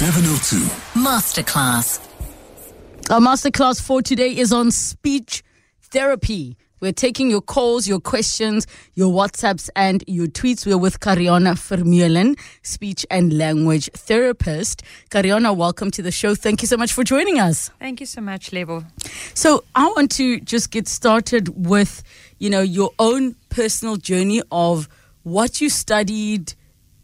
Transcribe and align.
702 0.00 0.56
Masterclass. 0.98 2.00
Our 3.10 3.20
masterclass 3.20 3.82
for 3.82 4.00
today 4.00 4.34
is 4.34 4.50
on 4.50 4.70
speech 4.70 5.42
therapy. 5.82 6.56
We're 6.80 6.92
taking 6.92 7.28
your 7.28 7.42
calls, 7.42 7.86
your 7.86 8.00
questions, 8.00 8.66
your 8.94 9.12
WhatsApps, 9.12 9.68
and 9.76 10.02
your 10.06 10.26
tweets. 10.26 10.64
We're 10.64 10.78
with 10.78 11.00
Carianne 11.00 11.52
Vermeulen, 11.52 12.40
speech 12.62 13.04
and 13.10 13.36
language 13.36 13.90
therapist. 13.92 14.82
Carianne, 15.10 15.54
welcome 15.54 15.90
to 15.90 16.00
the 16.00 16.10
show. 16.10 16.34
Thank 16.34 16.62
you 16.62 16.66
so 16.66 16.78
much 16.78 16.94
for 16.94 17.04
joining 17.04 17.38
us. 17.38 17.68
Thank 17.78 18.00
you 18.00 18.06
so 18.06 18.22
much, 18.22 18.54
Lebo. 18.54 18.86
So 19.34 19.64
I 19.74 19.86
want 19.88 20.12
to 20.12 20.40
just 20.40 20.70
get 20.70 20.88
started 20.88 21.66
with, 21.66 22.02
you 22.38 22.48
know, 22.48 22.62
your 22.62 22.92
own 22.98 23.36
personal 23.50 23.96
journey 23.96 24.40
of 24.50 24.88
what 25.24 25.60
you 25.60 25.68
studied 25.68 26.54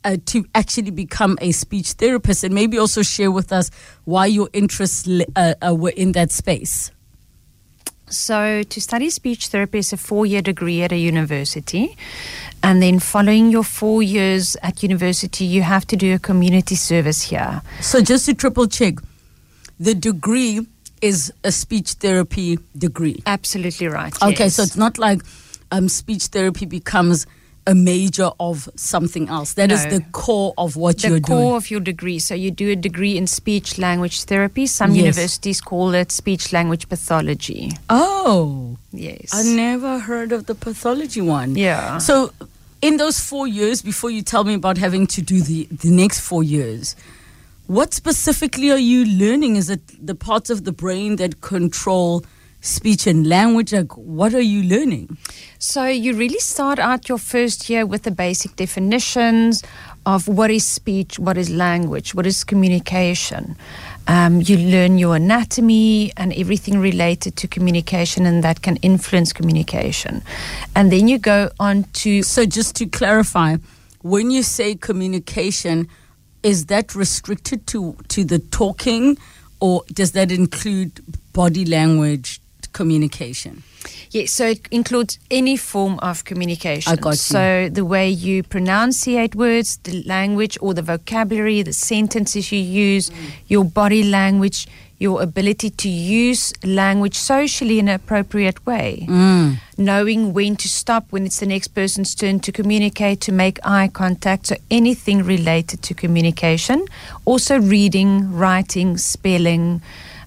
uh, 0.06 0.16
to 0.26 0.46
actually 0.54 0.92
become 0.92 1.36
a 1.40 1.50
speech 1.52 1.92
therapist, 1.92 2.44
and 2.44 2.54
maybe 2.54 2.78
also 2.78 3.02
share 3.02 3.30
with 3.30 3.52
us 3.52 3.70
why 4.04 4.24
your 4.26 4.48
interests 4.52 5.08
uh, 5.34 5.54
uh, 5.60 5.74
were 5.74 5.92
in 5.96 6.12
that 6.12 6.30
space. 6.30 6.92
So, 8.08 8.62
to 8.62 8.80
study 8.80 9.10
speech 9.10 9.48
therapy 9.48 9.78
is 9.78 9.92
a 9.92 9.96
four 9.96 10.24
year 10.24 10.40
degree 10.40 10.82
at 10.82 10.92
a 10.92 10.96
university. 10.96 11.96
And 12.62 12.80
then, 12.80 13.00
following 13.00 13.50
your 13.50 13.64
four 13.64 14.00
years 14.00 14.56
at 14.62 14.82
university, 14.84 15.44
you 15.44 15.62
have 15.62 15.84
to 15.88 15.96
do 15.96 16.14
a 16.14 16.18
community 16.20 16.76
service 16.76 17.22
here. 17.22 17.62
So, 17.80 18.00
just 18.00 18.26
to 18.26 18.34
triple 18.34 18.68
check, 18.68 18.94
the 19.80 19.94
degree 19.94 20.64
is 21.02 21.32
a 21.42 21.50
speech 21.50 21.94
therapy 21.94 22.60
degree. 22.78 23.22
Absolutely 23.26 23.88
right. 23.88 24.14
Okay, 24.22 24.44
yes. 24.44 24.54
so 24.54 24.62
it's 24.62 24.76
not 24.76 24.98
like 24.98 25.20
um, 25.72 25.88
speech 25.88 26.26
therapy 26.26 26.64
becomes 26.64 27.26
a 27.66 27.74
major 27.74 28.30
of 28.38 28.68
something 28.76 29.28
else. 29.28 29.54
That 29.54 29.72
is 29.72 29.84
No. 29.84 29.90
the 29.98 30.00
core 30.12 30.54
of 30.56 30.76
what 30.76 30.98
the 30.98 31.08
you're 31.08 31.20
doing. 31.20 31.38
The 31.38 31.44
core 31.48 31.56
of 31.56 31.70
your 31.70 31.80
degree. 31.80 32.18
So, 32.20 32.34
you 32.34 32.50
do 32.50 32.70
a 32.70 32.76
degree 32.76 33.16
in 33.16 33.26
speech 33.26 33.76
language 33.78 34.22
therapy. 34.24 34.66
Some 34.66 34.92
Yes. 34.92 35.02
universities 35.02 35.60
call 35.60 35.92
it 35.94 36.12
speech 36.12 36.52
language 36.52 36.88
pathology. 36.88 37.72
Oh, 37.90 38.76
Yes. 38.92 39.30
I 39.32 39.42
never 39.42 39.98
heard 39.98 40.32
of 40.32 40.46
the 40.46 40.54
pathology 40.54 41.20
one. 41.20 41.56
Yeah. 41.56 41.98
So, 41.98 42.32
in 42.82 42.96
those 42.98 43.18
four 43.18 43.46
years, 43.48 43.82
before 43.82 44.10
you 44.10 44.22
tell 44.22 44.44
me 44.44 44.54
about 44.54 44.78
having 44.78 45.06
to 45.08 45.20
do 45.22 45.40
the, 45.42 45.66
the 45.70 45.90
next 45.90 46.20
four 46.20 46.42
years, 46.44 46.94
what 47.66 47.92
specifically 47.94 48.70
are 48.70 48.78
you 48.78 49.04
learning? 49.04 49.56
Is 49.56 49.68
it 49.70 49.80
the 50.00 50.14
parts 50.14 50.50
of 50.50 50.64
the 50.64 50.72
brain 50.72 51.16
that 51.16 51.40
control 51.40 52.24
speech 52.66 53.06
and 53.06 53.26
language? 53.26 53.72
Like, 53.72 53.96
what 53.96 54.34
are 54.34 54.40
you 54.40 54.62
learning? 54.62 55.16
So 55.58 55.86
you 55.86 56.14
really 56.14 56.38
start 56.38 56.78
out 56.78 57.08
your 57.08 57.18
first 57.18 57.70
year 57.70 57.86
with 57.86 58.02
the 58.02 58.10
basic 58.10 58.56
definitions 58.56 59.62
of 60.04 60.28
what 60.28 60.50
is 60.50 60.66
speech, 60.66 61.18
what 61.18 61.36
is 61.36 61.50
language, 61.50 62.14
what 62.14 62.26
is 62.26 62.44
communication. 62.44 63.56
Um, 64.06 64.40
you 64.40 64.56
learn 64.56 64.98
your 64.98 65.16
anatomy 65.16 66.12
and 66.16 66.32
everything 66.32 66.78
related 66.78 67.36
to 67.36 67.48
communication, 67.48 68.24
and 68.24 68.44
that 68.44 68.62
can 68.62 68.76
influence 68.76 69.32
communication. 69.32 70.22
And 70.76 70.92
then 70.92 71.08
you 71.08 71.18
go 71.18 71.50
on 71.58 71.84
to 71.94 72.22
So, 72.22 72.46
just 72.46 72.76
to 72.76 72.86
clarify, 72.86 73.56
when 74.02 74.30
you 74.30 74.44
say 74.44 74.76
communication, 74.76 75.88
is 76.42 76.66
that 76.66 76.94
restricted 76.94 77.66
to, 77.66 77.96
to 78.08 78.22
the 78.22 78.38
talking, 78.38 79.18
or 79.58 79.82
does 79.92 80.12
that 80.12 80.30
include 80.30 81.00
body 81.32 81.64
language 81.64 82.40
communication? 82.76 83.62
Yes, 84.10 84.30
so 84.32 84.46
it 84.46 84.60
includes 84.70 85.18
any 85.30 85.56
form 85.56 85.98
of 86.00 86.24
communication. 86.24 86.92
I 86.92 86.96
got 86.96 87.10
you. 87.12 87.16
So 87.36 87.68
the 87.72 87.84
way 87.84 88.08
you 88.08 88.42
pronunciate 88.42 89.34
words, 89.34 89.78
the 89.82 90.02
language 90.04 90.58
or 90.60 90.74
the 90.74 90.82
vocabulary, 90.82 91.62
the 91.62 91.72
sentences 91.72 92.52
you 92.52 92.60
use, 92.60 93.10
your 93.48 93.64
body 93.64 94.02
language, 94.04 94.66
your 94.98 95.22
ability 95.22 95.70
to 95.70 95.88
use 95.88 96.52
language 96.64 97.16
socially 97.16 97.78
in 97.78 97.88
an 97.88 97.94
appropriate 97.94 98.64
way. 98.64 99.06
Knowing 99.76 100.32
when 100.32 100.56
to 100.56 100.68
stop, 100.68 101.04
when 101.12 101.26
it's 101.26 101.40
the 101.40 101.46
next 101.46 101.68
person's 101.68 102.14
turn 102.14 102.40
to 102.40 102.50
communicate, 102.52 103.20
to 103.20 103.32
make 103.32 103.58
eye 103.64 103.88
contact. 103.92 104.46
So 104.46 104.56
anything 104.70 105.22
related 105.22 105.82
to 105.82 105.94
communication. 105.94 106.86
Also 107.24 107.58
reading, 107.60 108.32
writing, 108.32 108.98
spelling, 108.98 109.82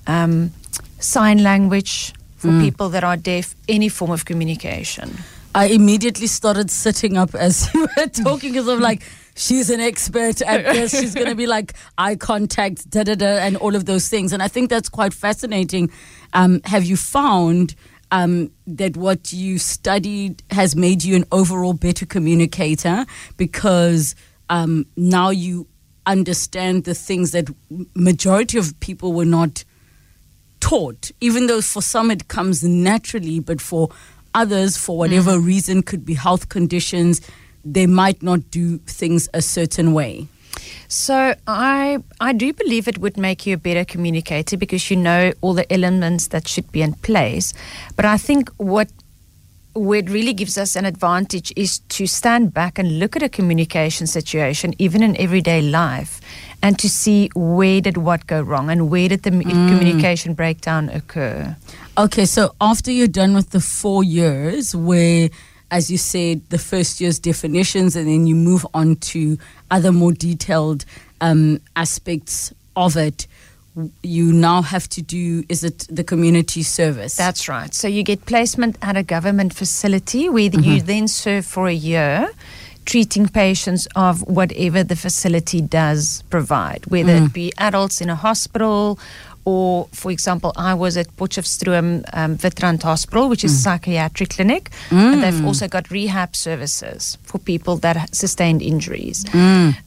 um, 0.05 0.51
sign 0.99 1.41
language 1.43 2.13
for 2.39 2.47
people 2.61 2.89
that 2.89 3.03
are 3.03 3.17
deaf, 3.17 3.53
any 3.67 3.89
form 3.89 4.11
of 4.11 4.25
communication. 4.25 5.11
I 5.53 5.66
immediately 5.66 6.27
started 6.27 6.72
sitting 6.72 7.17
up 7.17 7.35
as 7.35 7.72
you 7.73 7.81
were 7.81 8.07
talking 8.07 8.53
because 8.53 8.67
I'm 8.67 8.79
like, 8.79 9.03
she's 9.35 9.69
an 9.69 9.81
expert 9.81 10.41
at 10.41 10.63
this. 10.73 10.97
She's 10.97 11.13
going 11.13 11.27
to 11.27 11.35
be 11.35 11.47
like 11.47 11.73
eye 11.97 12.16
contact, 12.16 12.89
da 12.89 13.03
da 13.03 13.16
da, 13.16 13.25
and 13.25 13.57
all 13.57 13.75
of 13.75 13.85
those 13.85 14.07
things. 14.07 14.31
And 14.31 14.41
I 14.41 14.47
think 14.47 14.69
that's 14.69 14.89
quite 14.89 15.13
fascinating. 15.13 15.91
Um, 16.33 16.61
have 16.63 16.85
you 16.85 16.95
found 16.95 17.75
um, 18.11 18.51
that 18.67 18.95
what 18.95 19.33
you 19.33 19.59
studied 19.59 20.44
has 20.51 20.75
made 20.75 21.03
you 21.03 21.16
an 21.16 21.25
overall 21.31 21.73
better 21.73 22.06
communicator 22.06 23.06
because 23.38 24.16
um, 24.50 24.85
now 24.95 25.29
you 25.29 25.67
understand 26.06 26.85
the 26.85 26.95
things 26.95 27.31
that 27.31 27.50
majority 27.94 28.57
of 28.57 28.79
people 28.79 29.13
were 29.13 29.25
not 29.25 29.63
taught, 30.59 31.11
even 31.21 31.47
though 31.47 31.61
for 31.61 31.81
some 31.81 32.11
it 32.11 32.27
comes 32.27 32.63
naturally, 32.63 33.39
but 33.39 33.61
for 33.61 33.89
others, 34.33 34.77
for 34.77 34.97
whatever 34.97 35.31
mm-hmm. 35.31 35.45
reason, 35.45 35.83
could 35.83 36.05
be 36.05 36.13
health 36.13 36.49
conditions, 36.49 37.21
they 37.65 37.87
might 37.87 38.21
not 38.23 38.51
do 38.51 38.77
things 38.79 39.29
a 39.33 39.41
certain 39.41 39.93
way. 39.93 40.27
So 40.87 41.35
I 41.47 41.99
I 42.19 42.33
do 42.33 42.51
believe 42.53 42.87
it 42.87 42.97
would 42.97 43.17
make 43.17 43.45
you 43.45 43.53
a 43.53 43.57
better 43.57 43.85
communicator 43.85 44.57
because 44.57 44.89
you 44.89 44.97
know 44.97 45.33
all 45.41 45.53
the 45.53 45.71
elements 45.71 46.27
that 46.27 46.47
should 46.47 46.71
be 46.71 46.81
in 46.81 46.93
place. 46.93 47.53
But 47.95 48.05
I 48.05 48.17
think 48.17 48.49
what 48.57 48.89
where 49.74 50.00
it 50.00 50.09
really 50.09 50.34
gives 50.34 50.57
us 50.57 50.75
an 50.75 50.85
advantage 50.85 51.53
is 51.56 51.80
to 51.80 52.07
stand 52.07 52.53
back 52.53 52.80
and 52.80 53.00
look 53.00 53.16
at 53.16 53.24
a 53.24 53.30
communication 53.30 54.07
situation, 54.07 54.74
even 54.80 55.03
in 55.03 55.16
everyday 55.18 55.62
life, 55.62 56.19
and 56.62 56.78
to 56.80 56.90
see 56.90 57.30
where 57.35 57.80
did 57.80 57.97
what 57.97 58.25
go 58.28 58.41
wrong 58.41 58.69
and 58.69 58.90
where 58.90 59.07
did 59.07 59.24
the 59.24 59.31
m 59.31 59.41
communication 59.41 60.34
breakdown 60.34 60.90
occur. 60.90 61.56
Okay, 61.97 62.25
so 62.25 62.53
after 62.59 62.91
you're 62.91 63.07
done 63.07 63.34
with 63.34 63.52
the 63.52 63.59
four 63.59 64.03
years, 64.03 64.75
where, 64.75 65.30
as 65.69 65.91
you 65.91 65.97
said, 65.97 66.41
the 66.50 66.57
first 66.57 67.00
year's 67.00 67.19
definitions, 67.19 67.96
and 67.96 68.07
then 68.07 68.25
you 68.25 68.36
move 68.36 68.66
on 68.74 68.96
to 68.96 69.38
other 69.69 69.91
more 69.91 70.13
detailed 70.13 70.86
um, 71.22 71.59
aspects 71.75 72.53
of 72.75 72.97
it, 72.97 73.28
you 74.03 74.34
now 74.34 74.62
have 74.62 74.88
to 74.90 75.02
do 75.02 75.44
is 75.50 75.63
it 75.63 75.88
the 75.90 76.03
community 76.03 76.63
service? 76.63 77.16
That's 77.16 77.47
right. 77.47 77.74
So 77.74 77.88
you 77.88 78.03
get 78.03 78.25
placement 78.25 78.78
at 78.81 78.97
a 78.97 79.03
government 79.03 79.53
facility 79.53 80.30
where 80.30 80.44
you 80.44 80.50
mm-hmm. 80.52 80.85
then 80.85 81.07
serve 81.07 81.46
for 81.46 81.68
a 81.68 81.74
year, 81.74 82.30
treating 82.85 83.28
patients 83.28 83.88
of 83.96 84.28
whatever 84.28 84.84
the 84.84 84.96
facility 84.96 85.62
does 85.62 86.24
provide, 86.30 86.85
whether 86.88 87.13
it 87.13 87.24
mm. 87.24 87.34
be 87.34 87.53
adults 87.57 88.02
in 88.02 88.09
a 88.09 88.16
hospital. 88.16 89.00
Or, 89.49 89.87
for 89.91 90.11
example, 90.11 90.51
I 90.55 90.75
was 90.75 90.95
at 90.95 91.07
Potchefstroom 91.17 92.03
um, 92.13 92.79
Hospital, 92.81 93.29
which 93.29 93.43
is 93.43 93.51
a 93.51 93.61
psychiatric 93.65 94.29
clinic. 94.29 94.69
And 94.91 95.23
they've 95.23 95.43
also 95.45 95.67
got 95.67 95.89
rehab 95.89 96.35
services 96.35 97.17
for 97.23 97.39
people 97.39 97.75
that 97.77 98.13
sustained 98.13 98.61
injuries. 98.61 99.25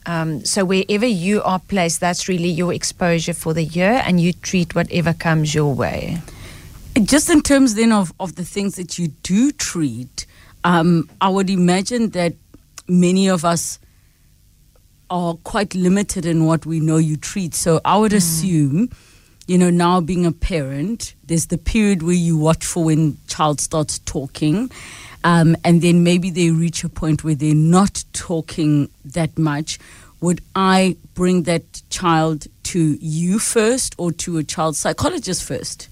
Um, 0.05 0.43
so, 0.43 0.65
wherever 0.65 1.05
you 1.05 1.41
are 1.43 1.59
placed, 1.59 2.01
that's 2.01 2.27
really 2.27 2.49
your 2.49 2.73
exposure 2.73 3.33
for 3.33 3.53
the 3.53 3.63
year, 3.63 4.01
and 4.05 4.19
you 4.19 4.33
treat 4.33 4.75
whatever 4.75 5.13
comes 5.13 5.55
your 5.55 5.73
way. 5.73 6.17
Just 7.01 7.29
in 7.29 7.41
terms 7.41 7.75
then 7.75 7.91
of, 7.93 8.11
of 8.19 8.35
the 8.35 8.45
things 8.45 8.75
that 8.75 8.99
you 8.99 9.07
do 9.23 9.51
treat, 9.51 10.25
um, 10.65 11.09
I 11.21 11.29
would 11.29 11.49
imagine 11.49 12.09
that 12.09 12.33
many 12.87 13.29
of 13.29 13.45
us 13.45 13.79
are 15.09 15.35
quite 15.43 15.73
limited 15.73 16.25
in 16.25 16.45
what 16.45 16.65
we 16.65 16.79
know 16.79 16.97
you 16.97 17.15
treat. 17.15 17.55
So 17.55 17.79
I 17.85 17.97
would 17.97 18.13
assume, 18.13 18.89
you 19.47 19.57
know, 19.57 19.69
now 19.69 19.99
being 20.01 20.25
a 20.25 20.31
parent, 20.31 21.15
there's 21.25 21.47
the 21.47 21.57
period 21.57 22.03
where 22.03 22.13
you 22.13 22.37
watch 22.37 22.65
for 22.65 22.85
when 22.85 23.17
child 23.27 23.59
starts 23.59 23.99
talking. 23.99 24.71
Um, 25.23 25.55
and 25.63 25.81
then 25.81 26.03
maybe 26.03 26.29
they 26.29 26.49
reach 26.51 26.83
a 26.83 26.89
point 26.89 27.23
where 27.23 27.35
they're 27.35 27.55
not 27.55 28.03
talking 28.13 28.89
that 29.05 29.37
much. 29.37 29.79
Would 30.21 30.41
I 30.55 30.97
bring 31.13 31.43
that 31.43 31.81
child 31.89 32.47
to 32.63 32.97
you 33.01 33.39
first 33.39 33.95
or 33.97 34.11
to 34.13 34.37
a 34.37 34.43
child 34.43 34.75
psychologist 34.75 35.43
first? 35.43 35.89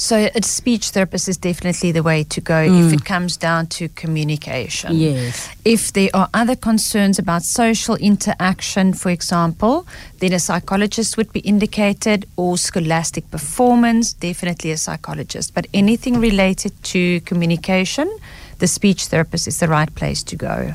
So 0.00 0.30
a 0.34 0.42
speech 0.42 0.88
therapist 0.92 1.28
is 1.28 1.36
definitely 1.36 1.92
the 1.92 2.02
way 2.02 2.24
to 2.24 2.40
go 2.40 2.62
if 2.62 2.70
mm. 2.70 2.94
it 2.94 3.04
comes 3.04 3.36
down 3.36 3.66
to 3.66 3.88
communication. 3.90 4.96
Yes. 4.96 5.50
If 5.66 5.92
there 5.92 6.08
are 6.14 6.26
other 6.32 6.56
concerns 6.56 7.18
about 7.18 7.42
social 7.42 7.96
interaction, 7.96 8.94
for 8.94 9.10
example, 9.10 9.86
then 10.20 10.32
a 10.32 10.38
psychologist 10.38 11.18
would 11.18 11.30
be 11.34 11.40
indicated 11.40 12.24
or 12.36 12.56
scholastic 12.56 13.30
performance, 13.30 14.14
definitely 14.14 14.70
a 14.70 14.78
psychologist. 14.78 15.52
But 15.52 15.66
anything 15.74 16.18
related 16.18 16.72
to 16.84 17.20
communication, 17.20 18.10
the 18.58 18.68
speech 18.68 19.08
therapist 19.08 19.46
is 19.46 19.60
the 19.60 19.68
right 19.68 19.94
place 19.94 20.22
to 20.22 20.34
go. 20.34 20.74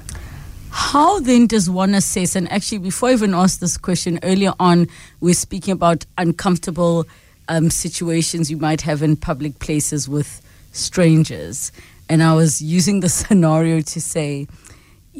How 0.70 1.20
then 1.20 1.48
does 1.48 1.68
one 1.68 1.96
assess? 1.96 2.36
And 2.36 2.52
actually, 2.52 2.78
before 2.78 3.10
I 3.10 3.14
even 3.14 3.34
ask 3.34 3.60
this 3.60 3.76
question, 3.76 4.20
earlier 4.22 4.54
on, 4.60 4.88
we're 5.20 5.34
speaking 5.34 5.72
about 5.72 6.06
uncomfortable 6.16 7.08
um, 7.48 7.70
situations 7.70 8.50
you 8.50 8.58
might 8.58 8.82
have 8.82 9.02
in 9.02 9.16
public 9.16 9.60
places 9.60 10.08
with 10.10 10.42
strangers. 10.72 11.72
And 12.10 12.22
I 12.22 12.34
was 12.34 12.62
using 12.62 13.00
the 13.00 13.10
scenario 13.20 13.82
to 13.82 14.02
say, 14.02 14.48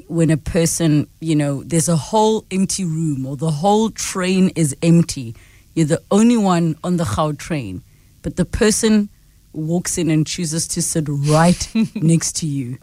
when 0.08 0.30
a 0.30 0.38
person, 0.38 1.08
you 1.22 1.36
know, 1.36 1.64
there's 1.64 1.88
a 1.88 1.96
whole 1.96 2.46
empty 2.52 2.84
room 2.84 3.26
or 3.26 3.38
the 3.38 3.52
whole 3.52 3.90
train 3.90 4.50
is 4.56 4.76
empty, 4.84 5.36
you're 5.74 5.86
the 5.86 6.02
only 6.12 6.38
one 6.38 6.76
on 6.84 6.98
the 6.98 7.04
Gautrain, 7.04 7.82
but 8.22 8.36
the 8.36 8.46
person 8.46 9.10
walks 9.54 9.98
in 9.98 10.10
and 10.10 10.28
chooses 10.28 10.68
to 10.70 10.82
sit 10.82 11.06
right 11.08 11.70
next 11.96 12.36
to 12.38 12.46
you. 12.46 12.78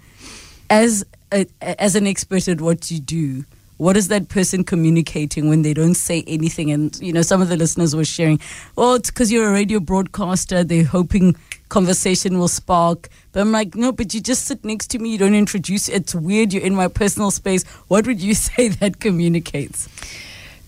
As 0.70 1.04
a, 1.30 1.46
as 1.60 1.96
an 1.96 2.06
expert 2.06 2.48
at 2.48 2.60
what 2.60 2.90
you 2.90 2.98
do, 2.98 3.44
what 3.82 3.96
is 3.96 4.06
that 4.08 4.28
person 4.28 4.62
communicating 4.62 5.48
when 5.48 5.62
they 5.62 5.74
don't 5.74 5.94
say 5.94 6.22
anything? 6.26 6.70
And 6.70 6.96
you 7.00 7.12
know, 7.12 7.22
some 7.22 7.42
of 7.42 7.48
the 7.48 7.56
listeners 7.56 7.96
were 7.96 8.04
sharing, 8.04 8.38
"Oh, 8.78 8.94
it's 8.94 9.10
because 9.10 9.32
you're 9.32 9.48
a 9.48 9.52
radio 9.52 9.80
broadcaster. 9.80 10.62
They're 10.62 10.84
hoping 10.98 11.34
conversation 11.68 12.38
will 12.38 12.48
spark." 12.48 13.08
But 13.32 13.40
I'm 13.40 13.50
like, 13.50 13.74
no, 13.74 13.92
but 13.92 14.14
you 14.14 14.20
just 14.20 14.46
sit 14.46 14.64
next 14.64 14.86
to 14.92 14.98
me. 14.98 15.10
You 15.10 15.18
don't 15.18 15.34
introduce. 15.34 15.88
It's 15.88 16.14
weird. 16.14 16.52
You're 16.52 16.62
in 16.62 16.74
my 16.76 16.88
personal 16.88 17.30
space. 17.30 17.64
What 17.88 18.06
would 18.06 18.20
you 18.20 18.34
say 18.48 18.68
that 18.68 19.00
communicates? 19.00 19.88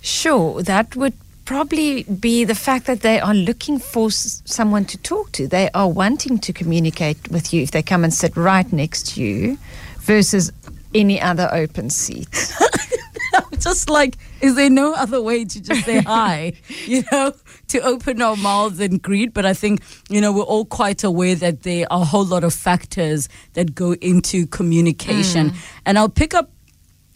Sure, 0.01 0.63
that 0.63 0.97
would 0.97 1.15
probably 1.45 2.03
be 2.05 2.45
the 2.45 2.55
fact 2.55 2.87
that 2.87 3.01
they 3.03 3.21
are 3.21 3.35
looking 3.35 3.79
for 3.79 4.09
s- 4.09 4.43
someone 4.47 4.85
to 4.87 4.99
talk 4.99 5.31
to. 5.33 5.47
They 5.47 5.69
are 5.75 5.89
wanting 5.89 6.39
to 6.41 6.53
communicate 6.53 7.31
with 7.31 7.53
you 7.53 7.63
if 7.63 7.71
they 7.71 7.83
come 7.83 8.03
and 8.03 8.13
sit 8.13 8.37
right 8.37 8.71
next 8.73 9.15
to 9.15 9.23
you 9.23 9.59
versus 10.01 10.51
any 10.95 11.21
other 11.21 11.49
open 11.53 11.91
seat. 11.91 12.29
just 13.59 13.91
like, 13.91 14.17
is 14.41 14.55
there 14.55 14.71
no 14.71 14.95
other 14.95 15.21
way 15.21 15.45
to 15.45 15.61
just 15.61 15.85
say 15.85 16.01
hi? 16.07 16.55
You 16.87 17.05
know, 17.11 17.33
to 17.69 17.81
open 17.81 18.23
our 18.23 18.37
mouths 18.37 18.81
and 18.81 19.01
greet. 19.01 19.35
But 19.35 19.47
I 19.47 19.55
think, 19.55 19.83
you 20.09 20.21
know, 20.21 20.33
we're 20.33 20.43
all 20.43 20.65
quite 20.65 21.05
aware 21.05 21.35
that 21.37 21.63
there 21.63 21.87
are 21.91 22.03
a 22.03 22.05
whole 22.05 22.25
lot 22.25 22.45
of 22.45 22.55
factors 22.55 23.29
that 23.55 23.75
go 23.75 23.95
into 23.95 24.47
communication. 24.47 25.53
And 25.87 25.99
I'll 25.99 26.09
pick 26.09 26.35
up 26.35 26.51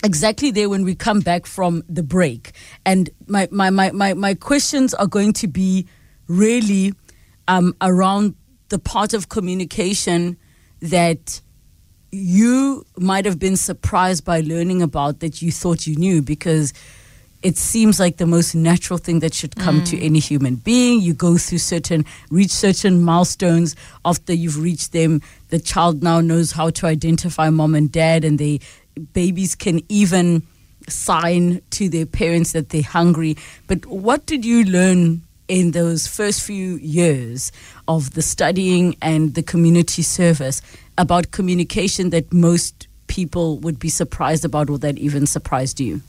exactly 0.05 0.51
there 0.51 0.69
when 0.69 0.85
we 0.85 0.95
come 0.95 1.21
back 1.21 1.47
from 1.47 1.83
the 1.89 2.03
break. 2.03 2.53
And 2.85 3.11
my, 3.27 3.49
my, 3.51 3.71
my, 3.71 3.91
my, 3.93 4.15
my 4.15 4.35
questions 4.35 4.95
are 4.95 5.07
going 5.07 5.33
to 5.35 5.49
be 5.49 5.87
really 6.29 6.93
um, 7.49 7.75
around 7.81 8.35
the 8.69 8.79
part 8.79 9.15
of 9.15 9.29
communication 9.29 10.37
that 10.81 11.41
you 12.11 12.85
might 12.97 13.25
have 13.25 13.39
been 13.39 13.57
surprised 13.57 14.25
by 14.25 14.41
learning 14.41 14.83
about 14.83 15.21
that 15.21 15.43
you 15.43 15.53
thought 15.53 15.87
you 15.87 15.97
knew 15.97 16.23
because 16.23 16.73
it 17.43 17.57
seems 17.57 18.01
like 18.01 18.17
the 18.17 18.27
most 18.27 18.55
natural 18.55 18.99
thing 18.99 19.21
that 19.21 19.33
should 19.33 19.55
come 19.57 19.85
to 19.85 19.97
mm. 19.97 20.05
any 20.05 20.19
human 20.19 20.57
being. 20.57 21.01
You 21.01 21.15
go 21.15 21.39
through 21.39 21.59
certain, 21.59 22.05
reach 22.31 22.51
certain 22.51 23.03
milestones. 23.03 23.77
After 24.05 24.33
you've 24.33 24.61
reached 24.61 24.93
them, 24.93 25.23
the 25.51 25.61
child 25.61 26.03
now 26.03 26.21
knows 26.21 26.53
how 26.53 26.71
to 26.71 26.87
identify 26.87 27.51
mom 27.51 27.75
and 27.75 27.93
dad, 27.93 28.25
and 28.25 28.39
they 28.39 28.61
babies 29.13 29.55
can 29.55 29.81
even 29.89 30.43
sign 30.89 31.61
to 31.71 31.89
their 31.89 32.07
parents 32.07 32.53
that 32.53 32.71
they're 32.71 32.83
hungry. 32.83 33.37
But 33.69 33.87
what 33.87 34.27
did 34.27 34.45
you 34.45 34.65
learn 34.65 35.23
in 35.47 35.71
those 35.71 36.07
first 36.07 36.43
few 36.43 36.77
years 36.77 37.53
of 37.87 38.15
the 38.15 38.23
studying 38.23 38.97
and 39.01 39.35
the 39.35 39.43
community 39.43 40.03
service 40.03 40.61
about 40.99 41.31
communication 41.31 42.11
that 42.11 42.33
most 42.33 42.87
people 43.07 43.59
would 43.61 43.79
be 43.79 43.89
surprised 43.89 44.45
about 44.45 44.69
or 44.69 44.79
that 44.79 44.99
even 44.99 45.27
surprised 45.27 45.81
you? 45.81 46.03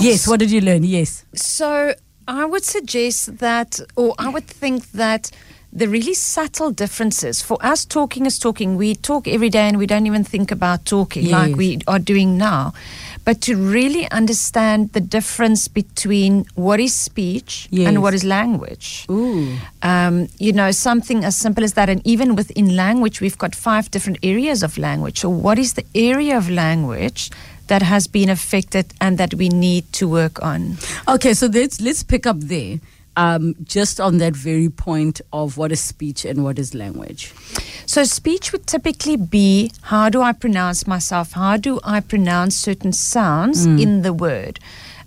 Yes, 0.00 0.26
what 0.26 0.40
did 0.40 0.50
you 0.50 0.60
learn? 0.60 0.84
Yes. 0.84 1.24
So 1.34 1.94
I 2.26 2.44
would 2.44 2.64
suggest 2.64 3.38
that, 3.38 3.80
or 3.96 4.14
I 4.18 4.28
would 4.28 4.46
think 4.46 4.90
that 4.92 5.30
the 5.72 5.88
really 5.88 6.12
subtle 6.14 6.70
differences 6.70 7.40
for 7.40 7.56
us 7.64 7.84
talking 7.84 8.26
is 8.26 8.38
talking. 8.38 8.76
We 8.76 8.94
talk 8.94 9.26
every 9.26 9.48
day 9.48 9.68
and 9.68 9.78
we 9.78 9.86
don't 9.86 10.06
even 10.06 10.22
think 10.22 10.50
about 10.50 10.84
talking 10.84 11.30
like 11.30 11.56
we 11.56 11.80
are 11.86 11.98
doing 11.98 12.36
now. 12.36 12.74
But 13.24 13.40
to 13.42 13.54
really 13.56 14.10
understand 14.10 14.92
the 14.92 15.00
difference 15.00 15.68
between 15.68 16.44
what 16.56 16.80
is 16.80 16.92
speech 16.94 17.68
Yes. 17.70 17.88
and 17.88 18.02
what 18.02 18.14
is 18.14 18.24
language. 18.24 19.06
Ooh. 19.10 19.56
Um, 19.82 20.28
you 20.38 20.52
know, 20.52 20.70
something 20.72 21.24
as 21.24 21.36
simple 21.36 21.62
as 21.64 21.74
that. 21.74 21.88
And 21.88 22.00
even 22.04 22.34
within 22.34 22.74
language, 22.74 23.20
we've 23.20 23.38
got 23.38 23.54
five 23.54 23.90
different 23.90 24.18
areas 24.22 24.62
of 24.62 24.76
language. 24.76 25.20
So, 25.20 25.28
what 25.30 25.58
is 25.58 25.74
the 25.74 25.84
area 25.94 26.36
of 26.36 26.50
language 26.50 27.30
that 27.68 27.82
has 27.82 28.06
been 28.08 28.28
affected 28.28 28.86
and 29.00 29.18
that 29.18 29.34
we 29.34 29.48
need 29.48 29.84
to 29.92 30.08
work 30.08 30.42
on? 30.42 30.76
Okay, 31.06 31.32
so 31.34 31.46
let's 31.46 31.80
let's 31.80 32.02
pick 32.02 32.26
up 32.26 32.40
there. 32.40 32.80
Um, 33.14 33.54
just 33.62 34.00
on 34.00 34.16
that 34.18 34.34
very 34.34 34.70
point 34.70 35.20
of 35.34 35.58
what 35.58 35.70
is 35.70 35.80
speech 35.80 36.24
and 36.24 36.42
what 36.44 36.58
is 36.58 36.74
language. 36.74 37.34
So, 37.84 38.04
speech 38.04 38.52
would 38.52 38.66
typically 38.66 39.16
be 39.18 39.70
how 39.82 40.08
do 40.08 40.22
I 40.22 40.32
pronounce 40.32 40.86
myself? 40.86 41.32
How 41.32 41.58
do 41.58 41.78
I 41.84 42.00
pronounce 42.00 42.56
certain 42.56 42.92
sounds 42.94 43.66
in 43.66 44.00
the 44.00 44.14
word? 44.14 44.58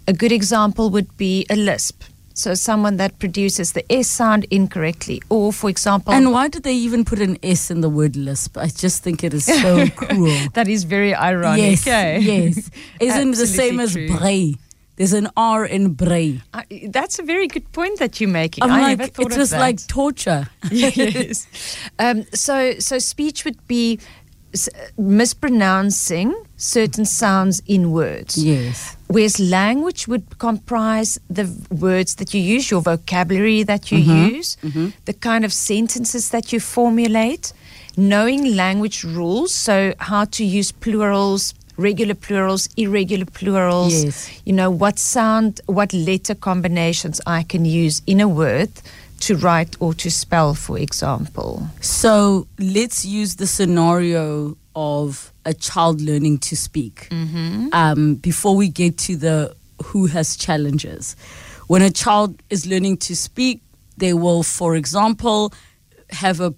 A 0.08 0.14
good 0.14 0.32
example 0.32 0.92
would 0.92 1.18
be 1.18 1.48
a 1.50 1.56
lisp. 1.56 2.04
So, 2.36 2.54
someone 2.54 2.98
that 2.98 3.18
produces 3.18 3.72
the 3.72 3.90
S 3.92 4.08
sound 4.08 4.44
incorrectly. 4.52 5.22
Or, 5.30 5.52
for 5.54 5.70
example, 5.70 6.14
And 6.14 6.32
why 6.32 6.48
did 6.50 6.62
they 6.64 6.76
even 6.76 7.06
put 7.06 7.20
an 7.20 7.38
S 7.42 7.72
in 7.72 7.82
the 7.82 7.90
word 7.90 8.16
lisp? 8.16 8.56
I 8.58 8.68
just 8.68 9.02
think 9.04 9.24
it 9.24 9.34
is 9.34 9.46
so 9.46 9.88
cruel. 9.96 10.50
that 10.54 10.68
is 10.68 10.84
very 10.84 11.16
ironic. 11.16 11.62
yes, 11.86 11.88
eh? 11.88 12.18
yes. 12.18 12.70
Isn't 13.00 13.32
the 13.32 13.48
same 13.48 13.80
as 13.80 13.94
true. 13.94 14.16
bray? 14.16 14.56
There's 14.98 15.14
an 15.14 15.28
R 15.36 15.66
in 15.66 15.94
bray. 15.94 16.42
I, 16.54 16.64
that's 16.90 17.20
a 17.20 17.24
very 17.24 17.48
good 17.48 17.70
point 17.74 18.00
that 18.00 18.22
you're 18.22 18.30
making. 18.30 18.64
I'm 18.64 18.72
I 18.72 18.82
like, 18.82 18.98
never 19.00 19.12
thought 19.12 19.32
it 19.34 19.38
was 19.38 19.52
like 19.52 19.86
torture. 19.88 20.48
yes. 20.72 21.48
Um, 22.00 22.24
so, 22.34 22.80
so 22.80 22.98
speech 23.00 23.44
would 23.46 23.60
be 23.68 24.00
mispronouncing 24.98 26.34
certain 26.58 27.06
sounds 27.06 27.62
in 27.66 27.92
words. 27.92 28.38
yes. 28.38 28.96
Whereas 29.08 29.40
language 29.40 30.08
would 30.08 30.40
comprise 30.40 31.20
the 31.30 31.46
words 31.70 32.16
that 32.16 32.34
you 32.34 32.42
use, 32.42 32.72
your 32.72 32.82
vocabulary 32.82 33.64
that 33.64 33.92
you 33.92 34.00
Mm-hmm. 34.00 34.36
use, 34.36 34.58
the 35.06 35.14
kind 35.14 35.46
of 35.46 35.52
sentences 35.54 36.30
that 36.30 36.52
you 36.54 36.60
formulate, 36.60 37.54
knowing 37.98 38.56
language 38.56 39.04
rules, 39.04 39.54
so 39.54 39.94
how 40.00 40.26
to 40.26 40.44
use 40.44 40.72
plurals, 40.72 41.54
regular 41.78 42.16
plurals, 42.16 42.70
irregular 42.78 43.26
plurals, 43.26 44.04
Yes. 44.04 44.30
you 44.46 44.54
know, 44.54 44.70
what 44.72 44.98
sound, 45.00 45.62
what 45.66 45.94
letter 45.94 46.36
combinations 46.36 47.20
I 47.28 47.44
can 47.44 47.66
use 47.66 48.02
in 48.08 48.20
a 48.22 48.28
word 48.28 48.70
to 49.22 49.36
write 49.38 49.76
or 49.80 49.94
to 49.96 50.10
spell, 50.12 50.54
for 50.54 50.78
example. 50.78 51.68
So 51.82 52.48
let's 52.60 53.06
use 53.06 53.36
the 53.36 53.48
scenario 53.48 54.58
of 54.76 55.32
a 55.46 55.54
child 55.54 56.02
learning 56.02 56.40
to 56.40 56.56
speak 56.56 57.08
um, 57.72 58.16
before 58.16 58.56
we 58.56 58.68
get 58.68 58.98
to 59.00 59.16
the 59.16 59.56
who 59.84 60.08
has 60.08 60.36
challenges. 60.36 61.16
When 61.68 61.82
a 61.82 61.92
child 61.92 62.42
is 62.50 62.66
learning 62.66 62.98
to 62.98 63.16
speak, 63.16 63.62
they 63.98 64.14
will, 64.14 64.44
for 64.44 64.76
example, 64.76 65.54
have 66.12 66.40
a, 66.42 66.54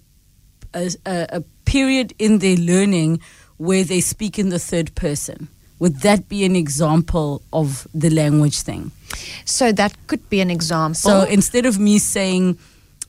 a 0.74 0.90
a 1.04 1.40
period 1.64 2.12
in 2.18 2.38
their 2.38 2.56
learning 2.56 3.20
where 3.58 3.84
they 3.84 4.00
speak 4.00 4.38
in 4.38 4.48
the 4.48 4.58
third 4.58 4.94
person. 4.94 5.48
Would 5.80 6.00
that 6.00 6.28
be 6.28 6.44
an 6.44 6.56
example 6.56 7.40
of 7.52 7.86
the 7.94 8.10
language 8.10 8.60
thing? 8.62 8.90
So 9.44 9.70
that 9.72 9.94
could 10.08 10.28
be 10.28 10.40
an 10.40 10.50
example. 10.50 10.94
So 10.94 11.22
instead 11.22 11.66
of 11.66 11.78
me 11.78 11.98
saying, 11.98 12.58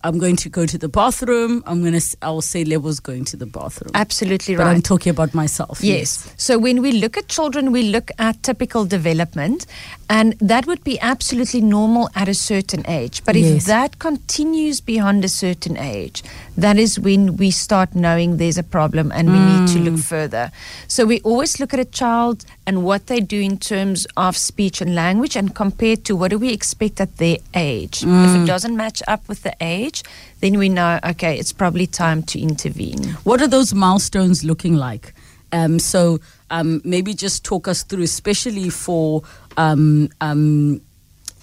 I'm 0.02 0.18
going 0.18 0.38
to 0.38 0.50
go 0.50 0.66
to 0.66 0.78
the 0.78 0.88
bathroom, 0.88 1.62
I'm 1.66 1.82
going 1.82 2.00
to, 2.00 2.18
I'll 2.22 2.42
say 2.42 2.64
Lebo's 2.64 3.02
going 3.02 3.26
to 3.26 3.38
the 3.38 3.46
bathroom. 3.46 3.92
Absolutely 3.96 4.56
But 4.56 4.64
right. 4.64 4.72
I'm 4.76 4.82
talking 4.82 5.10
about 5.10 5.34
myself. 5.34 5.82
Yes. 5.84 6.34
So 6.38 6.58
when 6.58 6.82
we 6.82 6.94
look 6.94 7.18
at 7.18 7.28
children, 7.28 7.74
we 7.74 7.84
look 7.84 8.10
at 8.18 8.42
typical 8.42 8.86
development, 8.86 9.66
and 10.10 10.34
that 10.40 10.68
would 10.68 10.84
be 10.86 11.00
absolutely 11.02 11.60
normal 11.60 12.10
at 12.16 12.30
a 12.30 12.34
certain 12.34 12.86
age. 12.88 13.24
But 13.26 13.36
if 13.36 13.44
Yes. 13.46 13.66
that 13.66 14.00
continues 14.00 14.80
beyond 14.80 15.26
a 15.26 15.30
certain 15.30 15.76
age, 15.76 16.24
that 16.58 16.78
is 16.78 17.00
when 17.00 17.38
we 17.38 17.52
start 17.52 17.96
knowing 17.96 18.38
there's 18.38 18.58
a 18.58 18.64
problem 18.64 19.12
and 19.14 19.32
we 19.32 19.40
need 19.40 19.66
to 19.68 19.80
Mm. 19.80 19.86
look 19.86 20.00
further. 20.00 20.52
So 20.88 21.06
we 21.06 21.22
always 21.22 21.60
look 21.60 21.74
at 21.74 21.80
a 21.80 21.86
child 21.86 22.44
and 22.68 22.84
what 22.84 23.08
they 23.08 23.20
do 23.22 23.40
in 23.40 23.58
terms 23.58 24.06
of 24.18 24.36
speech 24.36 24.82
and 24.82 24.94
language 24.94 25.36
and 25.38 25.54
compare 25.56 25.96
to 25.98 26.16
what 26.16 26.32
do 26.32 26.38
we 26.38 26.50
expect 26.52 27.00
at 27.00 27.18
their 27.18 27.38
age. 27.54 28.04
If 28.04 28.32
Mm. 28.34 28.44
it 28.44 28.46
doesn't 28.48 28.76
match 28.76 29.02
up 29.08 29.22
with 29.30 29.44
the 29.44 29.56
age, 29.62 30.04
then 30.42 30.58
we 30.58 30.68
know, 30.70 31.00
okay, 31.04 31.38
it's 31.40 31.54
probably 31.54 31.88
time 31.88 32.24
to 32.24 32.40
intervene. 32.40 33.18
What 33.24 33.42
are 33.42 33.48
those 33.48 33.74
milestones 33.74 34.44
looking 34.44 34.76
like? 34.76 35.14
Um, 35.52 35.80
so 35.80 36.20
um, 36.52 36.82
maybe 36.84 37.14
just 37.14 37.44
talk 37.44 37.68
us 37.68 37.84
through, 37.84 38.04
especially 38.04 38.70
for 38.70 39.24
um, 39.58 40.10
um, 40.22 40.82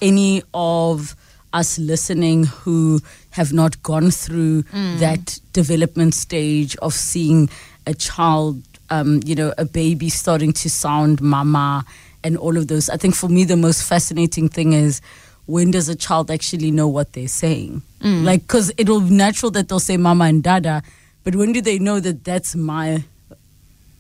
any 0.02 0.42
of 0.52 1.16
us 1.52 1.78
listening 1.78 2.44
who 2.44 3.00
have 3.30 3.52
not 3.52 3.82
gone 3.82 4.10
through 4.10 4.62
that 4.98 5.38
development 5.52 6.14
stage 6.14 6.76
of 6.76 6.92
seeing 6.94 7.48
a 7.86 7.94
child 7.94 8.62
um, 8.90 9.20
you 9.24 9.34
know, 9.34 9.52
a 9.58 9.64
baby 9.64 10.08
starting 10.08 10.52
to 10.52 10.70
sound 10.70 11.20
mama 11.20 11.84
and 12.22 12.36
all 12.36 12.56
of 12.56 12.68
those. 12.68 12.88
I 12.88 12.96
think 12.96 13.14
for 13.16 13.28
me, 13.28 13.42
the 13.44 13.56
most 13.56 13.82
fascinating 13.82 14.48
thing 14.48 14.72
is 14.74 15.00
when 15.46 15.70
does 15.72 15.88
a 15.88 15.96
child 15.96 16.30
actually 16.30 16.70
know 16.70 16.86
what 16.88 17.12
they're 17.12 17.26
saying? 17.28 17.82
Like, 18.24 18.42
because 18.42 18.72
it'll 18.76 19.00
be 19.00 19.10
natural 19.10 19.50
that 19.52 19.68
they'll 19.68 19.80
say 19.80 19.96
mama 19.96 20.24
and 20.26 20.42
dada, 20.42 20.82
but 21.24 21.34
when 21.34 21.52
do 21.52 21.60
they 21.60 21.78
know 21.80 21.98
that 21.98 22.22
that's 22.22 22.54
my 22.54 23.02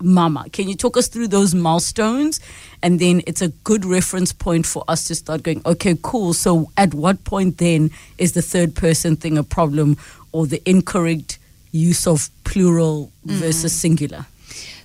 mama? 0.00 0.46
Can 0.52 0.68
you 0.68 0.74
talk 0.74 0.96
us 0.96 1.08
through 1.08 1.28
those 1.28 1.54
milestones? 1.54 2.40
And 2.82 3.00
then 3.00 3.22
it's 3.26 3.42
a 3.42 3.48
good 3.48 3.84
reference 3.84 4.32
point 4.32 4.66
for 4.66 4.84
us 4.88 5.04
to 5.04 5.14
start 5.14 5.42
going, 5.42 5.62
okay, 5.64 5.96
cool. 6.02 6.34
So 6.34 6.70
at 6.76 6.94
what 6.94 7.24
point 7.24 7.58
then 7.58 7.90
is 8.18 8.32
the 8.32 8.42
third 8.42 8.74
person 8.74 9.16
thing 9.16 9.38
a 9.38 9.42
problem 9.42 9.96
or 10.32 10.46
the 10.46 10.62
incorrect 10.68 11.38
use 11.72 12.06
of 12.06 12.30
plural 12.44 13.10
versus 13.24 13.72
singular? 13.72 14.26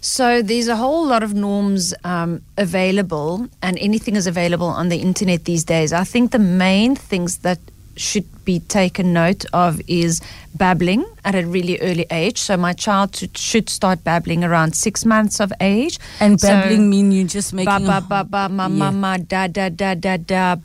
So 0.01 0.41
there's 0.41 0.67
a 0.67 0.75
whole 0.75 1.05
lot 1.05 1.21
of 1.21 1.35
norms 1.35 1.93
um, 2.03 2.41
available, 2.57 3.47
and 3.61 3.77
anything 3.77 4.15
is 4.15 4.25
available 4.25 4.65
on 4.65 4.89
the 4.89 4.97
internet 4.97 5.45
these 5.45 5.63
days. 5.63 5.93
I 5.93 6.03
think 6.03 6.31
the 6.31 6.39
main 6.39 6.95
things 6.95 7.39
that 7.39 7.59
should 8.01 8.25
be 8.46 8.60
taken 8.60 9.13
note 9.13 9.46
of 9.53 9.79
is 9.88 10.20
babbling 10.58 11.05
at 11.24 11.36
a 11.36 11.46
really 11.46 11.77
early 11.79 12.05
age. 12.12 12.38
So 12.48 12.58
my 12.58 12.74
child 12.74 13.10
should- 13.38 13.70
start 13.70 14.03
babbling 14.03 14.43
around 14.43 14.75
six 14.75 15.05
months 15.05 15.39
of 15.39 15.53
age. 15.62 15.96
And 16.20 16.39
So- 16.41 16.48
babbling 16.50 16.89
mean 16.89 17.12
you 17.12 17.24
just 17.38 17.53
making 17.53 17.86
ba 17.86 18.01
ba 18.01 18.01
ba 18.10 18.22
ba 18.34 18.43
ma 18.50 18.67
ma 18.67 18.89
ma 18.91 19.17
da 19.17 19.48
da 19.48 19.70
da 19.70 19.93
da 19.93 20.17
da. 20.17 20.55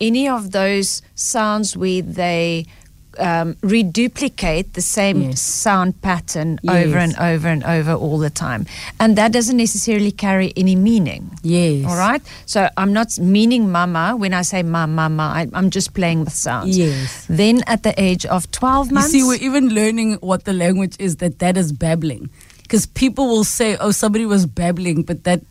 Any 0.00 0.24
of 0.28 0.50
those 0.50 1.00
sounds 1.14 1.76
where 1.76 2.02
they 2.02 2.66
um, 3.18 3.56
reduplicate 3.62 4.72
the 4.74 4.80
same 4.82 5.22
Yes. 5.22 5.40
sound 5.40 6.00
pattern 6.02 6.58
over 6.68 6.98
and 6.98 7.14
over 7.18 7.48
and 7.48 7.62
over 7.64 7.92
all 7.92 8.18
the 8.18 8.30
time, 8.30 8.66
and 9.00 9.16
that 9.16 9.32
doesn't 9.32 9.56
necessarily 9.56 10.10
carry 10.12 10.52
any 10.56 10.74
meaning. 10.76 11.30
Yes. 11.42 11.84
All 11.86 11.96
right. 11.96 12.22
So 12.46 12.68
I'm 12.76 12.92
not 12.92 13.18
meaning 13.18 13.70
mama 13.70 14.14
when 14.16 14.32
I 14.34 14.42
say 14.42 14.62
ma 14.62 14.86
mama. 14.86 15.22
I, 15.22 15.48
I'm 15.52 15.70
just 15.70 15.94
playing 15.94 16.20
with 16.24 16.32
sounds. 16.32 16.76
Yes. 16.78 17.26
Then 17.28 17.62
at 17.66 17.82
the 17.82 17.94
age 18.00 18.24
of 18.26 18.50
12 18.50 18.88
You 18.88 18.94
months. 18.94 19.10
see, 19.12 19.22
we're 19.22 19.34
even 19.42 19.68
learning 19.70 20.14
what 20.20 20.44
the 20.44 20.52
language 20.52 20.96
is 20.98 21.16
that 21.16 21.38
that 21.40 21.56
is 21.56 21.72
babbling. 21.72 22.30
Because 22.62 22.86
people 22.86 23.26
will 23.28 23.44
say, 23.44 23.76
oh, 23.76 23.90
somebody 23.90 24.24
was 24.24 24.46
babbling, 24.46 25.02
but 25.02 25.24
that 25.24 25.42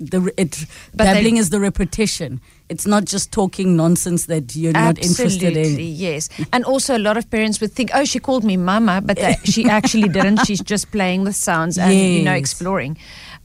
the 0.00 0.32
it 0.36 0.66
But 0.94 1.04
they- 1.04 1.14
babbling 1.14 1.36
is 1.38 1.50
the 1.50 1.60
repetition. 1.60 2.40
It's 2.68 2.86
not 2.86 3.06
just 3.06 3.32
talking 3.32 3.76
nonsense 3.76 4.26
that 4.26 4.54
you're 4.54 4.74
not 4.74 4.98
interested 4.98 5.56
in. 5.56 5.78
yes. 5.80 6.28
And 6.52 6.64
also, 6.66 6.94
a 6.96 6.98
lot 6.98 7.16
of 7.16 7.30
parents 7.30 7.60
would 7.62 7.72
think, 7.72 7.90
"Oh, 7.94 8.04
she 8.04 8.18
called 8.18 8.44
me 8.44 8.58
mama," 8.58 9.00
but 9.00 9.16
they, 9.16 9.36
she 9.44 9.64
actually 9.64 10.08
didn't. 10.10 10.44
She's 10.46 10.60
just 10.74 10.90
playing 10.90 11.24
with 11.24 11.34
sounds 11.34 11.78
and 11.78 11.94
you 11.94 12.22
know 12.22 12.34
exploring. 12.34 12.98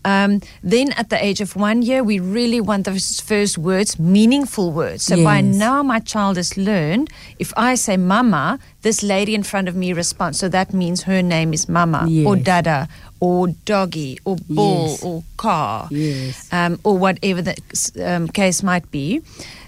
Um, 0.05 0.41
then, 0.61 0.91
at 0.93 1.09
the 1.09 1.23
age 1.23 1.39
of 1.41 1.55
one 1.55 1.81
year, 1.81 2.03
we 2.03 2.19
really 2.19 2.59
want 2.59 2.85
those 2.85 3.19
first 3.21 3.57
words, 3.57 3.97
meaningful 3.99 4.71
words. 4.71 5.03
So 5.03 5.23
by 5.23 5.41
now, 5.41 5.81
my 5.83 5.99
child 5.99 6.37
has 6.37 6.57
learned. 6.57 7.09
If 7.39 7.53
I 7.55 7.75
say 7.75 7.95
mama, 7.97 8.59
this 8.81 9.01
lady 9.01 9.33
in 9.33 9.43
front 9.43 9.69
of 9.69 9.75
me 9.75 9.93
responds. 9.93 10.39
So 10.39 10.49
that 10.49 10.73
means 10.73 11.03
her 11.03 11.21
name 11.21 11.53
is 11.53 11.69
mama 11.69 12.07
or 12.25 12.35
dada 12.35 12.87
or 13.21 13.47
doggy 13.65 14.19
or 14.25 14.35
ball 14.49 14.89
Yes. 14.89 15.03
or 15.03 15.23
car 15.37 15.87
Yes. 15.89 16.49
um, 16.51 16.77
or 16.83 16.97
whatever 16.97 17.41
the 17.41 17.55
um, 18.03 18.27
case 18.27 18.61
might 18.61 18.91
be. 18.91 19.21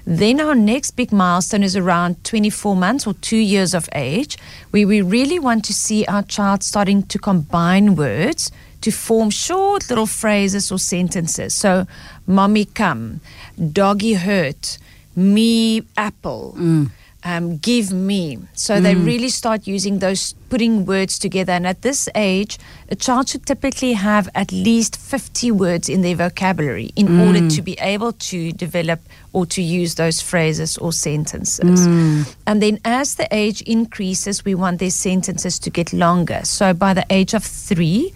Then 0.06 0.42
our 0.42 0.54
next 0.54 0.92
big 0.98 1.12
milestone 1.14 1.64
is 1.64 1.76
around 1.78 2.22
24 2.26 2.76
months 2.76 3.08
or 3.08 3.14
two 3.14 3.38
years 3.38 3.74
of 3.74 3.88
age, 3.96 4.38
where 4.72 4.86
we 4.86 5.02
really 5.02 5.40
want 5.40 5.64
to 5.66 5.74
see 5.74 6.06
our 6.06 6.22
child 6.24 6.62
starting 6.64 7.04
to 7.04 7.18
combine 7.18 7.96
words 7.96 8.52
to 8.86 8.92
form 8.92 9.32
short 9.32 9.90
little 9.90 10.06
phrases 10.06 10.72
or 10.72 10.78
sentences. 10.78 11.56
So, 11.56 11.88
mommy 12.28 12.66
come, 12.66 13.20
doggy 13.58 14.14
hurt, 14.14 14.78
me 15.16 15.82
apple. 15.98 16.54
Mm. 16.56 16.92
Um, 17.24 17.58
give 17.58 17.92
me. 17.92 18.38
So 18.54 18.80
they 18.80 18.94
mm. 18.94 19.04
really 19.04 19.30
start 19.30 19.66
using 19.66 19.98
those, 19.98 20.34
putting 20.50 20.86
words 20.86 21.18
together. 21.18 21.54
And 21.54 21.66
at 21.66 21.82
this 21.82 22.08
age, 22.14 22.60
a 22.90 22.96
child 22.96 23.30
should 23.30 23.48
typically 23.48 23.94
have 23.94 24.30
at 24.36 24.52
least 24.52 24.96
50 24.96 25.50
words 25.50 25.90
in 25.90 26.04
their 26.04 26.16
vocabulary 26.16 26.92
in 26.96 27.08
mm. 27.08 27.26
order 27.26 27.50
to 27.50 27.62
be 27.64 27.74
able 27.82 28.14
to 28.14 28.52
develop 28.52 29.00
or 29.34 29.48
to 29.48 29.64
use 29.64 29.96
those 29.96 30.22
phrases 30.22 30.78
or 30.78 30.94
sentences. 30.94 31.88
And 32.46 32.62
then 32.62 32.80
as 32.86 33.16
the 33.16 33.28
age 33.32 33.64
increases, 33.64 34.46
we 34.46 34.54
want 34.54 34.78
their 34.78 34.92
sentences 34.92 35.58
to 35.58 35.72
get 35.72 35.94
longer. 35.94 36.42
So 36.44 36.76
by 36.76 36.94
the 36.94 37.08
age 37.10 37.34
of 37.34 37.44
three, 37.44 38.14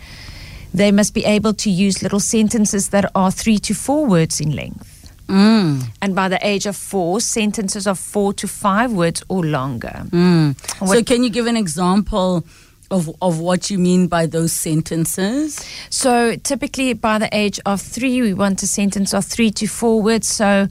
they 0.73 0.91
must 0.91 1.13
be 1.13 1.25
able 1.25 1.53
to 1.53 1.69
use 1.69 2.03
little 2.03 2.19
sentences 2.19 2.89
that 2.89 3.09
are 3.15 3.31
three 3.31 3.57
to 3.59 3.73
four 3.73 4.05
words 4.05 4.39
in 4.39 4.55
length. 4.55 5.11
Mm. 5.27 5.83
And 6.01 6.15
by 6.15 6.27
the 6.27 6.39
age 6.45 6.65
of 6.65 6.75
four, 6.75 7.21
sentences 7.21 7.85
of 7.85 7.99
four 7.99 8.33
to 8.33 8.47
five 8.47 8.91
words 8.91 9.23
or 9.29 9.45
longer. 9.45 10.03
Mm. 10.09 10.55
So, 10.87 11.03
can 11.03 11.23
you 11.23 11.29
give 11.29 11.45
an 11.45 11.55
example 11.57 12.43
of, 12.89 13.09
of 13.21 13.39
what 13.39 13.69
you 13.69 13.77
mean 13.77 14.07
by 14.07 14.25
those 14.25 14.51
sentences? 14.51 15.63
So 15.89 16.35
typically 16.35 16.93
by 16.93 17.19
the 17.19 17.29
age 17.31 17.59
of 17.65 17.79
three, 17.81 18.21
we 18.21 18.33
want 18.33 18.63
a 18.63 18.67
sentence 18.67 19.13
of 19.13 19.25
three 19.25 19.51
to 19.51 19.67
four 19.67 20.01
words. 20.01 20.27
So, 20.27 20.67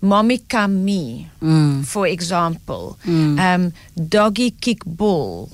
mommy 0.00 0.38
come 0.38 0.84
me, 0.84 1.28
Mm. 1.40 1.84
for 1.86 2.06
example, 2.06 2.98
um, 3.06 3.72
doggy 4.08 4.50
kick 4.50 4.84
ball. 4.84 5.48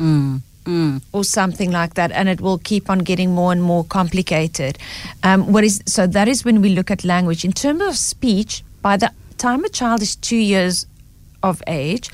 Mm. 0.67 1.01
Or 1.13 1.23
something 1.23 1.71
like 1.71 1.95
that, 1.95 2.11
and 2.11 2.29
it 2.29 2.41
will 2.41 2.59
keep 2.59 2.91
on 2.91 2.99
getting 2.99 3.33
more 3.33 3.53
and 3.53 3.63
more 3.63 3.85
complicated. 3.85 4.79
Um, 5.23 5.53
what 5.53 5.63
is 5.63 5.81
so 5.87 6.09
that 6.09 6.27
is 6.27 6.45
when 6.45 6.61
we 6.61 6.71
look 6.71 6.91
at 6.91 7.05
language 7.05 7.45
in 7.45 7.53
terms 7.53 7.83
of 7.83 7.97
speech. 7.97 8.65
By 8.83 8.97
the 8.97 9.13
time 9.39 9.65
a 9.65 9.69
child 9.69 10.03
is 10.03 10.17
two 10.17 10.37
years 10.37 10.87
of 11.43 11.63
age, 11.69 12.11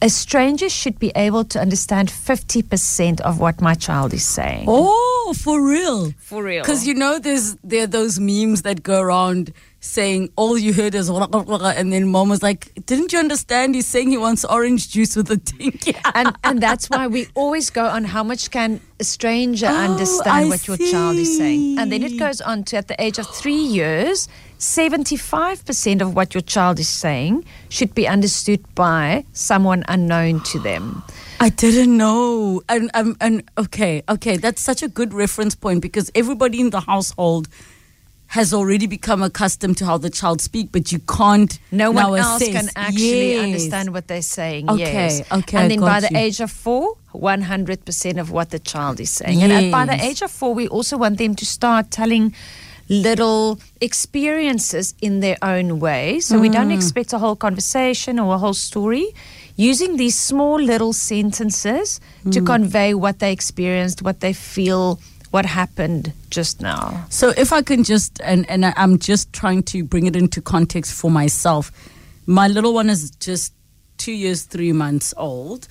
a 0.00 0.08
stranger 0.08 0.68
should 0.68 0.98
be 1.00 1.10
able 1.16 1.44
to 1.44 1.60
understand 1.60 2.08
fifty 2.08 2.62
percent 2.62 3.20
of 3.22 3.40
what 3.40 3.60
my 3.60 3.74
child 3.74 4.14
is 4.14 4.24
saying. 4.24 4.66
Oh, 4.68 5.34
for 5.36 5.60
real? 5.60 6.12
For 6.18 6.44
real. 6.44 6.62
Because 6.62 6.86
you 6.86 6.94
know, 6.94 7.18
there's 7.18 7.56
there 7.64 7.82
are 7.82 7.88
those 7.88 8.20
memes 8.20 8.62
that 8.62 8.82
go 8.82 9.00
around 9.00 9.52
saying 9.86 10.30
all 10.36 10.58
you 10.58 10.72
heard 10.72 10.94
is 10.94 11.08
and 11.08 11.92
then 11.92 12.08
mom 12.08 12.28
was 12.28 12.42
like, 12.42 12.72
"Didn't 12.86 13.12
you 13.12 13.18
understand? 13.18 13.74
He's 13.74 13.86
saying 13.86 14.10
he 14.10 14.18
wants 14.18 14.44
orange 14.44 14.90
juice 14.90 15.16
with 15.16 15.30
a 15.30 15.36
tinky." 15.36 15.96
and 16.14 16.36
and 16.44 16.60
that's 16.60 16.90
why 16.90 17.06
we 17.06 17.28
always 17.34 17.70
go 17.70 17.86
on 17.86 18.04
how 18.04 18.22
much 18.22 18.50
can 18.50 18.80
a 18.98 19.04
stranger 19.04 19.66
Oh, 19.66 19.76
understand 19.76 20.46
I 20.46 20.48
what 20.48 20.66
your 20.66 20.78
child 20.78 21.16
is 21.16 21.36
saying 21.36 21.78
and 21.78 21.92
then 21.92 22.02
it 22.02 22.18
goes 22.18 22.40
on 22.40 22.64
to 22.64 22.78
at 22.78 22.88
the 22.88 23.00
age 23.02 23.18
of 23.18 23.26
three 23.28 23.52
years 23.52 24.26
75% 24.58 26.00
of 26.00 26.16
what 26.16 26.32
your 26.32 26.40
child 26.40 26.80
is 26.80 26.88
saying 26.88 27.44
should 27.68 27.94
be 27.94 28.08
understood 28.08 28.64
by 28.74 29.26
someone 29.32 29.84
unknown 29.86 30.40
to 30.44 30.58
them 30.58 31.02
I 31.40 31.50
didn't 31.50 31.94
know. 31.96 32.62
And 32.68 32.90
um, 32.94 33.16
and 33.20 33.42
okay, 33.58 34.02
okay, 34.08 34.38
that's 34.38 34.62
such 34.62 34.82
a 34.82 34.88
good 34.88 35.12
reference 35.12 35.54
point 35.54 35.82
because 35.82 36.10
everybody 36.14 36.60
in 36.60 36.70
the 36.70 36.80
household 36.80 37.48
has 38.28 38.52
already 38.52 38.86
become 38.86 39.22
accustomed 39.22 39.76
to 39.78 39.86
how 39.86 39.96
the 39.98 40.10
child 40.10 40.40
speak, 40.40 40.70
but 40.72 40.90
you 40.92 40.98
can't. 41.00 41.58
no 41.70 41.90
one 41.92 42.18
else 42.18 42.42
assess. 42.42 42.52
can 42.52 42.70
actually 42.76 43.30
Yes. 43.30 43.44
understand 43.44 43.92
what 43.92 44.08
they're 44.08 44.20
saying 44.22 44.68
Okay, 44.70 44.80
yes 44.92 45.22
okay, 45.32 45.58
and 45.58 45.70
then 45.70 45.80
by 45.80 46.00
got 46.00 46.10
the 46.10 46.16
age 46.18 46.40
of 46.40 46.50
four 46.50 46.96
100% 47.14 48.18
of 48.20 48.30
what 48.30 48.50
the 48.50 48.58
child 48.58 49.00
is 49.00 49.10
saying 49.10 49.42
and 49.42 49.70
by 49.72 49.84
the 49.86 49.98
age 50.04 50.20
of 50.22 50.30
four 50.30 50.54
we 50.54 50.66
also 50.68 50.96
want 50.98 51.18
them 51.18 51.34
to 51.34 51.46
start 51.46 51.90
telling 51.90 52.34
little 52.88 53.58
experiences 53.80 54.94
in 55.00 55.20
their 55.20 55.36
own 55.42 55.80
way 55.80 56.20
so 56.20 56.38
we 56.38 56.48
Mm. 56.48 56.52
don't 56.52 56.70
expect 56.70 57.12
a 57.12 57.18
whole 57.18 57.36
conversation 57.36 58.18
or 58.20 58.34
a 58.34 58.38
whole 58.38 58.54
story 58.54 59.06
using 59.56 59.96
these 59.96 60.16
small 60.16 60.60
little 60.60 60.92
sentences 60.92 62.00
to 62.30 62.40
Mm. 62.40 62.46
convey 62.46 62.94
what 62.94 63.18
they 63.18 63.32
experienced 63.32 64.02
what 64.02 64.20
they 64.20 64.32
feel 64.32 64.98
what 65.30 65.44
happened 65.46 66.12
just 66.30 66.60
now 66.60 67.04
So 67.10 67.32
if 67.36 67.52
I 67.52 67.62
can 67.62 67.84
just 67.84 68.20
and 68.22 68.48
and 68.48 68.64
I'm 68.64 68.98
just 68.98 69.32
trying 69.32 69.62
to 69.64 69.84
bring 69.84 70.06
it 70.06 70.16
into 70.16 70.40
context 70.40 70.94
for 70.94 71.10
myself. 71.10 71.70
My 72.26 72.48
little 72.48 72.74
one 72.74 72.90
is 72.90 73.10
just 73.12 73.52
two 73.98 74.12
years, 74.12 74.42
three 74.42 74.72
months 74.72 75.14
old, 75.16 75.68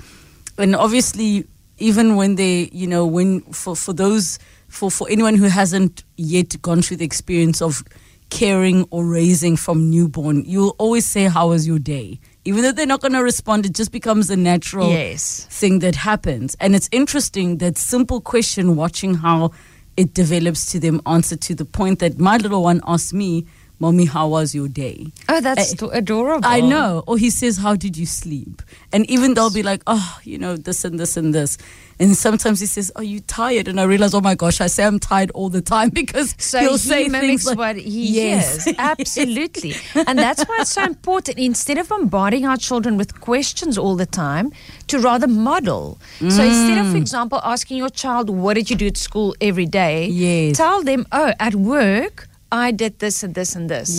and 0.58 0.76
obviously, 0.76 1.46
even 1.78 2.16
when 2.16 2.36
they, 2.36 2.70
you 2.72 2.88
know, 2.88 3.06
when 3.06 3.42
for 3.52 3.76
for 3.76 3.94
those 3.94 4.40
for 4.68 4.90
for 4.90 5.10
anyone 5.10 5.36
who 5.36 5.46
hasn't 5.46 6.04
yet 6.18 6.62
gone 6.62 6.82
through 6.82 6.98
the 6.98 7.06
experience 7.06 7.62
of 7.62 7.84
caring 8.30 8.86
or 8.90 9.06
raising 9.06 9.58
from 9.58 9.90
newborn, 9.90 10.44
you'll 10.46 10.76
always 10.78 11.06
say, 11.06 11.26
"How 11.26 11.50
was 11.50 11.68
your 11.68 11.80
day?" 11.80 12.20
Even 12.48 12.62
though 12.62 12.72
they're 12.72 12.86
not 12.86 13.02
going 13.02 13.14
to 13.14 13.24
respond, 13.24 13.66
it 13.66 13.74
just 13.74 13.92
becomes 13.92 14.30
a 14.30 14.38
natural 14.38 14.90
yes 14.90 15.48
thing 15.50 15.80
that 15.80 15.96
happens. 15.96 16.56
And 16.60 16.76
it's 16.76 16.88
interesting 16.92 17.58
that 17.58 17.78
simple 17.78 18.22
question, 18.22 18.76
watching 18.76 19.16
how 19.16 19.52
it 19.98 20.14
develops 20.14 20.72
to 20.72 20.80
them, 20.80 21.02
answer 21.08 21.36
to 21.36 21.56
the 21.56 21.66
point 21.66 22.00
that 22.00 22.20
my 22.20 22.38
little 22.38 22.62
one 22.64 22.82
asked 22.86 23.14
me, 23.14 23.46
Mommy, 23.86 24.06
how 24.06 24.28
was 24.30 24.56
your 24.56 24.68
day? 24.68 25.12
Oh, 25.30 25.42
that's 25.42 25.80
uh, 25.80 25.90
adorable. 25.90 26.48
I 26.48 26.60
know. 26.60 27.04
Or 27.06 27.20
he 27.20 27.30
says, 27.30 27.58
How 27.58 27.76
did 27.76 27.96
you 27.96 28.08
sleep? 28.08 28.64
And 28.92 29.08
even 29.12 29.36
they'll 29.36 29.52
be 29.54 29.62
like, 29.62 29.84
Oh, 29.86 30.20
you 30.24 30.40
know, 30.40 30.58
this 30.58 30.84
and 30.86 31.00
this 31.00 31.18
and 31.18 31.36
this. 31.36 31.60
And 32.00 32.18
sometimes 32.18 32.60
he 32.60 32.66
says, 32.66 32.92
Are 32.96 33.04
you 33.04 33.20
tired? 33.20 33.68
And 33.68 33.80
I 33.80 33.84
realize, 33.84 34.16
Oh 34.16 34.22
my 34.22 34.34
gosh, 34.34 34.60
I 34.60 34.66
say 34.66 34.86
I'm 34.86 34.98
tired 34.98 35.30
all 35.36 35.50
the 35.50 35.62
time 35.62 35.90
because 36.02 36.34
so 36.40 36.60
he'll 36.62 36.72
he 36.72 36.78
say 36.80 37.08
mimics 37.10 37.44
things 37.44 37.46
like, 37.46 37.58
what 37.60 37.76
he 37.76 38.08
Yes. 38.08 38.66
hears. 38.66 38.76
Absolutely. 38.80 39.76
and 40.08 40.18
that's 40.18 40.42
why 40.46 40.58
it's 40.62 40.72
so 40.72 40.84
important, 40.84 41.38
instead 41.38 41.78
of 41.78 41.88
bombarding 41.88 42.44
our 42.48 42.58
children 42.58 42.98
with 42.98 43.22
questions 43.22 43.78
all 43.78 43.96
the 43.96 44.08
time, 44.08 44.52
to 44.88 44.98
rather 45.00 45.28
model. 45.28 46.00
So 46.18 46.42
instead 46.44 46.78
Mm. 46.80 46.82
of, 46.82 46.88
for 46.92 46.98
example, 46.98 47.40
asking 47.44 47.78
your 47.78 47.90
child, 47.90 48.32
What 48.32 48.56
did 48.56 48.72
you 48.72 48.76
do 48.76 48.88
at 48.88 48.98
school 48.98 49.36
every 49.40 49.68
day? 49.68 50.08
Yes. 50.08 50.58
Tell 50.58 50.82
them, 50.82 51.06
Oh, 51.12 51.34
at 51.40 51.54
work, 51.54 52.28
I 52.56 52.72
did 52.72 52.94
this 53.00 53.18
and 53.26 53.34
this 53.36 53.56
and 53.58 53.70
this. 53.70 53.90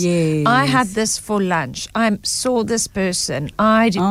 I 0.61 0.65
had 0.65 0.87
this 0.99 1.17
for 1.27 1.37
lunch. 1.41 1.87
I 1.93 2.05
saw 2.23 2.63
this 2.63 2.87
person. 2.87 3.41
I 3.59 3.89
did, 3.89 4.01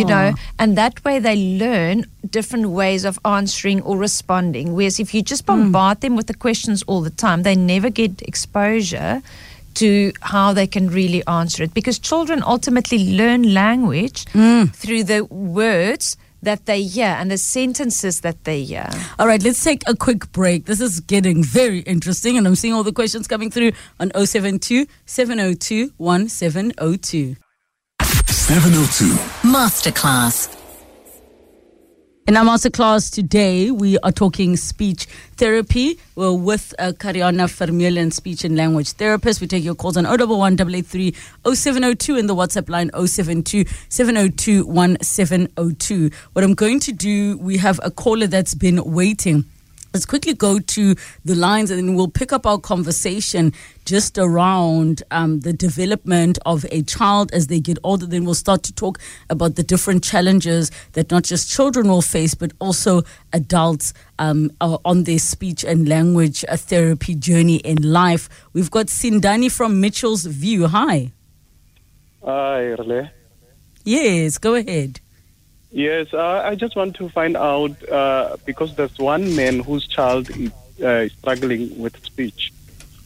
you 0.00 0.06
Ah. 0.06 0.12
know, 0.14 0.26
and 0.58 0.76
that 0.82 0.94
way 1.04 1.16
they 1.20 1.36
learn 1.64 1.96
different 2.38 2.66
ways 2.80 3.04
of 3.10 3.18
answering 3.24 3.82
or 3.82 3.94
responding. 4.08 4.66
Whereas 4.74 4.98
if 5.04 5.14
you 5.14 5.22
just 5.22 5.42
Hmm. 5.44 5.50
bombard 5.52 6.00
them 6.00 6.16
with 6.16 6.26
the 6.32 6.38
questions 6.46 6.82
all 6.88 7.02
the 7.08 7.14
time, 7.26 7.42
they 7.48 7.54
never 7.74 7.90
get 8.00 8.12
exposure 8.32 9.22
to 9.74 9.88
how 10.32 10.52
they 10.58 10.66
can 10.66 10.88
really 11.00 11.22
answer 11.26 11.62
it. 11.64 11.72
Because 11.74 11.98
children 12.10 12.42
ultimately 12.54 13.00
learn 13.20 13.42
language 13.54 14.18
Hmm. 14.32 14.64
through 14.82 15.04
the 15.12 15.20
words 15.24 16.16
that 16.44 16.66
they 16.66 16.82
hear 16.82 17.06
and 17.18 17.30
the 17.30 17.38
sentences 17.38 18.20
that 18.20 18.44
they 18.44 18.62
hear. 18.62 18.88
All 19.18 19.26
right, 19.26 19.42
let's 19.42 19.62
take 19.62 19.82
a 19.86 19.96
quick 19.96 20.30
break. 20.32 20.66
This 20.66 20.80
is 20.80 21.00
getting 21.00 21.42
very 21.42 21.80
interesting, 21.80 22.38
and 22.38 22.46
I'm 22.46 22.54
seeing 22.54 22.74
all 22.74 22.84
the 22.84 22.92
questions 22.92 23.26
coming 23.26 23.50
through 23.50 23.72
on 24.00 24.10
072 24.14 24.86
702 25.06 25.92
1702. 25.96 27.36
702. 28.28 29.14
Masterclass. 29.48 30.63
In 32.26 32.38
our 32.38 32.44
masterclass 32.46 33.12
today, 33.12 33.70
we 33.70 33.98
are 33.98 34.10
talking 34.10 34.56
speech 34.56 35.04
therapy. 35.36 35.98
We're 36.16 36.32
with 36.32 36.74
uh, 36.78 36.92
Carianne 36.92 37.36
Vermeulen, 37.46 38.10
speech 38.14 38.44
and 38.44 38.56
language 38.56 38.92
therapist. 38.92 39.42
We 39.42 39.46
take 39.46 39.62
your 39.62 39.74
calls 39.74 39.98
on 39.98 40.06
011 40.06 40.54
883 40.54 41.14
0702 41.44 42.16
in 42.16 42.26
the 42.26 42.34
WhatsApp 42.34 42.70
line 42.70 42.90
072 42.94 43.66
702 43.90 44.64
1702. 44.64 46.10
What 46.32 46.42
I'm 46.42 46.54
going 46.54 46.80
to 46.80 46.92
do, 46.92 47.36
we 47.36 47.58
have 47.58 47.78
a 47.82 47.90
caller 47.90 48.26
that's 48.26 48.54
been 48.54 48.82
waiting. 48.82 49.44
Let's 49.94 50.06
quickly 50.06 50.34
go 50.34 50.58
to 50.58 50.96
the 51.24 51.36
lines 51.36 51.70
and 51.70 51.78
then 51.78 51.94
we'll 51.94 52.08
pick 52.08 52.32
up 52.32 52.46
our 52.46 52.58
conversation 52.58 53.52
just 53.84 54.18
around 54.18 55.04
um, 55.12 55.38
the 55.38 55.52
development 55.52 56.36
of 56.44 56.66
a 56.72 56.82
child 56.82 57.30
as 57.32 57.46
they 57.46 57.60
get 57.60 57.78
older. 57.84 58.04
Then 58.04 58.24
we'll 58.24 58.34
start 58.34 58.64
to 58.64 58.74
talk 58.74 58.98
about 59.30 59.54
the 59.54 59.62
different 59.62 60.02
challenges 60.02 60.72
that 60.94 61.12
not 61.12 61.22
just 61.22 61.48
children 61.48 61.86
will 61.88 62.02
face, 62.02 62.34
but 62.34 62.50
also 62.58 63.02
adults 63.32 63.94
um, 64.18 64.50
on 64.60 65.04
their 65.04 65.20
speech 65.20 65.62
and 65.62 65.88
language 65.88 66.44
uh, 66.48 66.56
therapy 66.56 67.14
journey 67.14 67.58
in 67.58 67.80
life. 67.80 68.28
We've 68.52 68.72
got 68.72 68.86
Sindani 68.86 69.48
from 69.48 69.80
Mitchell's 69.80 70.24
View. 70.24 70.66
Hi. 70.66 71.12
Hi, 72.24 72.74
Rele. 72.76 73.10
Yes, 73.84 74.38
go 74.38 74.56
ahead. 74.56 74.98
Yes, 75.74 76.14
uh, 76.14 76.40
I 76.44 76.54
just 76.54 76.76
want 76.76 76.94
to 76.96 77.08
find 77.08 77.36
out 77.36 77.88
uh, 77.88 78.36
because 78.46 78.76
there's 78.76 78.96
one 78.96 79.34
man 79.34 79.58
whose 79.58 79.88
child 79.88 80.30
is 80.30 80.52
uh, 80.80 81.08
struggling 81.18 81.76
with 81.76 82.00
speech. 82.04 82.52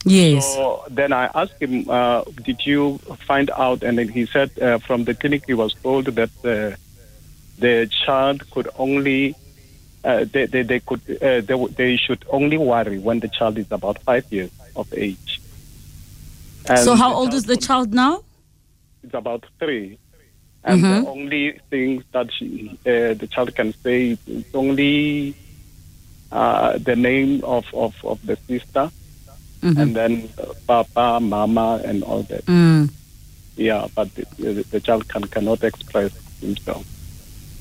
Yes. 0.05 0.55
So 0.55 0.85
then 0.91 1.15
I 1.15 1.31
asked 1.35 1.63
him, 1.63 1.89
uh, 1.89 2.25
"Did 2.45 2.67
you 2.67 2.99
find 3.27 3.51
out?" 3.57 3.83
And 3.83 3.97
then 3.97 4.09
he 4.09 4.27
said, 4.27 4.51
uh, 4.61 4.77
"From 4.81 5.05
the 5.05 5.15
clinic, 5.15 5.45
he 5.47 5.55
was 5.55 5.73
told 5.83 6.07
that 6.07 6.31
uh, 6.45 6.77
the 7.59 7.87
child 8.05 8.49
could 8.51 8.69
only." 8.77 9.35
Uh, 10.05 10.27
they, 10.31 10.45
they, 10.45 10.63
they 10.63 10.81
could 10.81 11.01
uh, 11.23 11.41
they, 11.41 11.67
they 11.75 11.97
should 11.97 12.23
only 12.29 12.59
worry 12.59 12.99
when 12.99 13.21
the 13.21 13.29
child 13.29 13.57
is 13.57 13.73
about 13.73 13.99
five 14.03 14.31
years 14.31 14.51
of 14.77 14.93
age. 14.93 15.41
And 16.69 16.81
so, 16.81 16.95
how 16.95 17.15
old 17.15 17.33
is 17.33 17.45
the 17.45 17.57
child 17.57 17.95
now? 17.95 18.25
It's 19.03 19.15
about 19.15 19.47
three. 19.59 19.99
And 20.65 20.83
Mhm. 20.83 21.05
the 21.05 21.11
only 21.11 21.61
thing 21.71 22.05
that 22.13 22.33
she, 22.33 22.79
uh, 22.85 23.15
the 23.15 23.29
child 23.31 23.55
can 23.55 23.75
say 23.83 24.19
is 24.27 24.45
only 24.53 25.35
uh, 26.31 26.77
the 26.79 26.95
name 26.95 27.43
of, 27.45 27.65
of, 27.73 27.95
of 28.05 28.19
the 28.27 28.37
sister 28.47 28.91
Mhm. 29.63 29.81
and 29.81 29.97
then 29.97 30.29
uh, 30.39 30.53
Papa, 30.67 31.21
Mama, 31.21 31.81
and 31.85 32.03
all 32.05 32.23
that. 32.25 32.45
Mm. 32.47 32.91
Yeah, 33.57 33.89
but 33.95 34.15
the, 34.15 34.65
the, 34.71 34.81
child 34.81 35.09
can, 35.09 35.25
cannot 35.25 35.65
express 35.65 36.13
himself. 36.41 36.87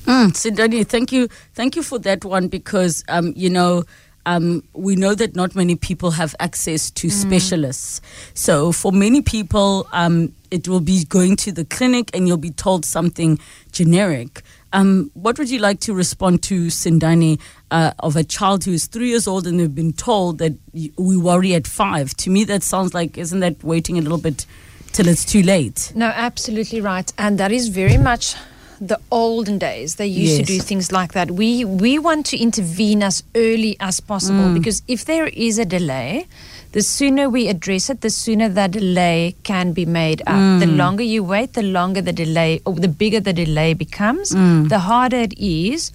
Mm, 0.04 0.32
Sindani, 0.32 0.86
thank 0.86 1.12
you, 1.12 1.28
thank 1.54 1.76
you 1.76 1.82
for 1.82 1.98
that 2.00 2.24
one 2.24 2.48
because 2.48 3.04
um, 3.08 3.32
you 3.36 3.50
know. 3.50 3.84
Um, 4.28 4.62
we 4.74 4.94
know 4.94 5.14
that 5.14 5.34
not 5.34 5.54
many 5.54 5.74
people 5.74 6.10
have 6.10 6.34
access 6.38 6.90
to 6.90 7.08
specialists. 7.08 8.02
So, 8.34 8.72
for 8.72 8.92
many 8.92 9.22
people, 9.22 9.88
um, 9.92 10.34
it 10.50 10.68
will 10.68 10.80
be 10.80 11.06
going 11.06 11.36
to 11.36 11.50
the 11.50 11.64
clinic 11.64 12.10
and 12.12 12.28
you'll 12.28 12.36
be 12.36 12.50
told 12.50 12.84
something 12.84 13.38
generic. 13.72 14.42
Um, 14.74 15.10
what 15.14 15.38
would 15.38 15.48
you 15.48 15.60
like 15.60 15.80
to 15.80 15.94
respond 15.94 16.42
to, 16.42 16.66
Sindani, 16.66 17.40
uh, 17.70 17.92
of 18.00 18.16
a 18.16 18.22
child 18.22 18.64
who 18.64 18.72
is 18.72 18.84
three 18.84 19.08
years 19.08 19.26
old 19.26 19.46
and 19.46 19.58
they've 19.58 19.74
been 19.74 19.94
told 19.94 20.36
that 20.38 20.52
we 20.74 21.16
worry 21.16 21.54
at 21.54 21.66
five? 21.66 22.14
To 22.18 22.28
me, 22.28 22.44
that 22.44 22.62
sounds 22.62 22.92
like, 22.92 23.16
isn't 23.16 23.40
that 23.40 23.64
waiting 23.64 23.96
a 23.96 24.02
little 24.02 24.18
bit 24.18 24.44
till 24.92 25.08
it's 25.08 25.24
too 25.24 25.42
late? 25.42 25.90
No, 25.94 26.08
absolutely 26.08 26.82
right. 26.82 27.10
And 27.16 27.38
that 27.38 27.50
is 27.50 27.68
very 27.68 27.96
much 27.96 28.34
the 28.80 28.98
olden 29.10 29.58
days. 29.58 29.96
They 29.96 30.06
used 30.06 30.36
to 30.38 30.42
do 30.42 30.58
things 30.60 30.90
like 30.92 31.12
that. 31.12 31.30
We 31.32 31.64
we 31.64 31.98
want 31.98 32.26
to 32.26 32.36
intervene 32.38 33.02
as 33.02 33.22
early 33.34 33.76
as 33.80 34.00
possible 34.00 34.46
Mm. 34.50 34.54
because 34.54 34.82
if 34.88 35.04
there 35.04 35.26
is 35.26 35.58
a 35.58 35.64
delay, 35.64 36.26
the 36.72 36.82
sooner 36.82 37.28
we 37.28 37.48
address 37.48 37.90
it, 37.90 38.00
the 38.02 38.10
sooner 38.10 38.48
that 38.48 38.70
delay 38.72 39.34
can 39.42 39.72
be 39.72 39.84
made 39.86 40.20
up. 40.26 40.60
The 40.60 40.66
Mm. 40.66 40.76
longer 40.76 41.02
you 41.04 41.22
wait, 41.24 41.52
the 41.54 41.62
longer 41.62 42.00
the 42.02 42.12
delay 42.12 42.60
or 42.64 42.74
the 42.74 42.88
bigger 42.88 43.20
the 43.20 43.32
delay 43.32 43.74
becomes, 43.74 44.30
Mm. 44.34 44.68
the 44.68 44.78
harder 44.80 45.22
it 45.28 45.34
is 45.38 45.90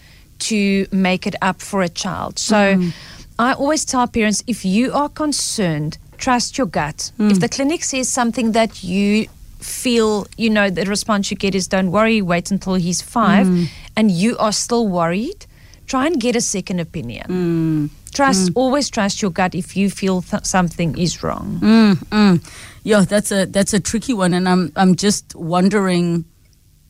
to 0.49 0.87
make 0.91 1.25
it 1.27 1.35
up 1.41 1.61
for 1.61 1.81
a 1.83 1.89
child. 1.89 2.37
So 2.39 2.57
Mm. 2.75 2.91
I 3.39 3.53
always 3.53 3.85
tell 3.85 4.07
parents 4.07 4.43
if 4.47 4.65
you 4.65 4.91
are 4.93 5.09
concerned, 5.09 5.97
trust 6.17 6.57
your 6.57 6.67
gut. 6.67 7.11
Mm. 7.19 7.31
If 7.31 7.39
the 7.39 7.49
clinic 7.49 7.83
says 7.83 8.07
something 8.09 8.51
that 8.53 8.83
you 8.83 9.27
feel, 9.63 10.27
you 10.37 10.49
know, 10.49 10.69
the 10.69 10.85
response 10.85 11.31
you 11.31 11.37
get 11.37 11.55
is 11.55 11.67
don't 11.67 11.91
worry, 11.91 12.21
wait 12.21 12.51
until 12.51 12.75
he's 12.75 13.01
five, 13.01 13.47
Mm. 13.47 13.67
and 13.95 14.11
you 14.11 14.37
are 14.37 14.51
still 14.51 14.87
worried, 14.87 15.45
try 15.87 16.05
and 16.07 16.19
get 16.19 16.35
a 16.35 16.41
second 16.41 16.79
opinion. 16.79 17.89
Trust, 18.13 18.51
always 18.53 18.89
trust 18.91 19.21
your 19.23 19.31
gut 19.31 19.55
if 19.55 19.75
you 19.75 19.89
feel 19.89 20.21
th- 20.21 20.45
something 20.45 20.95
is 20.99 21.23
wrong. 21.23 21.59
Mm, 21.61 21.95
mm. 22.11 22.39
Yeah, 22.83 23.05
that's 23.07 23.31
a 23.31 23.45
that's 23.45 23.73
a 23.73 23.79
tricky 23.79 24.13
one, 24.13 24.33
and 24.35 24.47
I'm 24.47 24.71
I'm 24.75 24.93
just 24.95 25.33
wondering 25.33 26.25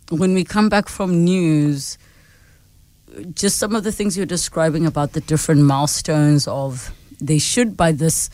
when 0.09 0.33
we 0.33 0.43
come 0.43 0.67
back 0.67 0.89
from 0.89 1.23
news, 1.23 1.97
just 3.33 3.57
some 3.57 3.75
of 3.75 3.83
the 3.83 3.91
things 3.91 4.17
you're 4.17 4.25
describing 4.25 4.85
about 4.85 5.13
the 5.13 5.21
different 5.21 5.61
milestones 5.61 6.47
of 6.47 6.91
they 7.21 7.39
should 7.39 7.77
by 7.77 7.91
this 7.93 8.29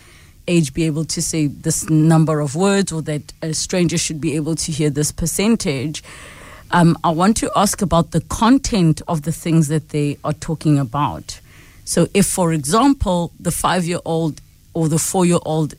age 0.49 0.73
be 0.73 0.83
able 0.85 1.05
to 1.05 1.21
say 1.21 1.47
this 1.47 1.89
number 1.89 2.41
of 2.41 2.55
words, 2.55 2.91
or 2.91 3.01
that 3.03 3.31
a 3.41 3.53
stranger 3.53 3.97
should 3.97 4.19
be 4.19 4.35
able 4.35 4.55
to 4.55 4.71
hear 4.71 4.89
this 4.89 5.11
percentage. 5.11 6.03
Um, 6.71 6.97
I 7.03 7.11
want 7.11 7.37
to 7.37 7.51
ask 7.55 7.81
about 7.81 8.11
the 8.11 8.21
content 8.21 9.01
of 9.07 9.21
the 9.21 9.31
things 9.31 9.69
that 9.69 9.89
they 9.89 10.17
are 10.23 10.33
talking 10.33 10.77
about. 10.77 11.39
So, 11.85 12.07
if, 12.13 12.25
for 12.25 12.51
example, 12.53 13.31
the 13.39 13.51
five 13.51 13.85
year 13.85 13.99
old 14.05 14.41
or 14.73 14.89
the 14.89 14.99
four 14.99 15.25
year 15.25 15.39
old 15.43 15.73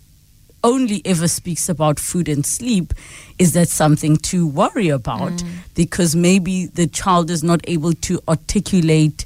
only 0.62 1.00
ever 1.04 1.26
speaks 1.28 1.68
about 1.68 1.98
food 1.98 2.28
and 2.28 2.44
sleep, 2.44 2.92
is 3.38 3.52
that 3.54 3.68
something 3.68 4.16
to 4.16 4.46
worry 4.46 4.88
about? 4.88 5.42
Because 5.74 6.14
maybe 6.14 6.66
the 6.66 6.86
child 6.86 7.30
is 7.30 7.42
not 7.42 7.60
able 7.68 7.92
to 7.94 8.20
articulate 8.28 9.24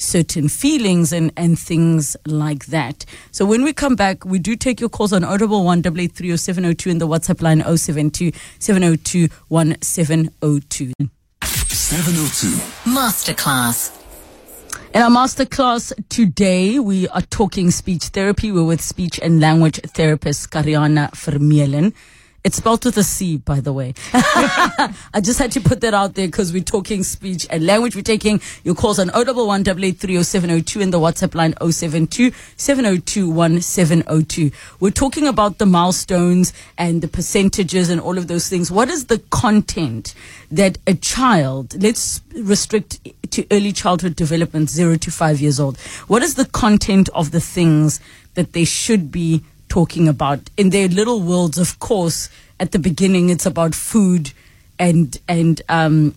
certain 0.00 0.48
feelings 0.48 1.12
and, 1.12 1.32
and 1.36 1.58
things 1.58 2.16
like 2.26 2.66
that. 2.66 3.04
So 3.30 3.44
when 3.44 3.62
we 3.62 3.72
come 3.72 3.94
back, 3.96 4.24
we 4.24 4.38
do 4.38 4.56
take 4.56 4.80
your 4.80 4.88
calls 4.88 5.12
on 5.12 5.22
audible 5.24 5.64
1883 5.64 6.30
or 6.30 6.36
702 6.36 6.90
in 6.90 6.98
the 6.98 7.06
WhatsApp 7.06 7.42
line 7.42 7.62
072 7.62 8.32
702 8.58 9.28
1702. 9.48 10.92
702. 11.44 12.90
Masterclass. 12.90 13.96
In 14.92 15.02
our 15.02 15.10
masterclass 15.10 15.92
today, 16.08 16.78
we 16.80 17.06
are 17.08 17.22
talking 17.22 17.70
speech 17.70 18.06
therapy. 18.06 18.50
We're 18.50 18.64
with 18.64 18.80
speech 18.80 19.20
and 19.22 19.40
language 19.40 19.80
therapist 19.82 20.50
Carianne 20.50 21.10
Vermeulen. 21.12 21.94
It's 22.42 22.56
spelled 22.56 22.84
with 22.86 22.96
a 22.96 23.02
C, 23.02 23.36
by 23.36 23.60
the 23.60 23.72
way. 23.72 23.92
I 24.14 25.20
just 25.22 25.38
had 25.38 25.52
to 25.52 25.60
put 25.60 25.82
that 25.82 25.92
out 25.92 26.14
there 26.14 26.26
because 26.26 26.54
we're 26.54 26.62
talking 26.62 27.02
speech 27.02 27.46
and 27.50 27.66
language. 27.66 27.94
We're 27.94 28.02
taking 28.02 28.40
your 28.64 28.74
calls 28.74 28.98
on 28.98 29.10
011 29.10 29.60
883 29.68 30.16
and 30.82 30.92
the 30.92 30.98
WhatsApp 30.98 31.34
line 31.34 31.54
072 31.60 32.32
702 32.56 33.28
1702. 33.28 34.50
We're 34.80 34.90
talking 34.90 35.26
about 35.26 35.58
the 35.58 35.66
milestones 35.66 36.54
and 36.78 37.02
the 37.02 37.08
percentages 37.08 37.90
and 37.90 38.00
all 38.00 38.16
of 38.16 38.26
those 38.26 38.48
things. 38.48 38.70
What 38.70 38.88
is 38.88 39.06
the 39.06 39.18
content 39.30 40.14
that 40.50 40.78
a 40.86 40.94
child, 40.94 41.80
let's 41.82 42.22
restrict 42.34 43.00
to 43.32 43.46
early 43.50 43.72
childhood 43.72 44.16
development, 44.16 44.70
zero 44.70 44.96
to 44.96 45.10
five 45.10 45.40
years 45.40 45.60
old. 45.60 45.78
What 46.08 46.22
is 46.22 46.34
the 46.34 46.46
content 46.46 47.08
of 47.10 47.30
the 47.30 47.40
things 47.40 48.00
that 48.34 48.52
they 48.52 48.64
should 48.64 49.12
be 49.12 49.44
talking 49.70 50.06
about 50.06 50.40
in 50.58 50.68
their 50.68 50.88
little 50.88 51.22
worlds. 51.22 51.56
Of 51.56 51.78
course, 51.78 52.28
at 52.58 52.72
the 52.72 52.78
beginning, 52.78 53.30
it's 53.30 53.46
about 53.46 53.74
food 53.74 54.32
and 54.78 55.18
and 55.28 55.62
um, 55.68 56.14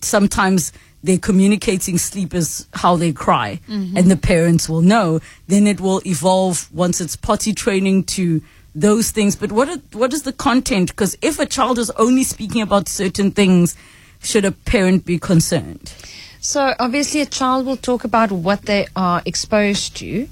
sometimes 0.00 0.72
they're 1.02 1.18
communicating 1.18 1.98
sleep 1.98 2.34
is 2.34 2.66
how 2.74 2.96
they 2.96 3.12
cry, 3.12 3.60
mm-hmm. 3.68 3.96
and 3.96 4.10
the 4.10 4.16
parents 4.16 4.68
will 4.68 4.82
know. 4.82 5.20
Then 5.46 5.66
it 5.66 5.80
will 5.80 6.02
evolve 6.06 6.68
once 6.72 7.00
it's 7.00 7.16
potty 7.16 7.52
training 7.52 8.04
to 8.16 8.42
those 8.74 9.10
things. 9.10 9.34
But 9.34 9.52
what 9.52 9.68
are, 9.68 9.78
what 9.92 10.12
is 10.12 10.22
the 10.22 10.32
content? 10.32 10.90
Because 10.90 11.16
if 11.22 11.38
a 11.38 11.46
child 11.46 11.78
is 11.78 11.90
only 11.92 12.22
speaking 12.22 12.62
about 12.62 12.88
certain 12.88 13.30
things, 13.30 13.76
should 14.22 14.44
a 14.44 14.52
parent 14.52 15.06
be 15.06 15.18
concerned? 15.18 15.92
So 16.40 16.74
obviously, 16.78 17.20
a 17.20 17.26
child 17.26 17.66
will 17.66 17.76
talk 17.76 18.04
about 18.04 18.30
what 18.30 18.62
they 18.62 18.86
are 18.94 19.22
exposed 19.24 19.96
to. 19.96 20.28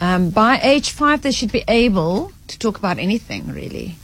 Um, 0.00 0.30
by 0.30 0.58
age 0.62 0.90
five, 0.90 1.22
they 1.22 1.32
should 1.32 1.52
be 1.52 1.64
able 1.68 2.32
to 2.48 2.58
talk 2.58 2.78
about 2.78 2.98
anything, 2.98 3.48
really. 3.48 3.96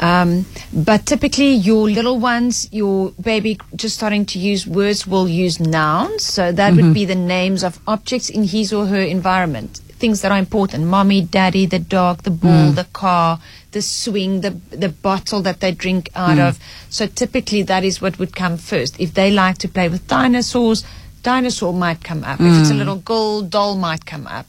Um, 0.00 0.46
but 0.72 1.06
typically, 1.06 1.52
your 1.52 1.88
little 1.88 2.18
ones, 2.18 2.68
your 2.72 3.10
baby 3.12 3.58
just 3.74 3.96
starting 3.96 4.26
to 4.26 4.38
use 4.38 4.66
words 4.66 5.06
will 5.06 5.28
use 5.28 5.58
nouns. 5.58 6.24
So 6.24 6.52
that 6.52 6.72
mm-hmm. 6.72 6.86
would 6.86 6.94
be 6.94 7.04
the 7.04 7.14
names 7.14 7.64
of 7.64 7.80
objects 7.86 8.28
in 8.28 8.44
his 8.44 8.72
or 8.72 8.86
her 8.86 9.00
environment. 9.00 9.80
Things 9.98 10.22
that 10.22 10.30
are 10.30 10.38
important 10.38 10.86
mommy, 10.86 11.22
daddy, 11.22 11.66
the 11.66 11.80
dog, 11.80 12.22
the 12.22 12.30
ball, 12.30 12.70
mm. 12.70 12.74
the 12.76 12.84
car, 12.84 13.40
the 13.72 13.82
swing, 13.82 14.42
the, 14.42 14.50
the 14.70 14.88
bottle 14.88 15.42
that 15.42 15.58
they 15.58 15.72
drink 15.72 16.08
out 16.14 16.38
mm. 16.38 16.48
of. 16.48 16.60
So 16.88 17.08
typically, 17.08 17.62
that 17.64 17.82
is 17.82 18.00
what 18.00 18.20
would 18.20 18.36
come 18.36 18.58
first. 18.58 19.00
If 19.00 19.14
they 19.14 19.32
like 19.32 19.58
to 19.58 19.68
play 19.68 19.88
with 19.88 20.06
dinosaurs, 20.06 20.84
dinosaur 21.22 21.72
might 21.72 22.02
come 22.02 22.24
up. 22.24 22.38
Mm. 22.38 22.52
If 22.52 22.60
it's 22.60 22.70
a 22.70 22.74
mm. 22.74 22.78
little 22.78 22.96
gold 22.96 23.50
doll, 23.50 23.76
might 23.76 24.06
come 24.06 24.26
up. 24.26 24.46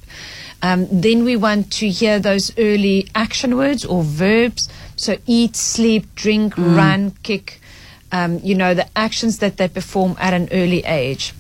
Um, 0.62 0.88
then 0.91 1.23
we 1.23 1.36
want 1.36 1.71
to 1.73 1.89
hear 1.89 2.19
those 2.19 2.51
early 2.58 3.08
action 3.15 3.55
words 3.55 3.86
or 3.86 4.03
verbs. 4.03 4.67
So 4.95 5.17
eat, 5.25 5.55
sleep, 5.55 6.13
drink, 6.15 6.55
mm. 6.55 6.75
run, 6.75 7.12
kick. 7.23 7.62
Um, 8.12 8.39
you 8.43 8.55
know, 8.55 8.73
the 8.73 8.88
actions 8.97 9.38
that 9.39 9.58
they 9.58 9.67
perform 9.67 10.15
at 10.19 10.34
an 10.34 10.49
early 10.51 10.84
age. 10.84 11.34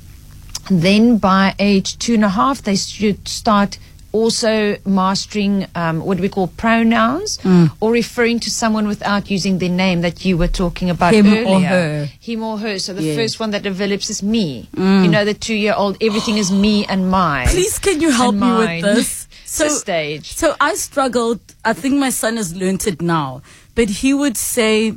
Then 0.69 1.17
by 1.17 1.55
age 1.57 1.97
two 1.97 2.13
and 2.13 2.23
a 2.23 2.29
half, 2.29 2.61
they 2.61 2.75
should 2.75 3.27
start 3.27 3.79
also 4.11 4.77
mastering 4.85 5.65
um, 5.75 6.01
what 6.01 6.19
we 6.19 6.29
call 6.29 6.47
pronouns 6.47 7.37
mm. 7.39 7.71
or 7.79 7.91
referring 7.91 8.39
to 8.39 8.49
someone 8.49 8.87
without 8.87 9.29
using 9.29 9.59
their 9.59 9.69
name 9.69 10.01
that 10.01 10.25
you 10.25 10.37
were 10.37 10.47
talking 10.47 10.89
about 10.89 11.13
Him 11.13 11.27
earlier. 11.27 11.45
or 11.45 11.61
her. 11.61 12.09
Him 12.19 12.43
or 12.43 12.57
her. 12.57 12.79
So 12.79 12.93
the 12.93 13.03
yes. 13.03 13.15
first 13.17 13.39
one 13.39 13.51
that 13.51 13.63
develops 13.63 14.09
is 14.09 14.23
me. 14.23 14.67
Mm. 14.75 15.03
You 15.03 15.11
know, 15.11 15.25
the 15.25 15.33
two 15.33 15.55
year 15.55 15.73
old, 15.75 15.97
everything 16.01 16.37
is 16.37 16.51
me 16.51 16.85
and 16.85 17.09
mine. 17.09 17.47
Please, 17.47 17.79
can 17.79 18.01
you 18.01 18.11
help 18.11 18.35
me 18.35 18.51
with 18.57 18.81
this? 18.83 19.27
So, 19.49 19.67
stage. 19.67 20.33
So 20.35 20.55
I 20.61 20.75
struggled. 20.75 21.39
I 21.65 21.73
think 21.73 21.95
my 21.95 22.11
son 22.11 22.37
has 22.37 22.55
learnt 22.55 22.85
it 22.85 23.01
now, 23.01 23.41
but 23.73 23.89
he 23.89 24.13
would 24.13 24.37
say, 24.37 24.93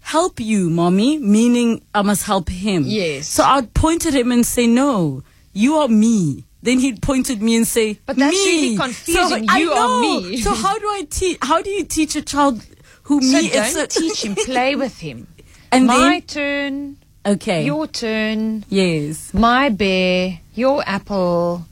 help 0.00 0.40
you, 0.40 0.68
mommy, 0.68 1.18
meaning 1.18 1.80
I 1.94 2.02
must 2.02 2.24
help 2.24 2.48
him. 2.48 2.82
Yes. 2.84 3.28
So 3.28 3.44
I'd 3.44 3.72
point 3.72 4.06
at 4.06 4.14
him 4.14 4.32
and 4.32 4.44
say, 4.44 4.66
no, 4.66 5.22
you 5.52 5.76
are 5.76 5.86
me. 5.86 6.46
Then 6.62 6.78
he'd 6.78 7.00
point 7.00 7.30
at 7.30 7.40
me 7.40 7.56
and 7.56 7.66
say, 7.66 7.98
"But 8.04 8.16
that's 8.16 8.32
me. 8.34 8.44
really 8.44 8.76
confusing. 8.76 9.48
So, 9.48 9.56
you 9.56 9.72
are 9.72 10.00
me." 10.00 10.36
So 10.42 10.54
how 10.54 10.78
do 10.78 10.86
I 10.86 11.06
teach? 11.08 11.38
How 11.42 11.62
do 11.62 11.70
you 11.70 11.84
teach 11.84 12.16
a 12.16 12.22
child 12.22 12.64
who 13.04 13.22
so 13.22 13.38
me? 13.40 13.48
Don't 13.48 13.76
a- 13.76 13.86
teach 13.86 14.24
him. 14.24 14.34
Play 14.46 14.76
with 14.76 14.98
him. 14.98 15.26
And 15.72 15.86
my 15.86 15.96
then, 15.96 16.22
turn. 16.22 16.96
Okay. 17.24 17.64
Your 17.64 17.86
turn. 17.86 18.64
Yes. 18.68 19.32
My 19.32 19.68
bear. 19.68 20.40
Your 20.54 20.82
apple. 20.86 21.66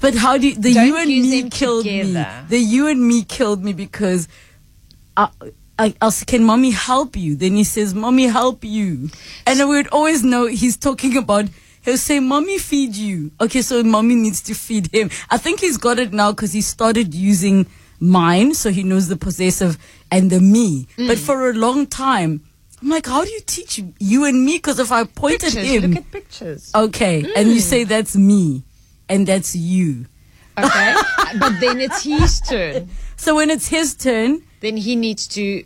But 0.00 0.14
how 0.14 0.38
do 0.38 0.48
you, 0.48 0.54
the 0.54 0.74
don't 0.74 0.86
you 0.86 0.96
and 0.96 1.08
me 1.08 1.50
killed 1.50 1.84
together. 1.84 2.42
me? 2.42 2.48
The 2.48 2.58
you 2.58 2.86
and 2.88 3.06
me 3.06 3.22
killed 3.24 3.64
me 3.64 3.72
because. 3.72 4.28
Uh, 5.16 5.28
I, 5.40 5.52
I, 5.78 5.94
I 6.00 6.10
can 6.26 6.44
mommy 6.44 6.70
help 6.70 7.16
you? 7.16 7.36
Then 7.36 7.54
he 7.54 7.64
says, 7.64 7.94
mommy 7.94 8.24
help 8.24 8.64
you. 8.64 9.10
And 9.46 9.58
we 9.60 9.76
would 9.76 9.88
always 9.88 10.24
know 10.24 10.46
he's 10.46 10.76
talking 10.76 11.16
about 11.16 11.46
he'll 11.86 11.96
say, 11.96 12.20
Mommy, 12.20 12.58
feed 12.58 12.94
you. 12.94 13.30
Okay, 13.40 13.62
so 13.62 13.82
mommy 13.82 14.14
needs 14.14 14.42
to 14.42 14.54
feed 14.54 14.92
him. 14.92 15.08
I 15.30 15.38
think 15.38 15.60
he's 15.60 15.78
got 15.78 15.98
it 15.98 16.12
now 16.12 16.32
because 16.32 16.52
he 16.52 16.60
started 16.60 17.14
using 17.14 17.66
mine, 17.98 18.52
so 18.52 18.70
he 18.70 18.82
knows 18.82 19.08
the 19.08 19.16
possessive 19.16 19.78
and 20.10 20.30
the 20.30 20.40
me. 20.40 20.86
Mm. 20.98 21.08
But 21.08 21.18
for 21.18 21.48
a 21.48 21.54
long 21.54 21.86
time, 21.86 22.42
I'm 22.82 22.90
like, 22.90 23.06
how 23.06 23.24
do 23.24 23.30
you 23.30 23.40
teach 23.46 23.80
you 23.98 24.26
and 24.26 24.44
me? 24.44 24.58
Because 24.58 24.78
if 24.78 24.92
I 24.92 25.04
point 25.04 25.40
pictures, 25.40 25.56
at 25.56 25.64
him. 25.64 25.90
Look 25.92 26.04
at 26.04 26.10
pictures. 26.10 26.70
Okay, 26.74 27.22
mm. 27.22 27.32
and 27.34 27.48
you 27.48 27.60
say 27.60 27.84
that's 27.84 28.14
me 28.16 28.64
and 29.08 29.26
that's 29.26 29.56
you. 29.56 30.06
Okay, 30.58 30.94
but 31.38 31.58
then 31.60 31.80
it's 31.80 32.02
his 32.02 32.40
turn. 32.40 32.90
So 33.16 33.36
when 33.36 33.48
it's 33.48 33.68
his 33.68 33.94
turn, 33.94 34.42
then 34.60 34.76
he 34.76 34.96
needs 34.96 35.26
to 35.28 35.64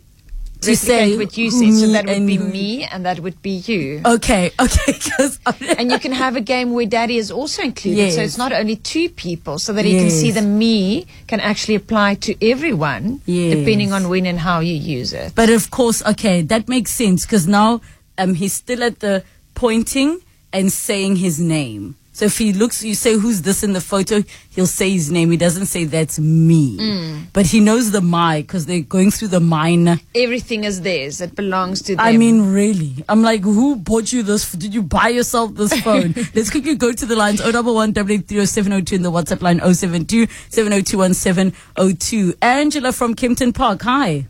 to 0.61 0.75
say 0.75 1.17
what 1.17 1.37
you 1.37 1.51
said. 1.51 1.73
So 1.73 1.87
that 1.87 2.05
would 2.05 2.27
be 2.27 2.37
me 2.37 2.83
and 2.85 3.05
that 3.05 3.19
would 3.19 3.41
be 3.41 3.51
you. 3.51 4.01
Okay, 4.05 4.51
okay. 4.59 4.99
And 5.77 5.91
you 5.91 5.99
can 5.99 6.11
have 6.11 6.35
a 6.35 6.41
game 6.41 6.71
where 6.73 6.85
daddy 6.85 7.17
is 7.17 7.31
also 7.31 7.63
included. 7.63 7.97
Yes. 7.97 8.15
So 8.15 8.21
it's 8.21 8.37
not 8.37 8.51
only 8.51 8.75
two 8.75 9.09
people, 9.09 9.59
so 9.59 9.73
that 9.73 9.85
yes. 9.85 9.93
you 9.93 9.99
can 9.99 10.09
see 10.09 10.31
the 10.31 10.41
me 10.41 11.07
can 11.27 11.39
actually 11.39 11.75
apply 11.75 12.15
to 12.15 12.35
everyone, 12.45 13.21
yes. 13.25 13.55
depending 13.55 13.91
on 13.91 14.09
when 14.09 14.25
and 14.25 14.39
how 14.39 14.59
you 14.59 14.73
use 14.73 15.13
it. 15.13 15.33
But 15.35 15.49
of 15.49 15.71
course, 15.71 16.03
okay, 16.05 16.41
that 16.43 16.69
makes 16.69 16.91
sense 16.91 17.25
because 17.25 17.47
now 17.47 17.81
um, 18.17 18.35
he's 18.35 18.53
still 18.53 18.83
at 18.83 18.99
the 18.99 19.23
pointing 19.55 20.21
and 20.53 20.71
saying 20.71 21.17
his 21.17 21.39
name. 21.39 21.95
So 22.13 22.25
if 22.25 22.37
he 22.37 22.51
looks, 22.51 22.83
you 22.83 22.93
say, 22.93 23.17
who's 23.17 23.41
this 23.41 23.63
in 23.63 23.73
the 23.73 23.79
photo? 23.81 24.21
He'll 24.49 24.67
say 24.67 24.91
his 24.91 25.09
name. 25.09 25.31
He 25.31 25.37
doesn't 25.37 25.67
say 25.67 25.85
that's 25.85 26.19
me. 26.19 26.77
Mm. 26.77 27.25
But 27.31 27.45
he 27.45 27.61
knows 27.61 27.91
the 27.91 28.01
my 28.01 28.41
because 28.41 28.65
they're 28.65 28.81
going 28.81 29.11
through 29.11 29.29
the 29.29 29.39
mine. 29.39 29.99
Everything 30.13 30.65
is 30.65 30.81
theirs. 30.81 31.21
It 31.21 31.35
belongs 31.35 31.81
to 31.83 31.95
them. 31.95 32.05
I 32.05 32.17
mean, 32.17 32.51
really. 32.51 33.03
I'm 33.07 33.21
like, 33.21 33.41
who 33.43 33.77
bought 33.77 34.11
you 34.11 34.23
this? 34.23 34.51
Did 34.51 34.73
you 34.73 34.83
buy 34.83 35.07
yourself 35.07 35.55
this 35.55 35.73
phone? 35.83 36.13
Let's 36.35 36.49
quickly 36.49 36.75
go 36.75 36.91
to 36.91 37.05
the 37.05 37.15
lines 37.15 37.39
011 37.39 37.93
702 37.95 38.95
in 38.95 39.01
the 39.03 39.11
WhatsApp 39.11 39.41
line 39.41 39.59
072 39.73 40.27
702 40.49 42.33
Angela 42.41 42.91
from 42.91 43.15
Kempton 43.15 43.53
Park. 43.53 43.83
Hi. 43.83 44.27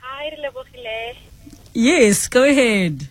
Hi, 0.00 0.30
Yes, 1.72 2.28
go 2.28 2.44
ahead. 2.44 3.08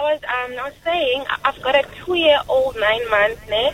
I 0.00 0.14
was 0.14 0.20
um 0.24 0.58
I 0.58 0.64
was 0.64 0.78
saying 0.82 1.24
I've 1.44 1.60
got 1.62 1.74
a 1.74 1.84
two 2.04 2.14
year 2.14 2.40
old 2.48 2.74
nine 2.80 3.10
months 3.10 3.42
now. 3.50 3.68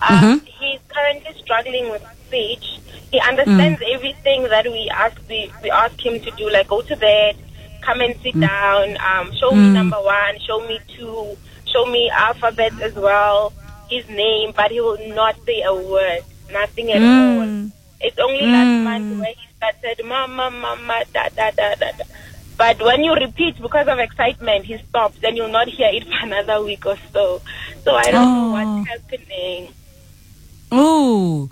Um, 0.00 0.16
mm-hmm. 0.16 0.46
He's 0.46 0.80
currently 0.88 1.34
struggling 1.42 1.90
with 1.90 2.02
speech. 2.26 2.80
He 3.12 3.20
understands 3.20 3.80
mm. 3.80 3.94
everything 3.94 4.44
that 4.44 4.64
we 4.64 4.88
ask 4.88 5.20
we, 5.28 5.52
we 5.62 5.70
ask 5.70 6.00
him 6.00 6.18
to 6.20 6.30
do, 6.30 6.48
like 6.48 6.68
go 6.68 6.80
to 6.80 6.96
bed, 6.96 7.36
come 7.82 8.00
and 8.00 8.14
sit 8.22 8.34
mm. 8.34 8.40
down, 8.40 8.96
um, 9.04 9.34
show 9.34 9.50
mm. 9.50 9.56
me 9.56 9.72
number 9.74 10.00
one, 10.00 10.38
show 10.40 10.66
me 10.66 10.80
two, 10.96 11.36
show 11.66 11.84
me 11.86 12.08
alphabet 12.08 12.72
as 12.80 12.94
well, 12.94 13.52
his 13.90 14.08
name, 14.08 14.54
but 14.56 14.70
he 14.70 14.80
will 14.80 15.14
not 15.14 15.36
say 15.44 15.60
a 15.62 15.74
word, 15.74 16.22
nothing 16.52 16.90
at 16.92 17.02
all. 17.02 17.44
Mm. 17.44 17.72
It's 18.00 18.18
only 18.18 18.46
last 18.46 18.66
mm. 18.66 18.84
month 18.84 19.20
where 19.20 19.34
he 19.34 19.46
started 19.58 20.06
mama, 20.06 20.50
mama, 20.50 21.02
da 21.12 21.28
da 21.36 21.50
da 21.50 21.74
da. 21.74 21.90
da. 21.98 22.04
But 22.60 22.78
when 22.82 23.02
you 23.02 23.14
repeat 23.14 23.58
because 23.58 23.88
of 23.88 23.98
excitement, 23.98 24.66
he 24.66 24.76
stops, 24.76 25.16
and 25.22 25.34
you'll 25.34 25.48
not 25.48 25.66
hear 25.66 25.88
it 25.94 26.04
for 26.10 26.26
another 26.26 26.62
week 26.62 26.84
or 26.84 26.98
so. 27.10 27.40
So 27.84 27.94
I 27.94 28.10
don't 28.10 28.16
oh. 28.16 28.34
know 28.34 28.50
what's 28.52 28.90
oh. 28.90 28.92
happening. 28.92 29.72
Oh, 30.70 31.50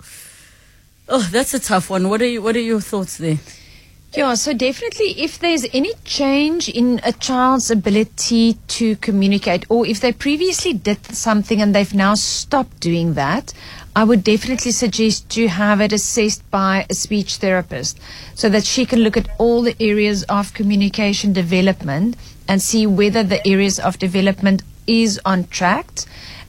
oh, 1.07 1.27
that's 1.31 1.55
a 1.55 1.59
tough 1.59 1.89
one. 1.89 2.09
What 2.09 2.21
are 2.21 2.27
you, 2.27 2.43
What 2.43 2.55
are 2.55 2.61
your 2.61 2.79
thoughts 2.79 3.17
there? 3.17 3.39
Yeah, 4.13 4.35
so 4.35 4.53
definitely 4.53 5.19
if 5.21 5.39
there's 5.39 5.65
any 5.73 5.93
change 6.03 6.69
in 6.69 7.01
a 7.03 7.11
child's 7.11 7.71
ability 7.71 8.59
to 8.67 8.95
communicate, 8.97 9.65
or 9.67 9.87
if 9.87 10.01
they 10.01 10.11
previously 10.11 10.73
did 10.73 11.03
something 11.07 11.59
and 11.59 11.73
they've 11.73 11.93
now 11.93 12.13
stopped 12.13 12.79
doing 12.79 13.15
that, 13.15 13.51
I 13.95 14.03
would 14.03 14.23
definitely 14.23 14.71
suggest 14.71 15.29
to 15.31 15.47
have 15.47 15.81
it 15.81 15.91
assessed 15.91 16.49
by 16.51 16.85
a 16.89 16.93
speech 16.93 17.37
therapist 17.37 17.99
so 18.35 18.49
that 18.49 18.65
she 18.65 18.85
can 18.85 18.99
look 18.99 19.17
at 19.17 19.29
all 19.37 19.61
the 19.61 19.75
areas 19.79 20.23
of 20.23 20.53
communication 20.53 21.33
development 21.33 22.15
and 22.47 22.61
see 22.61 22.85
whether 22.87 23.23
the 23.23 23.45
areas 23.47 23.79
of 23.79 23.99
development 23.99 24.63
is 24.87 25.19
on 25.25 25.47
track 25.47 25.87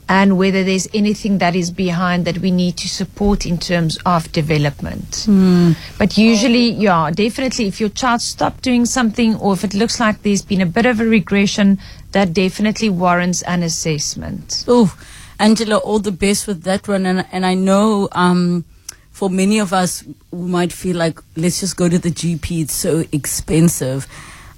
and 0.09 0.37
whether 0.37 0.61
there's 0.63 0.89
anything 0.93 1.37
that 1.37 1.55
is 1.55 1.71
behind 1.71 2.25
that 2.25 2.39
we 2.39 2.51
need 2.51 2.75
to 2.75 2.89
support 2.89 3.45
in 3.45 3.57
terms 3.57 3.97
of 4.05 4.29
development. 4.33 5.23
Hmm. 5.25 5.71
But 5.97 6.17
usually, 6.17 6.71
yeah, 6.71 7.11
definitely 7.11 7.67
if 7.67 7.79
your 7.79 7.89
child 7.89 8.21
stopped 8.21 8.61
doing 8.61 8.85
something 8.85 9.35
or 9.35 9.53
if 9.53 9.63
it 9.63 9.73
looks 9.73 10.01
like 10.01 10.21
there's 10.21 10.41
been 10.41 10.59
a 10.59 10.65
bit 10.65 10.85
of 10.85 10.99
a 10.99 11.05
regression, 11.05 11.79
that 12.11 12.33
definitely 12.33 12.89
warrants 12.89 13.41
an 13.43 13.63
assessment. 13.63 14.65
Oh, 14.67 14.95
Angela, 15.39 15.77
all 15.77 15.99
the 15.99 16.11
best 16.11 16.47
with 16.47 16.63
that 16.63 16.87
one. 16.87 17.05
And, 17.05 17.25
and 17.31 17.45
I 17.45 17.53
know 17.53 18.09
um, 18.11 18.65
for 19.11 19.29
many 19.29 19.59
of 19.59 19.73
us, 19.73 20.03
we 20.31 20.49
might 20.49 20.71
feel 20.71 20.97
like, 20.97 21.19
let's 21.35 21.59
just 21.59 21.77
go 21.77 21.89
to 21.89 21.97
the 21.97 22.11
GP, 22.11 22.63
it's 22.63 22.73
so 22.73 23.03
expensive. 23.11 24.07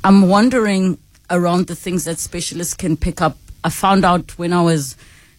I'm 0.03 0.27
wondering 0.27 0.97
around 1.29 1.67
the 1.67 1.75
things 1.75 2.05
that 2.05 2.19
specialists 2.19 2.73
can 2.73 2.97
pick 2.97 3.21
up. 3.21 3.37
I 3.63 3.69
found 3.69 4.03
out 4.03 4.37
when 4.37 4.51
I 4.51 4.61
was 4.61 4.95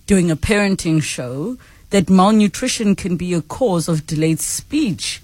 doing 0.06 0.30
a 0.30 0.36
parenting 0.36 1.02
show 1.02 1.58
that 1.90 2.10
malnutrition 2.10 2.96
can 2.96 3.16
be 3.16 3.34
a 3.34 3.42
cause 3.42 3.88
of 3.88 4.06
delayed 4.06 4.40
speech. 4.40 5.20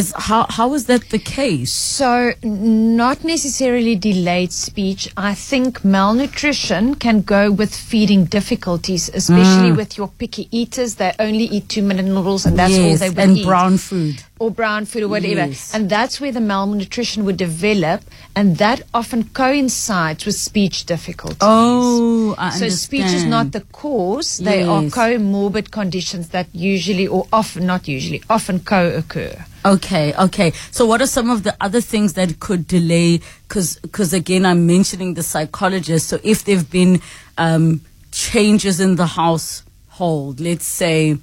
Is 0.00 0.12
how 0.28 0.42
how 0.58 0.68
is 0.74 0.84
that 0.90 1.02
the 1.14 1.18
case? 1.38 1.72
So, 1.72 2.10
not 2.42 3.18
necessarily 3.24 3.94
delayed 3.96 4.52
speech. 4.52 5.02
I 5.16 5.32
think 5.50 5.70
malnutrition 5.84 6.84
can 7.04 7.22
go 7.22 7.50
with 7.60 7.72
feeding 7.74 8.22
difficulties, 8.38 9.08
especially 9.20 9.70
Mm. 9.72 9.76
with 9.80 9.96
your 9.98 10.08
picky 10.20 10.44
eaters. 10.60 10.90
They 10.96 11.12
only 11.18 11.46
eat 11.56 11.66
two 11.74 11.82
minute 11.90 12.04
noodles 12.14 12.44
and 12.46 12.54
that's 12.58 12.74
all 12.82 12.90
yes, 12.90 13.00
they 13.00 13.10
will 13.10 13.20
and 13.20 13.38
eat. 13.38 13.46
brown 13.46 13.78
food. 13.78 14.16
Or 14.38 14.50
brown 14.50 14.84
food 14.84 15.02
or 15.02 15.08
whatever. 15.08 15.46
Yes. 15.46 15.74
And 15.74 15.88
that's 15.88 16.20
where 16.20 16.32
the 16.32 16.40
malnutrition 16.40 17.24
would 17.24 17.36
develop, 17.36 18.02
and 18.34 18.56
that 18.58 18.82
often 18.92 19.24
coincides 19.30 20.26
with 20.26 20.34
speech 20.34 20.84
difficulties. 20.84 21.38
Oh, 21.40 22.34
I 22.36 22.50
so 22.50 22.68
speech 22.68 23.06
is 23.06 23.24
not 23.24 23.52
the 23.52 23.62
cause; 23.72 24.38
they 24.38 24.62
are 24.62 24.82
Yes. 24.82 24.92
comorbid 24.92 25.70
conditions 25.70 26.28
that 26.28 26.48
usually, 26.52 27.06
or 27.06 27.26
often, 27.32 27.66
not 27.66 27.88
usually, 27.88 28.22
often 28.28 28.60
co-occur. 28.60 29.44
Okay, 29.64 30.14
okay. 30.14 30.52
So, 30.70 30.86
what 30.86 31.00
are 31.00 31.08
some 31.08 31.30
of 31.30 31.42
the 31.42 31.56
other 31.60 31.80
things 31.80 32.12
that 32.12 32.38
could 32.38 32.68
delay? 32.68 33.20
Cause 33.48 33.78
because, 33.82 34.12
again, 34.12 34.44
I'm 34.46 34.66
mentioning 34.66 35.14
the 35.14 35.22
psychologist. 35.22 36.08
So, 36.08 36.20
if 36.22 36.44
there've 36.44 36.70
been 36.70 37.00
um, 37.38 37.80
changes 38.12 38.80
in 38.80 38.96
the 38.96 39.06
household, 39.06 40.40
let's 40.40 40.66
say 40.66 41.18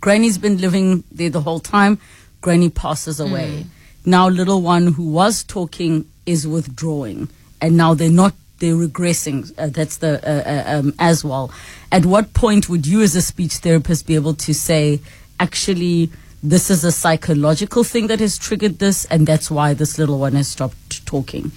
Granny's 0.00 0.38
been 0.38 0.58
living 0.58 1.04
there 1.10 1.30
the 1.30 1.40
whole 1.40 1.60
time, 1.60 1.98
Granny 2.40 2.70
passes 2.70 3.20
away. 3.20 3.66
Now, 4.04 4.28
little 4.28 4.62
one 4.62 4.92
who 4.92 5.10
was 5.10 5.42
talking 5.42 6.06
is 6.24 6.46
withdrawing, 6.46 7.28
and 7.60 7.76
now 7.76 7.94
they're 7.94 8.10
not. 8.10 8.34
They're 8.60 8.74
regressing. 8.74 9.52
Uh, 9.56 9.68
that's 9.68 9.98
the 9.98 10.18
uh, 10.26 10.74
uh, 10.74 10.78
um, 10.78 10.94
as 10.98 11.24
well. 11.24 11.52
At 11.92 12.04
what 12.06 12.34
point 12.34 12.68
would 12.68 12.86
you, 12.86 13.02
as 13.02 13.14
a 13.14 13.22
speech 13.22 13.54
therapist, 13.58 14.06
be 14.06 14.16
able 14.16 14.34
to 14.34 14.52
say, 14.52 15.00
actually, 15.38 16.10
this 16.42 16.70
is 16.70 16.84
a 16.84 16.90
psychological 16.90 17.84
thing 17.84 18.08
that 18.08 18.18
has 18.20 18.36
triggered 18.36 18.78
this, 18.78 19.04
and 19.06 19.26
that's 19.26 19.50
why 19.50 19.74
this 19.74 19.98
little 19.98 20.18
one 20.18 20.32
has 20.32 20.48
stopped 20.48 20.97
talking? 21.08 21.50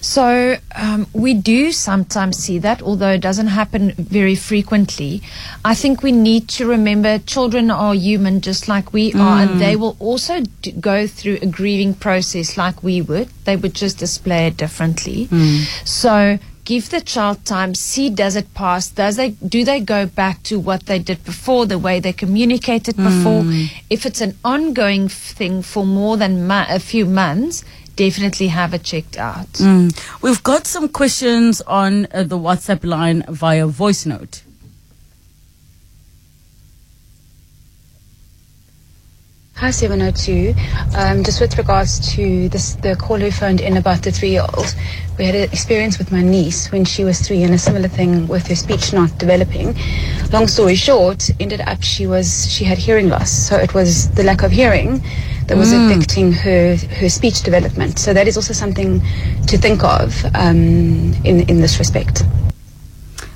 So 0.00 0.56
um, 0.74 1.06
we 1.12 1.32
do 1.34 1.72
sometimes 1.72 2.36
see 2.36 2.58
that, 2.58 2.82
although 2.82 3.14
it 3.18 3.22
doesn't 3.28 3.52
happen 3.60 3.92
very 3.92 4.34
frequently. 4.34 5.22
I 5.64 5.74
think 5.74 6.02
we 6.02 6.12
need 6.12 6.48
to 6.56 6.66
remember 6.66 7.18
children 7.20 7.70
are 7.70 7.94
human 7.94 8.40
just 8.40 8.68
like 8.68 8.92
we 8.92 9.12
are, 9.14 9.36
and 9.42 9.50
mm. 9.52 9.58
they 9.58 9.76
will 9.76 9.96
also 10.00 10.42
d- 10.62 10.72
go 10.72 11.06
through 11.06 11.38
a 11.42 11.46
grieving 11.46 11.94
process 11.94 12.56
like 12.56 12.82
we 12.82 13.00
would. 13.00 13.28
They 13.44 13.56
would 13.56 13.74
just 13.74 13.98
display 13.98 14.48
it 14.48 14.56
differently. 14.56 15.26
Mm. 15.26 15.86
So 15.86 16.38
give 16.66 16.90
the 16.90 17.00
child 17.00 17.44
time 17.44 17.74
see 17.74 18.10
does 18.10 18.34
it 18.34 18.52
pass 18.52 18.88
does 18.90 19.16
they 19.16 19.30
do 19.54 19.64
they 19.64 19.80
go 19.80 20.04
back 20.04 20.42
to 20.42 20.58
what 20.58 20.84
they 20.86 20.98
did 20.98 21.24
before 21.24 21.64
the 21.64 21.78
way 21.78 22.00
they 22.00 22.12
communicated 22.12 22.96
before 22.96 23.42
mm. 23.42 23.70
if 23.88 24.04
it's 24.04 24.20
an 24.20 24.36
ongoing 24.44 25.08
thing 25.08 25.62
for 25.62 25.86
more 25.86 26.16
than 26.16 26.44
ma- 26.46 26.66
a 26.68 26.80
few 26.80 27.06
months 27.06 27.64
definitely 27.96 28.48
have 28.48 28.74
it 28.74 28.82
checked 28.82 29.16
out 29.16 29.52
Mm. 29.54 29.90
We've 30.22 30.42
got 30.42 30.66
some 30.66 30.88
questions 30.88 31.60
on 31.62 32.06
uh, 32.12 32.22
the 32.22 32.38
WhatsApp 32.38 32.84
line 32.84 33.24
via 33.28 33.66
voice 33.66 34.06
note. 34.06 34.42
Hi, 39.56 39.70
702. 39.70 40.54
Um, 40.98 41.24
just 41.24 41.40
with 41.40 41.56
regards 41.56 42.14
to 42.14 42.46
this, 42.50 42.74
the 42.74 42.94
caller 42.94 43.20
who 43.20 43.30
phoned 43.30 43.62
in 43.62 43.78
about 43.78 44.02
the 44.02 44.12
three 44.12 44.28
year 44.28 44.44
old, 44.54 44.76
we 45.18 45.24
had 45.24 45.34
an 45.34 45.44
experience 45.44 45.96
with 45.96 46.12
my 46.12 46.20
niece 46.20 46.70
when 46.70 46.84
she 46.84 47.04
was 47.04 47.26
three 47.26 47.42
and 47.42 47.54
a 47.54 47.58
similar 47.58 47.88
thing 47.88 48.28
with 48.28 48.46
her 48.48 48.54
speech 48.54 48.92
not 48.92 49.16
developing. 49.16 49.74
Long 50.30 50.46
story 50.46 50.74
short, 50.74 51.30
ended 51.40 51.62
up 51.62 51.82
she 51.82 52.06
was 52.06 52.52
she 52.52 52.64
had 52.64 52.76
hearing 52.76 53.08
loss, 53.08 53.30
so 53.30 53.56
it 53.56 53.72
was 53.72 54.10
the 54.10 54.22
lack 54.24 54.42
of 54.42 54.52
hearing 54.52 55.02
that 55.46 55.56
was 55.56 55.72
affecting 55.72 56.32
her 56.32 56.76
her 56.76 57.08
speech 57.08 57.42
development. 57.42 57.98
So 57.98 58.12
that 58.12 58.28
is 58.28 58.36
also 58.36 58.52
something 58.52 59.00
to 59.46 59.56
think 59.56 59.82
of 59.82 60.22
um, 60.34 61.14
in 61.24 61.48
in 61.48 61.62
this 61.62 61.78
respect. 61.78 62.24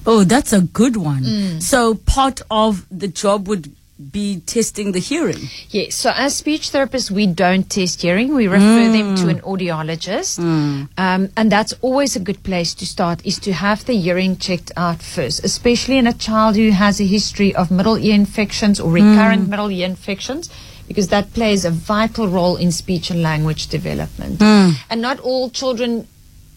Oh, 0.04 0.24
that's 0.24 0.52
a 0.52 0.61
good 0.61 0.96
one. 0.98 1.61
So 1.62 1.94
part 1.94 2.42
of 2.50 2.85
the 2.90 3.09
job 3.09 3.48
would 3.48 3.72
be 4.00 4.40
testing 4.40 4.92
the 4.92 4.98
hearing. 4.98 5.48
Yes, 5.68 5.94
so 5.94 6.12
as 6.14 6.36
speech 6.36 6.70
therapists, 6.70 7.10
we 7.10 7.26
don't 7.26 7.68
test 7.68 8.00
hearing. 8.00 8.34
We 8.34 8.48
refer 8.48 8.90
them 8.90 9.14
to 9.16 9.24
mm. 9.24 9.30
an 9.30 9.40
audiologist. 9.40 10.38
Mm. 10.40 10.88
Um, 10.96 11.28
and 11.36 11.52
that's 11.52 11.74
always 11.82 12.16
a 12.16 12.20
good 12.20 12.42
place 12.42 12.72
to 12.74 12.86
start, 12.86 13.24
is 13.26 13.38
to 13.40 13.52
have 13.52 13.84
the 13.84 13.96
hearing 13.96 14.36
checked 14.36 14.72
out 14.76 15.02
first, 15.02 15.44
especially 15.44 15.98
in 15.98 16.06
a 16.06 16.14
child 16.14 16.56
who 16.56 16.70
has 16.70 17.00
a 17.00 17.04
history 17.04 17.54
of 17.54 17.70
middle 17.70 17.98
ear 17.98 18.14
infections 18.14 18.80
or 18.80 18.90
mm. 18.90 18.94
recurrent 18.94 19.48
middle 19.48 19.70
ear 19.70 19.86
infections, 19.86 20.48
because 20.88 21.08
that 21.08 21.32
plays 21.34 21.64
a 21.64 21.70
vital 21.70 22.26
role 22.26 22.56
in 22.56 22.72
speech 22.72 23.10
and 23.10 23.22
language 23.22 23.66
development. 23.68 24.40
And 24.40 25.02
not 25.02 25.20
all 25.20 25.50
children, 25.50 26.08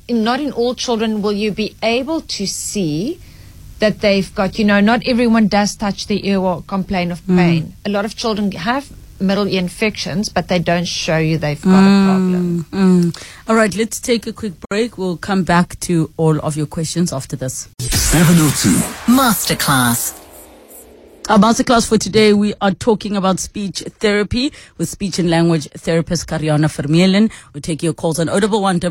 not 0.10 0.40
in 0.40 0.52
all 0.52 0.76
children 0.76 1.22
will 1.22 1.34
you 1.34 1.52
be 1.52 1.76
able 1.84 2.22
to 2.22 2.48
see 2.48 3.20
that 3.84 4.00
they've 4.00 4.34
got, 4.34 4.58
you 4.58 4.64
know, 4.64 4.80
not 4.80 5.06
everyone 5.06 5.50
does 5.50 5.76
touch 5.76 6.08
the 6.08 6.26
ear 6.26 6.40
or 6.40 6.62
complain 6.62 7.12
of 7.12 7.20
pain. 7.28 7.74
A 7.86 7.90
lot 7.90 8.06
of 8.06 8.16
children 8.16 8.50
have 8.54 8.90
middle 9.20 9.46
ear 9.46 9.60
infections, 9.60 10.30
but 10.30 10.48
they 10.48 10.58
don't 10.58 10.88
show 10.88 11.18
you 11.18 11.38
they've 11.38 11.62
got 11.62 11.84
a 11.84 12.06
problem. 12.08 12.66
Mm. 12.72 13.24
All 13.50 13.58
right, 13.58 13.76
let's 13.76 14.00
take 14.00 14.26
a 14.26 14.32
quick 14.32 14.54
break. 14.70 14.98
We'll 14.98 15.18
come 15.18 15.44
back 15.44 15.78
to 15.82 16.10
all 16.16 16.40
of 16.40 16.56
your 16.56 16.66
questions 16.66 17.12
after 17.12 17.36
this. 17.36 17.68
702. 17.82 18.70
Masterclass. 19.12 20.23
Our 21.30 21.38
masterclass 21.38 21.88
for 21.88 21.98
today, 21.98 22.34
we 22.34 22.54
are 22.60 22.72
talking 22.72 23.16
about 23.16 23.40
speech 23.40 23.80
therapy 23.80 24.52
with 24.78 24.90
speech 24.90 25.20
and 25.20 25.30
language 25.30 25.70
therapist 25.70 26.28
Carianne 26.28 26.66
Vermeulen. 26.66 27.32
We'll 27.54 27.62
take 27.62 27.82
your 27.82 27.94
calls 27.94 28.20
on 28.20 28.28
011 28.28 28.82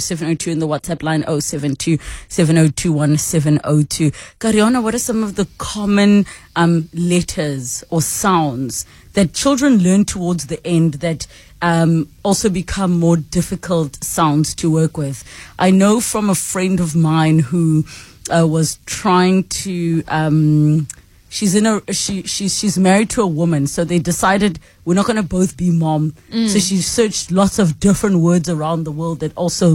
702 0.00 0.50
in 0.50 0.58
the 0.58 0.66
WhatsApp 0.66 1.02
line 1.02 1.22
072 1.22 1.98
7021 2.28 3.18
702. 3.18 4.10
Carianne, 4.40 4.82
what 4.82 4.94
are 4.94 4.98
some 4.98 5.22
of 5.22 5.34
the 5.34 5.46
common 5.58 6.24
um, 6.56 6.88
letters 6.94 7.84
or 7.90 8.00
sounds 8.00 8.86
that 9.12 9.34
children 9.34 9.76
learn 9.76 10.06
towards 10.06 10.46
the 10.46 10.66
end 10.66 10.94
that 10.94 11.26
um, 11.60 12.08
also 12.22 12.48
become 12.48 12.98
more 12.98 13.18
difficult 13.18 14.02
sounds 14.02 14.54
to 14.54 14.70
work 14.70 14.96
with? 14.96 15.24
I 15.58 15.70
know 15.70 16.00
from 16.00 16.30
a 16.30 16.34
friend 16.34 16.80
of 16.80 16.96
mine 16.96 17.40
who 17.40 17.84
uh, 18.34 18.46
was 18.46 18.78
trying 18.86 19.44
to. 19.44 20.02
Um, 20.08 20.88
she's 21.36 21.54
in 21.54 21.64
a 21.66 21.80
she 21.92 22.22
she's 22.34 22.52
she's 22.58 22.76
married 22.78 23.08
to 23.08 23.22
a 23.22 23.26
woman 23.40 23.66
so 23.66 23.84
they 23.84 23.98
decided 23.98 24.58
we're 24.84 24.94
not 25.00 25.06
going 25.06 25.16
to 25.16 25.22
both 25.38 25.56
be 25.56 25.70
mom 25.70 26.14
so 26.52 26.58
she 26.58 26.76
searched 26.96 27.30
lots 27.30 27.58
of 27.58 27.80
different 27.80 28.16
words 28.28 28.48
around 28.50 28.84
the 28.84 28.92
world 29.00 29.20
that 29.20 29.32
also 29.34 29.68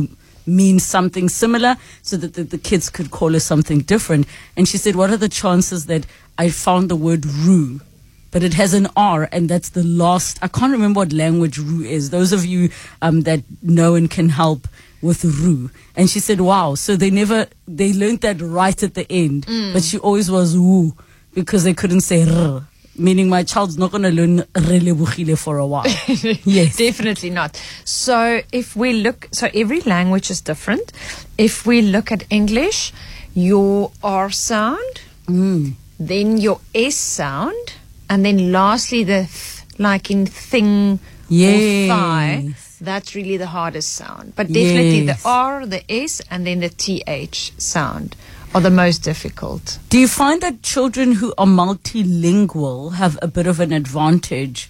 mean 0.45 0.77
something 0.79 1.27
similar 1.27 1.75
so 2.03 2.15
that 2.15 2.35
the, 2.35 2.43
the 2.43 2.57
kids 2.69 2.89
could 2.89 3.09
call 3.11 3.33
her 3.33 3.39
something 3.39 3.79
different 3.93 4.27
and 4.55 4.67
she 4.67 4.77
said 4.77 4.95
what 4.95 5.09
are 5.09 5.17
the 5.17 5.33
chances 5.43 5.87
that 5.87 6.05
i 6.37 6.47
found 6.49 6.89
the 6.89 6.95
word 6.95 7.25
rue 7.25 7.81
but 8.29 8.43
it 8.43 8.53
has 8.55 8.73
an 8.73 8.87
R, 8.97 9.29
and 9.31 9.47
that's 9.47 9.69
the 9.69 9.83
last. 9.83 10.37
I 10.43 10.49
can't 10.49 10.73
remember 10.73 10.99
what 10.99 11.13
language 11.13 11.57
Ru 11.57 11.81
is. 11.81 12.09
Those 12.09 12.33
of 12.33 12.45
you 12.45 12.69
um, 13.01 13.21
that 13.21 13.41
know 13.63 13.95
and 13.95 14.11
can 14.11 14.27
help 14.29 14.67
with 15.01 15.23
Ru. 15.23 15.71
And 15.95 16.09
she 16.09 16.19
said, 16.19 16.41
wow. 16.41 16.75
So 16.75 16.97
they 16.97 17.09
never, 17.09 17.47
they 17.67 17.93
learned 17.93 18.19
that 18.21 18.41
right 18.41 18.83
at 18.83 18.95
the 18.95 19.09
end, 19.09 19.45
but 19.73 19.81
she 19.81 19.97
always 19.97 20.29
was 20.29 20.57
Wu 20.57 20.93
because 21.37 21.63
they 21.63 21.73
couldn't 21.73 22.01
say 22.01 22.27
R, 22.27 22.67
meaning 22.97 23.29
my 23.29 23.43
child's 23.43 23.77
not 23.77 23.91
going 23.91 24.01
to 24.01 24.09
learn 24.09 24.39
Relebogile 24.55 25.37
for 25.37 25.59
a 25.59 25.67
while. 25.67 25.85
yes. 26.43 26.77
Definitely 26.77 27.29
not. 27.29 27.61
So 27.85 28.41
if 28.51 28.75
we 28.75 28.93
look, 28.93 29.29
so 29.31 29.47
every 29.53 29.81
language 29.81 30.31
is 30.31 30.41
different. 30.41 30.91
If 31.37 31.67
we 31.67 31.83
look 31.83 32.11
at 32.11 32.23
English, 32.31 32.91
your 33.35 33.91
R 34.03 34.31
sound, 34.31 35.01
mm. 35.27 35.73
then 35.99 36.37
your 36.37 36.59
S 36.73 36.95
sound, 36.95 37.73
and 38.09 38.25
then 38.25 38.51
lastly 38.51 39.03
the 39.03 39.29
th, 39.29 39.61
like 39.77 40.09
in 40.09 40.25
thing 40.25 40.99
or 41.29 41.87
thigh. 41.87 42.55
That's 42.81 43.13
really 43.13 43.37
the 43.37 43.47
hardest 43.47 43.93
sound. 43.93 44.33
But 44.35 44.47
definitely 44.47 45.01
Yes. 45.01 45.21
the 45.21 45.29
R, 45.29 45.65
the 45.67 45.83
S, 45.91 46.21
and 46.31 46.47
then 46.47 46.61
the 46.61 46.69
TH 46.69 47.53
sound 47.57 48.15
are 48.53 48.61
the 48.61 48.69
most 48.69 48.99
difficult. 49.03 49.79
Do 49.89 49.99
you 49.99 50.07
find 50.07 50.41
that 50.41 50.63
children 50.63 51.13
who 51.13 51.33
are 51.37 51.45
multilingual 51.45 52.93
have 52.93 53.17
a 53.21 53.27
bit 53.27 53.47
of 53.47 53.59
an 53.59 53.71
advantage 53.73 54.69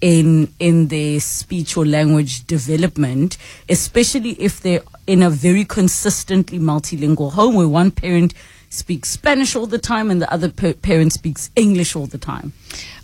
in 0.00 0.52
in 0.58 0.88
their 0.88 1.20
speech 1.20 1.76
or 1.76 1.84
language 1.84 2.46
development, 2.46 3.36
especially 3.68 4.32
if 4.32 4.60
they're 4.60 4.82
in 5.06 5.22
a 5.22 5.30
very 5.30 5.64
consistently 5.64 6.58
multilingual 6.58 7.32
home 7.32 7.54
where 7.54 7.68
one 7.68 7.90
parent 7.90 8.34
speaks 8.70 9.10
Spanish 9.10 9.56
all 9.56 9.66
the 9.66 9.78
time 9.78 10.10
and 10.10 10.20
the 10.20 10.32
other 10.32 10.50
pa- 10.50 10.74
parent 10.82 11.12
speaks 11.12 11.50
English 11.56 11.96
all 11.96 12.06
the 12.06 12.18
time? 12.18 12.52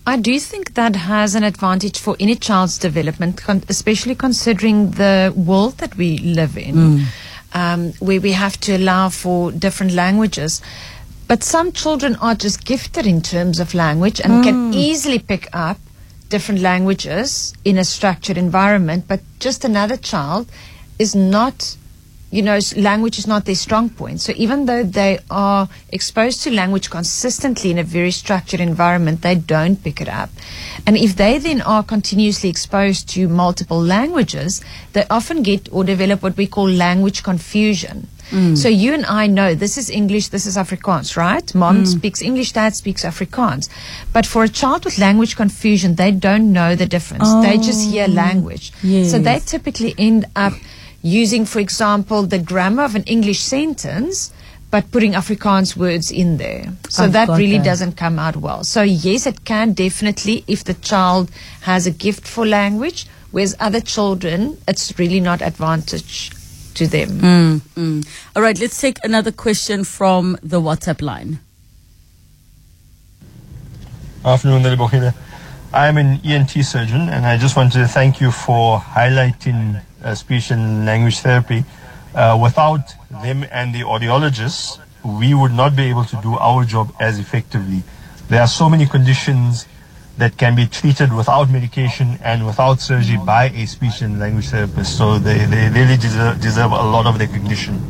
I 0.07 0.19
do 0.19 0.39
think 0.39 0.75
that 0.75 0.95
has 0.97 1.35
an 1.35 1.43
advantage 1.45 1.99
for 1.99 2.15
any 2.21 2.35
child's 2.37 2.79
development, 2.79 3.39
con- 3.39 3.65
especially 3.69 4.15
considering 4.15 4.91
the 4.93 5.33
world 5.35 5.79
that 5.79 5.97
we 5.97 6.19
live 6.19 6.59
in, 6.59 6.75
hmm. 6.99 7.03
Um, 7.55 7.93
where 7.95 8.21
we 8.21 8.33
have 8.33 8.59
to 8.61 8.77
allow 8.77 9.09
for 9.09 9.51
different 9.53 9.93
languages. 9.93 10.61
But 11.27 11.43
some 11.43 11.73
children 11.73 12.17
are 12.17 12.35
just 12.35 12.65
gifted 12.65 13.07
in 13.07 13.23
terms 13.23 13.59
of 13.59 13.73
language 13.73 14.21
and 14.21 14.45
can 14.45 14.75
easily 14.75 15.19
pick 15.19 15.49
up 15.55 15.79
different 16.29 16.61
languages 16.61 17.55
in 17.65 17.79
a 17.79 17.85
structured 17.85 18.37
environment. 18.37 19.05
But 19.09 19.21
just 19.39 19.65
another 19.65 19.97
child 19.97 20.49
is 20.99 21.15
not 21.15 21.77
you 22.35 22.43
know, 22.43 22.59
language 22.77 23.17
is 23.17 23.29
not 23.29 23.45
their 23.45 23.55
strong 23.55 23.89
point. 23.89 24.21
So 24.21 24.33
even 24.37 24.67
though 24.67 24.83
they 24.83 25.21
are 25.31 25.69
exposed 25.91 26.43
to 26.43 26.51
language 26.51 26.91
consistently 26.91 27.71
in 27.71 27.79
a 27.79 27.85
very 27.85 28.11
structured 28.11 28.59
environment, 28.59 29.23
they 29.23 29.37
don't 29.37 29.77
pick 29.85 30.01
it 30.01 30.09
up. 30.09 30.31
And 30.85 30.97
if 30.97 31.15
they 31.15 31.39
then 31.39 31.63
are 31.63 31.85
continuously 31.85 32.51
exposed 32.51 33.09
to 33.11 33.29
multiple 33.29 33.81
languages, 33.81 34.61
they 34.95 35.05
often 35.09 35.45
get 35.45 35.73
or 35.73 35.85
develop 35.85 36.25
what 36.25 36.37
we 36.37 36.49
call 36.49 36.69
language 36.69 37.23
confusion. 37.23 38.09
Mm. 38.31 38.59
So 38.59 38.69
you 38.69 38.95
and 38.95 39.07
I 39.07 39.29
know 39.29 39.55
this 39.55 39.79
is 39.79 39.89
English, 39.89 40.29
this 40.29 40.45
is 40.45 40.57
Afrikaans, 40.57 41.17
right? 41.17 41.55
Mom 41.55 41.85
mm. 41.85 41.87
speaks 41.87 42.21
English, 42.21 42.51
dad 42.53 42.75
speaks 42.75 43.05
Afrikaans. 43.05 43.69
But 44.13 44.27
for 44.27 44.43
a 44.43 44.49
child 44.49 44.85
with 44.85 44.99
language 44.99 45.37
confusion, 45.37 45.95
they 45.95 46.11
don't 46.11 46.53
know 46.53 46.75
the 46.75 46.87
difference. 46.87 47.29
They 47.47 47.59
oh, 47.59 47.63
just 47.63 47.89
hear 47.89 48.09
language. 48.09 48.73
So 48.83 49.21
they 49.21 49.39
typically 49.39 49.95
end 49.99 50.27
up 50.35 50.55
using, 51.05 51.45
for 51.45 51.61
example, 51.61 52.23
the 52.23 52.39
grammar 52.39 52.83
of 52.83 52.95
an 52.95 53.05
English 53.05 53.41
sentence, 53.41 54.33
but 54.71 54.91
putting 54.91 55.13
Afrikaans 55.13 55.77
words 55.77 56.11
in 56.11 56.39
there. 56.39 56.73
So 56.89 57.05
I've 57.05 57.13
that 57.13 57.29
really 57.29 57.59
that. 57.59 57.65
doesn't 57.65 57.93
come 57.93 58.19
out 58.19 58.37
well. 58.37 58.65
So 58.65 58.83
yes, 58.83 59.27
it 59.27 59.45
can 59.45 59.75
definitely, 59.75 60.45
if 60.49 60.65
the 60.65 60.75
child 60.75 61.31
has 61.61 61.87
a 61.87 61.91
gift 61.91 62.27
for 62.27 62.47
language, 62.47 63.07
whereas 63.31 63.55
other 63.61 63.81
children, 63.81 64.59
it's 64.67 64.99
really 64.99 65.21
not 65.21 65.43
advantage 65.43 66.31
to 66.75 66.87
them. 66.87 67.11
Mm, 67.21 67.61
mm. 67.77 68.09
All 68.35 68.43
right, 68.43 68.59
let's 68.59 68.81
take 68.81 68.99
another 69.05 69.31
question 69.31 69.85
from 69.85 70.39
the 70.43 70.61
WhatsApp 70.61 71.03
line. 71.03 71.39
Afternoon, 74.25 74.63
Relebogile. 74.63 75.15
I'm 75.75 75.99
an 75.99 76.21
ENT 76.25 76.51
surgeon, 76.65 77.11
and 77.11 77.27
I 77.27 77.37
just 77.37 77.57
wanted 77.57 77.79
to 77.81 77.89
thank 77.89 78.21
you 78.21 78.31
for 78.31 78.79
highlighting 78.79 79.83
speech 80.13 80.51
and 80.51 80.85
language 80.85 81.21
therapy. 81.21 81.65
Uh, 82.15 82.39
without 82.41 82.95
them 83.23 83.45
and 83.51 83.75
the 83.75 83.81
audiologists, 83.81 84.79
we 85.05 85.35
would 85.35 85.53
not 85.53 85.75
be 85.75 85.85
able 85.85 86.05
to 86.05 86.17
do 86.23 86.35
our 86.39 86.65
job 86.65 86.93
as 87.01 87.19
effectively. 87.19 87.83
There 88.29 88.41
are 88.41 88.47
so 88.49 88.69
many 88.69 88.87
conditions 88.87 89.67
that 90.17 90.37
can 90.37 90.55
be 90.55 90.67
treated 90.67 91.13
without 91.13 91.51
medication 91.51 92.19
and 92.23 92.47
without 92.47 92.81
surgery 92.81 93.19
by 93.19 93.51
a 93.51 93.67
speech 93.67 94.01
and 94.01 94.21
language 94.21 94.49
therapist. 94.49 94.97
So 94.97 95.19
they, 95.19 95.45
they 95.47 95.69
really 95.71 95.97
deserve, 95.97 96.41
deserve 96.41 96.71
a 96.71 96.83
lot 96.83 97.07
of 97.07 97.19
recognition. 97.19 97.81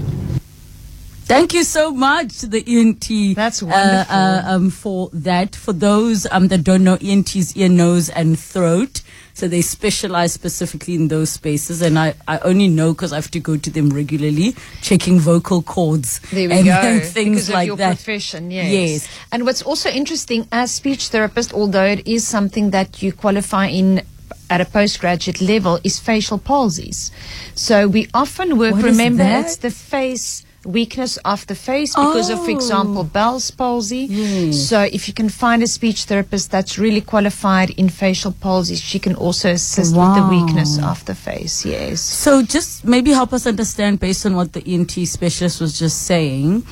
Thank 1.26 1.54
you 1.54 1.64
so 1.64 1.90
much 1.90 2.38
to 2.40 2.46
the 2.46 2.62
ENT. 2.66 3.34
That's 3.34 3.62
uh, 3.62 3.66
wonderful. 3.66 4.14
uh, 4.14 4.42
um, 4.44 4.70
for 4.70 5.10
that. 5.12 5.56
For 5.56 5.72
those 5.72 6.26
um, 6.30 6.48
that 6.48 6.64
don't 6.64 6.84
know, 6.84 6.98
ENT's 7.00 7.56
ear, 7.56 7.68
nose, 7.68 8.10
and 8.10 8.38
throat. 8.38 9.00
So 9.34 9.48
they 9.48 9.62
specialize 9.62 10.32
specifically 10.32 10.94
in 10.94 11.08
those 11.08 11.30
spaces, 11.30 11.82
and 11.82 11.98
I, 11.98 12.14
I 12.28 12.38
only 12.38 12.68
know 12.68 12.94
because 12.94 13.12
I 13.12 13.16
have 13.16 13.30
to 13.32 13.40
go 13.40 13.56
to 13.56 13.70
them 13.70 13.90
regularly, 13.90 14.54
checking 14.80 15.18
vocal 15.18 15.60
cords 15.60 16.20
There 16.30 16.48
we 16.48 16.54
and, 16.54 16.64
go. 16.64 16.70
and 16.72 17.02
things 17.02 17.48
because 17.48 17.50
like 17.50 17.62
of 17.62 17.66
your 17.66 17.76
that. 17.78 17.96
profession, 17.96 18.52
yes. 18.52 18.70
Yes. 18.70 19.08
And 19.32 19.44
what's 19.44 19.62
also 19.62 19.90
interesting 19.90 20.46
as 20.52 20.72
speech 20.72 21.08
therapist, 21.08 21.52
although 21.52 21.84
it 21.84 22.06
is 22.06 22.26
something 22.26 22.70
that 22.70 23.02
you 23.02 23.12
qualify 23.12 23.66
in 23.66 24.02
at 24.50 24.60
a 24.60 24.64
postgraduate 24.64 25.40
level, 25.40 25.80
is 25.82 25.98
facial 25.98 26.38
palsies. 26.38 27.10
So 27.56 27.88
we 27.88 28.08
often 28.14 28.56
work. 28.56 28.74
What 28.74 28.84
remember, 28.84 29.24
it's 29.24 29.56
the 29.56 29.70
face 29.70 30.44
weakness 30.64 31.16
of 31.24 31.46
the 31.46 31.54
face 31.54 31.94
because 31.94 32.30
of, 32.30 32.38
for 32.44 32.50
Oh. 32.50 32.56
example, 32.56 33.04
Bell's 33.04 33.50
palsy. 33.50 34.06
Yes. 34.10 34.68
So 34.68 34.80
if 34.82 35.08
you 35.08 35.14
can 35.14 35.28
find 35.28 35.62
a 35.62 35.66
speech 35.66 36.04
therapist 36.04 36.50
that's 36.50 36.78
really 36.78 37.00
qualified 37.00 37.70
in 37.70 37.88
facial 37.88 38.32
palsy, 38.32 38.76
she 38.76 38.98
can 38.98 39.14
also 39.14 39.50
assist 39.50 39.94
with 39.96 40.14
the 40.14 40.26
weakness 40.30 40.78
of 40.82 41.04
the 41.04 41.14
face. 41.14 41.64
Yes. 41.64 42.00
So 42.00 42.42
just 42.42 42.84
maybe 42.84 43.10
help 43.12 43.32
us 43.32 43.46
understand 43.46 44.00
based 44.00 44.24
on 44.26 44.34
what 44.36 44.52
the 44.52 44.62
ENT 44.66 45.06
specialist 45.06 45.60
was 45.60 45.78
just 45.78 46.02
saying 46.02 46.64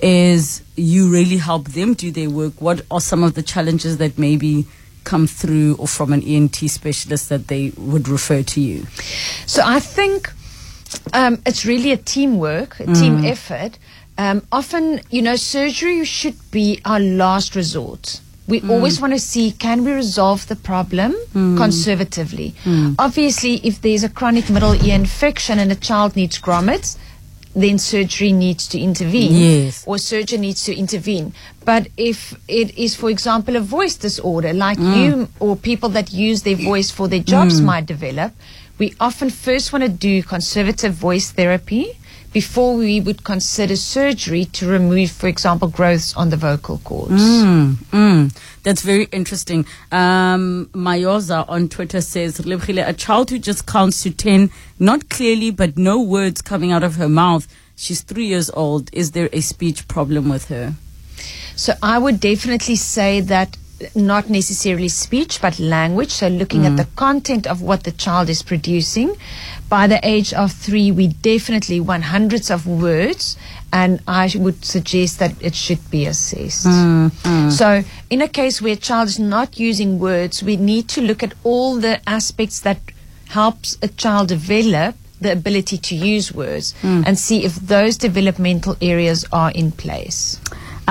is 0.00 0.62
you 0.76 1.10
really 1.12 1.36
help 1.36 1.68
them 1.68 1.94
do 1.94 2.10
their 2.10 2.28
work. 2.30 2.60
What 2.60 2.82
are 2.90 3.00
some 3.00 3.22
of 3.22 3.34
the 3.34 3.42
challenges 3.42 3.98
that 3.98 4.18
maybe 4.18 4.66
come 5.04 5.26
through 5.26 5.76
or 5.78 5.86
from 5.88 6.12
an 6.12 6.22
ENT 6.22 6.56
specialist 6.70 7.28
that 7.28 7.48
they 7.48 7.72
would 7.76 8.08
refer 8.08 8.42
to 8.42 8.60
you? 8.60 8.86
So 9.46 9.62
I 9.64 9.78
think 9.80 10.32
um, 11.12 11.40
it's 11.46 11.64
really 11.64 11.92
a 11.92 11.96
teamwork, 11.96 12.80
a 12.80 12.86
team 12.86 13.22
mm. 13.22 13.26
effort. 13.28 13.78
Um, 14.18 14.46
often, 14.52 15.00
you 15.10 15.22
know, 15.22 15.36
surgery 15.36 16.04
should 16.04 16.36
be 16.50 16.80
our 16.84 17.00
last 17.00 17.54
resort. 17.54 18.20
We 18.48 18.60
mm. 18.60 18.70
always 18.70 19.00
want 19.00 19.12
to 19.12 19.18
see 19.18 19.52
can 19.52 19.84
we 19.84 19.92
resolve 19.92 20.46
the 20.48 20.56
problem 20.56 21.14
mm. 21.32 21.56
conservatively. 21.56 22.54
Obviously, 22.98 23.54
if 23.64 23.80
there's 23.80 24.04
a 24.04 24.08
chronic 24.08 24.50
middle 24.50 24.74
ear 24.84 24.94
infection 24.94 25.58
and 25.58 25.70
a 25.72 25.76
child 25.76 26.16
needs 26.16 26.38
grommets, 26.38 26.98
then 27.54 27.78
surgery 27.78 28.32
needs 28.32 28.66
to 28.68 28.80
intervene 28.80 29.32
Yes. 29.32 29.84
or 29.86 29.98
surgeon 29.98 30.40
needs 30.40 30.64
to 30.64 30.74
intervene. 30.74 31.34
But 31.64 31.88
if 31.96 32.34
it 32.48 32.76
is, 32.78 32.94
for 32.94 33.10
example, 33.10 33.56
a 33.56 33.60
voice 33.60 33.94
disorder, 33.96 34.52
like 34.52 34.78
you 34.78 35.28
or 35.38 35.56
people 35.56 35.90
that 35.90 36.12
use 36.12 36.42
their 36.42 36.56
voice 36.56 36.90
for 36.90 37.08
their 37.08 37.20
jobs 37.20 37.60
might 37.60 37.86
develop, 37.86 38.32
we 38.82 38.92
often 38.98 39.30
first 39.30 39.72
want 39.72 39.84
to 39.84 39.88
do 39.88 40.24
conservative 40.24 40.92
voice 40.92 41.30
therapy 41.30 41.96
before 42.32 42.74
we 42.74 43.00
would 43.00 43.22
consider 43.22 43.76
surgery 43.76 44.44
to 44.46 44.66
remove, 44.66 45.12
for 45.12 45.28
example, 45.28 45.68
growths 45.68 46.16
on 46.16 46.30
the 46.30 46.36
vocal 46.36 46.78
cords. 46.78 47.22
Mm, 47.22 47.74
mm. 47.92 48.36
That's 48.64 48.82
very 48.82 49.04
interesting. 49.12 49.66
Um, 49.92 50.68
Mayoza 50.72 51.48
on 51.48 51.68
Twitter 51.68 52.00
says, 52.00 52.40
a 52.40 52.92
child 52.94 53.30
who 53.30 53.38
just 53.38 53.66
counts 53.66 54.02
to 54.02 54.10
10, 54.10 54.50
not 54.80 55.08
clearly, 55.08 55.52
but 55.52 55.78
no 55.78 56.02
words 56.02 56.42
coming 56.42 56.72
out 56.72 56.82
of 56.82 56.96
her 56.96 57.08
mouth. 57.08 57.46
She's 57.76 58.00
three 58.00 58.26
years 58.26 58.50
old. 58.50 58.90
Is 58.92 59.12
there 59.12 59.28
a 59.32 59.42
speech 59.42 59.86
problem 59.86 60.28
with 60.28 60.48
her? 60.48 60.74
So 61.54 61.74
I 61.84 61.98
would 61.98 62.18
definitely 62.18 62.74
say 62.74 63.20
that 63.20 63.56
not 63.94 64.28
necessarily 64.28 64.88
speech, 64.88 65.40
but 65.40 65.58
language. 65.58 66.10
So 66.10 66.28
looking 66.28 66.66
at 66.66 66.72
mm. 66.72 66.76
the 66.78 66.88
content 66.96 67.46
of 67.46 67.62
what 67.62 67.84
the 67.84 67.92
child 67.92 68.28
is 68.28 68.42
producing. 68.42 69.16
By 69.68 69.86
the 69.86 70.00
age 70.06 70.34
of 70.34 70.52
three, 70.52 70.90
we 70.90 71.08
definitely 71.08 71.80
want 71.80 72.04
hundreds 72.04 72.50
of 72.50 72.66
words, 72.66 73.38
and 73.72 74.00
I 74.06 74.30
would 74.34 74.64
suggest 74.64 75.18
that 75.18 75.32
it 75.40 75.54
should 75.54 75.90
be 75.90 76.04
assessed. 76.04 76.66
Mm-hmm. 76.66 77.48
So 77.50 77.82
in 78.10 78.20
a 78.20 78.28
case 78.28 78.60
where 78.60 78.74
a 78.74 78.76
child 78.76 79.08
is 79.08 79.18
not 79.18 79.58
using 79.58 79.98
words, 79.98 80.42
we 80.42 80.56
need 80.56 80.88
to 80.88 81.00
look 81.00 81.22
at 81.22 81.32
all 81.42 81.76
the 81.76 82.06
aspects 82.08 82.60
that 82.60 82.80
helps 83.28 83.78
a 83.80 83.88
child 83.88 84.28
develop 84.28 84.94
the 85.22 85.32
ability 85.32 85.78
to 85.78 85.94
use 85.94 86.34
words 86.34 86.74
mm. 86.82 87.02
and 87.06 87.18
see 87.18 87.44
if 87.44 87.54
those 87.54 87.96
developmental 87.96 88.76
areas 88.82 89.24
are 89.32 89.52
in 89.52 89.72
place. 89.72 90.38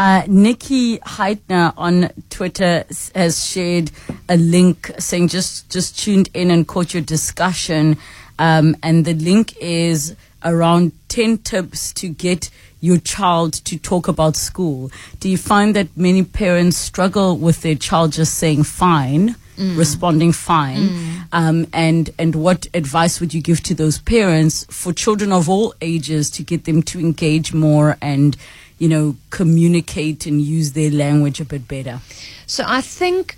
Uh, 0.01 0.23
Nikki 0.25 0.97
Heitner 0.97 1.73
on 1.77 2.09
Twitter 2.31 2.85
has 3.13 3.45
shared 3.45 3.91
a 4.27 4.35
link 4.35 4.89
saying 4.97 5.27
just 5.27 5.69
just 5.69 5.99
tuned 5.99 6.27
in 6.33 6.49
and 6.49 6.67
caught 6.67 6.95
your 6.95 7.03
discussion, 7.03 7.97
um, 8.39 8.75
and 8.81 9.05
the 9.05 9.13
link 9.13 9.55
is 9.57 10.15
around 10.43 10.93
ten 11.07 11.37
tips 11.37 11.93
to 11.93 12.09
get 12.09 12.49
your 12.79 12.97
child 12.97 13.53
to 13.53 13.77
talk 13.77 14.07
about 14.07 14.35
school. 14.35 14.89
Do 15.19 15.29
you 15.29 15.37
find 15.37 15.75
that 15.75 15.95
many 15.95 16.23
parents 16.23 16.77
struggle 16.77 17.37
with 17.37 17.61
their 17.61 17.75
child 17.75 18.13
just 18.13 18.33
saying 18.39 18.63
fine? 18.63 19.35
responding 19.57 20.31
fine 20.31 20.89
um, 21.33 21.67
and 21.71 22.09
and 22.17 22.33
what 22.33 22.65
advice 22.73 23.19
would 23.19 23.31
you 23.31 23.41
give 23.41 23.61
to 23.61 23.75
those 23.75 23.99
parents 23.99 24.65
for 24.71 24.91
children 24.91 25.31
of 25.31 25.47
all 25.47 25.75
ages 25.81 26.31
to 26.31 26.41
get 26.41 26.65
them 26.65 26.81
to 26.81 26.99
engage 26.99 27.53
more 27.53 27.95
and 28.01 28.35
you 28.81 28.89
know 28.89 29.15
communicate 29.29 30.25
and 30.25 30.41
use 30.41 30.73
their 30.73 30.91
language 30.91 31.39
a 31.39 31.45
bit 31.45 31.67
better 31.67 31.99
So 32.47 32.63
I 32.67 32.81
think 32.81 33.37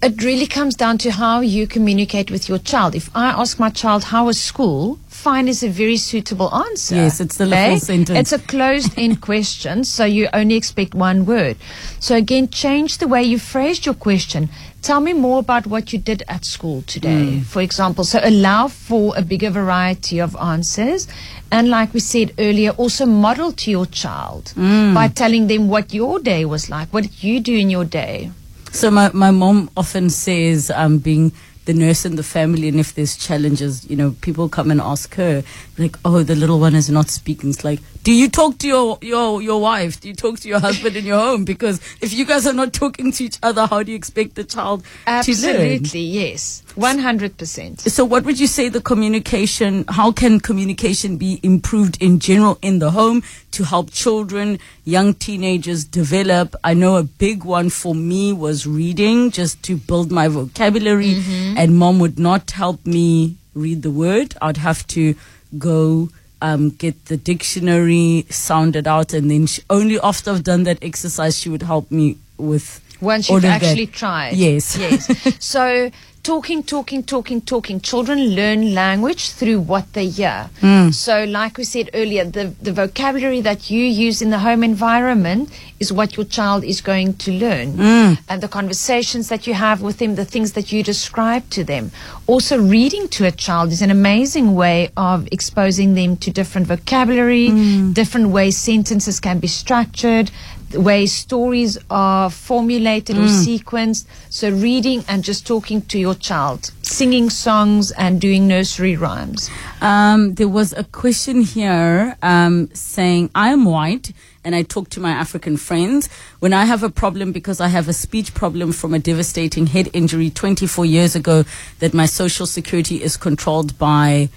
It 0.00 0.22
really 0.22 0.46
comes 0.46 0.76
down 0.76 0.98
to 0.98 1.10
how 1.10 1.40
you 1.40 1.66
communicate 1.66 2.30
with 2.30 2.48
your 2.48 2.58
child. 2.58 2.94
If 2.94 3.10
I 3.16 3.30
ask 3.30 3.58
my 3.58 3.68
child, 3.68 4.04
how 4.04 4.26
was 4.26 4.40
school? 4.40 5.00
Fine 5.08 5.48
is 5.48 5.64
a 5.64 5.68
very 5.68 5.96
suitable 5.96 6.54
answer. 6.54 6.94
Yes, 6.94 7.20
it's 7.20 7.36
the 7.36 7.46
little 7.46 7.80
sentence. 7.80 8.16
It's 8.16 8.32
a 8.32 8.38
closed 8.38 8.96
end 8.96 9.20
question, 9.28 9.82
so 9.82 10.04
you 10.04 10.28
only 10.32 10.54
expect 10.54 10.94
one 10.94 11.26
word. 11.26 11.56
So 11.98 12.14
again, 12.14 12.46
change 12.48 12.98
the 12.98 13.08
way 13.08 13.24
you 13.24 13.40
phrased 13.40 13.86
your 13.86 13.96
question. 13.96 14.48
Tell 14.80 15.00
me 15.00 15.12
more 15.12 15.40
about 15.40 15.66
what 15.66 15.92
you 15.92 15.98
did 15.98 16.22
at 16.28 16.44
school 16.44 16.82
today, 16.82 17.40
for 17.40 17.60
example. 17.60 18.04
So 18.04 18.20
allow 18.22 18.68
for 18.68 19.12
a 19.16 19.22
bigger 19.22 19.50
variety 19.50 20.18
of 20.20 20.36
answers. 20.36 21.08
And 21.50 21.68
like 21.68 21.92
we 21.92 22.00
said 22.00 22.32
earlier, 22.38 22.70
also 22.70 23.04
model 23.04 23.52
to 23.52 23.70
your 23.70 23.86
child 23.86 24.52
by 24.56 25.08
telling 25.08 25.48
them 25.48 25.68
what 25.68 25.92
your 25.92 26.20
day 26.20 26.44
was 26.44 26.70
like. 26.70 26.88
What 26.92 27.02
did 27.04 27.22
you 27.22 27.40
do 27.40 27.54
in 27.54 27.70
your 27.70 27.84
day? 27.84 28.30
So 28.72 28.90
my, 28.90 29.10
my 29.12 29.30
mom 29.30 29.68
often 29.76 30.10
says, 30.10 30.70
um, 30.70 30.98
being 30.98 31.32
the 31.64 31.74
nurse 31.74 32.06
in 32.06 32.16
the 32.16 32.22
family, 32.22 32.68
and 32.68 32.80
if 32.80 32.94
there's 32.94 33.16
challenges, 33.16 33.84
you 33.90 33.96
know, 33.96 34.14
people 34.22 34.48
come 34.48 34.70
and 34.70 34.80
ask 34.80 35.14
her, 35.16 35.42
like, 35.76 35.96
oh, 36.04 36.22
the 36.22 36.34
little 36.34 36.60
one 36.60 36.74
is 36.74 36.88
not 36.88 37.10
speaking. 37.10 37.50
It's 37.50 37.64
like, 37.64 37.80
do 38.04 38.12
you 38.12 38.28
talk 38.28 38.58
to 38.58 38.66
your, 38.68 38.98
your, 39.02 39.42
your 39.42 39.60
wife? 39.60 40.00
Do 40.00 40.08
you 40.08 40.14
talk 40.14 40.38
to 40.40 40.48
your 40.48 40.60
husband 40.60 40.96
in 40.96 41.04
your 41.04 41.18
home? 41.18 41.44
Because 41.44 41.80
if 42.00 42.12
you 42.12 42.24
guys 42.24 42.46
are 42.46 42.52
not 42.52 42.72
talking 42.72 43.12
to 43.12 43.24
each 43.24 43.38
other, 43.42 43.66
how 43.66 43.82
do 43.82 43.90
you 43.92 43.96
expect 43.96 44.34
the 44.34 44.44
child? 44.44 44.82
Absolutely, 45.06 46.00
yes. 46.00 46.62
100%. 46.76 47.80
So, 47.80 48.04
what 48.04 48.24
would 48.24 48.38
you 48.38 48.46
say 48.46 48.68
the 48.68 48.80
communication? 48.80 49.84
How 49.88 50.12
can 50.12 50.40
communication 50.40 51.16
be 51.16 51.40
improved 51.42 52.00
in 52.00 52.18
general 52.18 52.58
in 52.62 52.78
the 52.78 52.90
home 52.92 53.22
to 53.52 53.64
help 53.64 53.90
children, 53.90 54.58
young 54.84 55.14
teenagers 55.14 55.84
develop? 55.84 56.54
I 56.62 56.74
know 56.74 56.96
a 56.96 57.02
big 57.02 57.44
one 57.44 57.68
for 57.70 57.94
me 57.94 58.32
was 58.32 58.66
reading, 58.66 59.30
just 59.30 59.62
to 59.64 59.76
build 59.76 60.10
my 60.12 60.28
vocabulary. 60.28 61.16
And 61.56 61.76
mom 61.76 61.98
would 61.98 62.18
not 62.18 62.52
help 62.52 62.86
me 62.86 63.36
read 63.54 63.82
the 63.82 63.90
word. 63.90 64.34
I'd 64.40 64.56
have 64.58 64.86
to 64.88 65.14
go 65.58 66.10
um, 66.40 66.70
get 66.70 67.06
the 67.06 67.16
dictionary, 67.16 68.26
sounded 68.30 68.86
out, 68.86 69.12
and 69.12 69.30
then 69.30 69.46
she, 69.46 69.62
only 69.70 69.98
after 70.00 70.30
I've 70.30 70.44
done 70.44 70.64
that 70.64 70.78
exercise, 70.82 71.38
she 71.38 71.48
would 71.48 71.62
help 71.62 71.90
me 71.90 72.16
with. 72.36 72.84
Once 73.00 73.28
you've 73.28 73.36
of 73.36 73.42
that. 73.42 73.62
actually 73.62 73.86
tried. 73.86 74.34
Yes. 74.34 74.76
Yes. 74.76 75.36
so 75.44 75.90
talking, 76.28 76.62
talking, 76.62 77.02
talking, 77.02 77.40
talking. 77.40 77.80
Children 77.80 78.18
learn 78.36 78.74
language 78.74 79.30
through 79.30 79.60
what 79.60 79.90
they 79.94 80.08
hear. 80.08 80.50
Hmm. 80.60 80.90
So 80.90 81.24
like 81.24 81.56
we 81.56 81.64
said 81.64 81.88
earlier, 81.94 82.26
the, 82.26 82.52
the 82.60 82.70
vocabulary 82.70 83.40
that 83.40 83.70
you 83.70 83.82
use 83.82 84.20
in 84.20 84.28
the 84.28 84.38
home 84.40 84.62
environment 84.62 85.48
is 85.80 85.90
what 85.90 86.18
your 86.18 86.26
child 86.26 86.64
is 86.64 86.82
going 86.82 87.14
to 87.14 87.32
learn. 87.32 87.68
Hmm. 87.78 88.12
And 88.28 88.42
the 88.42 88.48
conversations 88.48 89.30
that 89.30 89.46
you 89.46 89.54
have 89.54 89.80
with 89.80 89.96
them, 90.00 90.16
the 90.16 90.26
things 90.26 90.52
that 90.52 90.70
you 90.70 90.82
describe 90.82 91.48
to 91.48 91.64
them. 91.64 91.92
Also 92.26 92.60
reading 92.60 93.08
to 93.16 93.24
a 93.24 93.30
child 93.30 93.72
is 93.72 93.80
an 93.80 93.90
amazing 93.90 94.54
way 94.54 94.90
of 94.98 95.26
exposing 95.32 95.94
them 95.94 96.18
to 96.18 96.30
different 96.30 96.66
vocabulary, 96.66 97.48
Hmm. 97.48 97.92
different 97.92 98.28
ways 98.28 98.58
sentences 98.58 99.18
can 99.18 99.38
be 99.38 99.48
structured, 99.48 100.30
way 100.74 101.06
stories 101.06 101.78
are 101.90 102.30
formulated 102.30 103.16
or 103.16 103.22
sequenced. 103.22 104.06
So 104.30 104.50
reading 104.50 105.04
and 105.08 105.24
just 105.24 105.46
talking 105.46 105.82
to 105.82 105.98
your 105.98 106.14
child, 106.14 106.70
singing 106.82 107.30
songs 107.30 107.90
and 107.92 108.20
doing 108.20 108.46
nursery 108.48 108.96
rhymes. 108.96 109.50
Um, 109.80 110.34
there 110.34 110.48
was 110.48 110.72
a 110.72 110.84
question 110.84 111.42
here 111.42 112.16
um, 112.22 112.68
saying, 112.74 113.30
I 113.34 113.50
am 113.50 113.64
white 113.64 114.12
and 114.44 114.54
I 114.54 114.62
talk 114.62 114.88
to 114.90 115.00
my 115.00 115.10
African 115.10 115.56
friends. 115.56 116.08
When 116.38 116.52
I 116.52 116.64
have 116.64 116.82
a 116.82 116.90
problem 116.90 117.32
because 117.32 117.60
I 117.60 117.68
have 117.68 117.88
a 117.88 117.92
speech 117.92 118.34
problem 118.34 118.72
from 118.72 118.94
a 118.94 118.98
devastating 118.98 119.66
head 119.66 119.90
injury 119.92 120.30
24 120.30 120.86
years 120.86 121.14
ago, 121.14 121.44
that 121.80 121.92
my 121.92 122.06
social 122.06 122.46
security 122.46 123.02
is 123.02 123.16
controlled 123.16 123.78
by, 123.78 124.28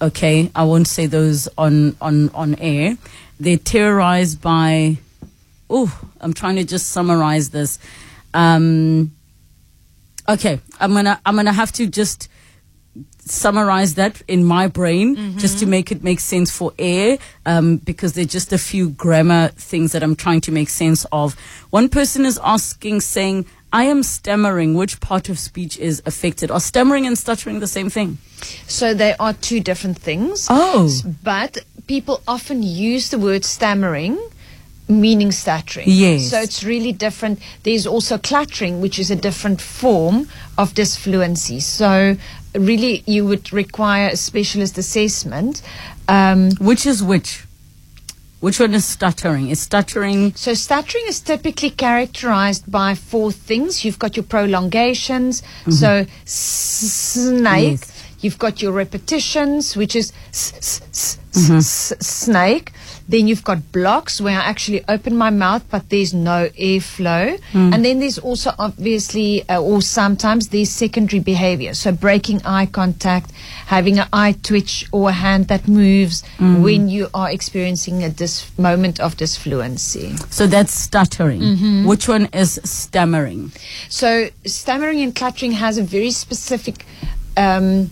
okay, 0.00 0.50
I 0.54 0.64
won't 0.64 0.88
say 0.88 1.06
those 1.06 1.48
on, 1.58 1.96
on, 2.00 2.30
on 2.30 2.54
air. 2.56 2.96
They're 3.38 3.58
terrorized 3.58 4.40
by, 4.40 4.98
oh, 5.70 6.00
I'm 6.20 6.34
trying 6.34 6.56
to 6.56 6.64
just 6.64 6.90
summarize 6.90 7.50
this. 7.50 7.78
Um, 8.34 9.12
okay, 10.28 10.60
I'm 10.78 10.92
gonna, 10.92 11.20
I'm 11.24 11.36
gonna 11.36 11.52
have 11.52 11.72
to 11.72 11.86
just 11.86 12.28
summarize 13.20 13.94
that 13.94 14.20
in 14.26 14.44
my 14.44 14.66
brain 14.66 15.38
just 15.38 15.58
to 15.60 15.66
make 15.66 15.92
it 15.92 16.02
make 16.02 16.18
sense 16.18 16.50
for 16.50 16.72
air 16.78 17.16
um, 17.46 17.76
because 17.76 18.14
there's 18.14 18.26
just 18.26 18.52
a 18.52 18.58
few 18.58 18.90
grammar 18.90 19.48
things 19.48 19.92
that 19.92 20.02
I'm 20.02 20.16
trying 20.16 20.40
to 20.42 20.52
make 20.52 20.68
sense 20.68 21.06
of. 21.12 21.34
One 21.70 21.88
person 21.88 22.24
is 22.24 22.40
asking, 22.42 23.02
saying, 23.02 23.46
I 23.72 23.84
am 23.84 24.02
stammering. 24.02 24.74
Which 24.74 24.98
part 25.00 25.28
of 25.28 25.38
speech 25.38 25.78
is 25.78 26.02
affected? 26.04 26.50
Are 26.50 26.60
stammering 26.60 27.06
and 27.06 27.16
stuttering 27.16 27.60
the 27.60 27.68
same 27.68 27.88
thing? 27.88 28.18
So 28.66 28.94
they 28.94 29.14
are 29.20 29.32
two 29.32 29.60
different 29.60 29.98
things. 29.98 30.48
Oh. 30.50 30.90
But 31.22 31.58
people 31.86 32.20
often 32.26 32.62
use 32.64 33.10
the 33.10 33.18
word 33.18 33.44
stammering 33.44 34.18
meaning 34.90 35.32
stuttering. 35.32 35.86
Yes. 35.88 36.30
So 36.30 36.40
it's 36.40 36.62
really 36.64 36.92
different. 36.92 37.38
There's 37.62 37.86
also 37.86 38.18
cluttering, 38.18 38.80
which 38.80 38.98
is 38.98 39.10
a 39.10 39.16
different 39.16 39.60
form 39.60 40.28
of 40.58 40.74
disfluency. 40.74 41.60
So 41.60 42.16
really 42.54 43.02
you 43.06 43.24
would 43.26 43.52
require 43.52 44.08
a 44.08 44.16
specialist 44.16 44.76
assessment. 44.78 45.62
Um, 46.08 46.50
Which 46.58 46.86
is 46.86 47.02
which? 47.02 47.44
Which 48.40 48.58
one 48.58 48.72
is 48.74 48.86
stuttering? 48.86 49.50
Is 49.50 49.60
stuttering. 49.60 50.34
So 50.34 50.54
stuttering 50.54 51.04
is 51.06 51.20
typically 51.20 51.70
characterized 51.70 52.70
by 52.72 52.94
four 52.94 53.30
things. 53.30 53.84
You've 53.84 53.98
got 53.98 54.16
your 54.16 54.24
prolongations, 54.24 55.42
so 55.68 56.06
snake. 56.24 57.80
Yes. 57.80 57.92
You've 58.22 58.38
got 58.38 58.60
your 58.60 58.72
repetitions, 58.72 59.76
which 59.76 59.94
is 59.96 60.12
s- 60.30 60.52
s- 60.58 60.80
s- 60.90 61.18
s- 61.34 61.92
s- 61.92 62.06
snake. 62.06 62.72
Then 63.10 63.26
you've 63.28 63.42
got 63.42 63.58
blocks 63.72 64.20
where 64.20 64.38
I 64.38 64.44
actually 64.44 64.84
open 64.88 65.16
my 65.16 65.30
mouth, 65.30 65.64
but 65.70 65.82
there's 65.90 66.14
no 66.14 66.48
airflow. 66.50 67.38
And 67.74 67.84
then 67.84 67.98
there's 67.98 68.18
also 68.18 68.50
obviously, 68.58 69.30
uh, 69.48 69.60
or 69.60 69.82
sometimes 69.82 70.48
there's 70.48 70.70
secondary 70.70 71.18
behavior. 71.20 71.74
So 71.74 71.90
breaking 71.90 72.40
eye 72.44 72.66
contact, 72.66 73.32
having 73.66 73.98
an 73.98 74.06
eye 74.12 74.36
twitch 74.42 74.86
or 74.92 75.08
a 75.10 75.12
hand 75.12 75.48
that 75.48 75.66
moves 75.66 76.22
when 76.38 76.88
you 76.88 77.08
are 77.12 77.30
experiencing 77.30 78.04
a 78.04 78.10
dis- 78.10 78.46
moment 78.58 79.00
of 79.00 79.16
disfluency. 79.16 80.16
So 80.30 80.46
that's 80.46 80.72
stuttering. 80.72 81.84
Which 81.90 82.06
one 82.08 82.26
is 82.32 82.60
stammering? 82.64 83.50
So 83.88 84.28
stammering 84.46 85.00
and 85.02 85.14
cluttering 85.16 85.52
has 85.52 85.78
a 85.78 85.82
very 85.82 86.12
specific. 86.12 86.86
Um, 87.36 87.90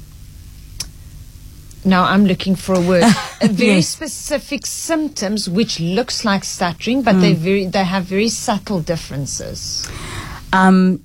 now 1.88 2.04
I'm 2.04 2.24
looking 2.26 2.54
for 2.56 2.74
a 2.74 2.80
word. 2.80 3.04
A 3.40 3.48
very 3.48 3.76
Yes. 3.76 3.88
specific 3.88 4.66
symptoms 4.66 5.48
which 5.48 5.80
looks 5.80 6.24
like 6.24 6.44
stuttering, 6.44 7.02
but 7.02 7.20
they 7.20 7.32
very 7.34 7.66
they 7.66 7.84
have 7.84 8.04
very 8.04 8.28
subtle 8.28 8.80
differences. 8.80 9.88
Um, 10.52 11.04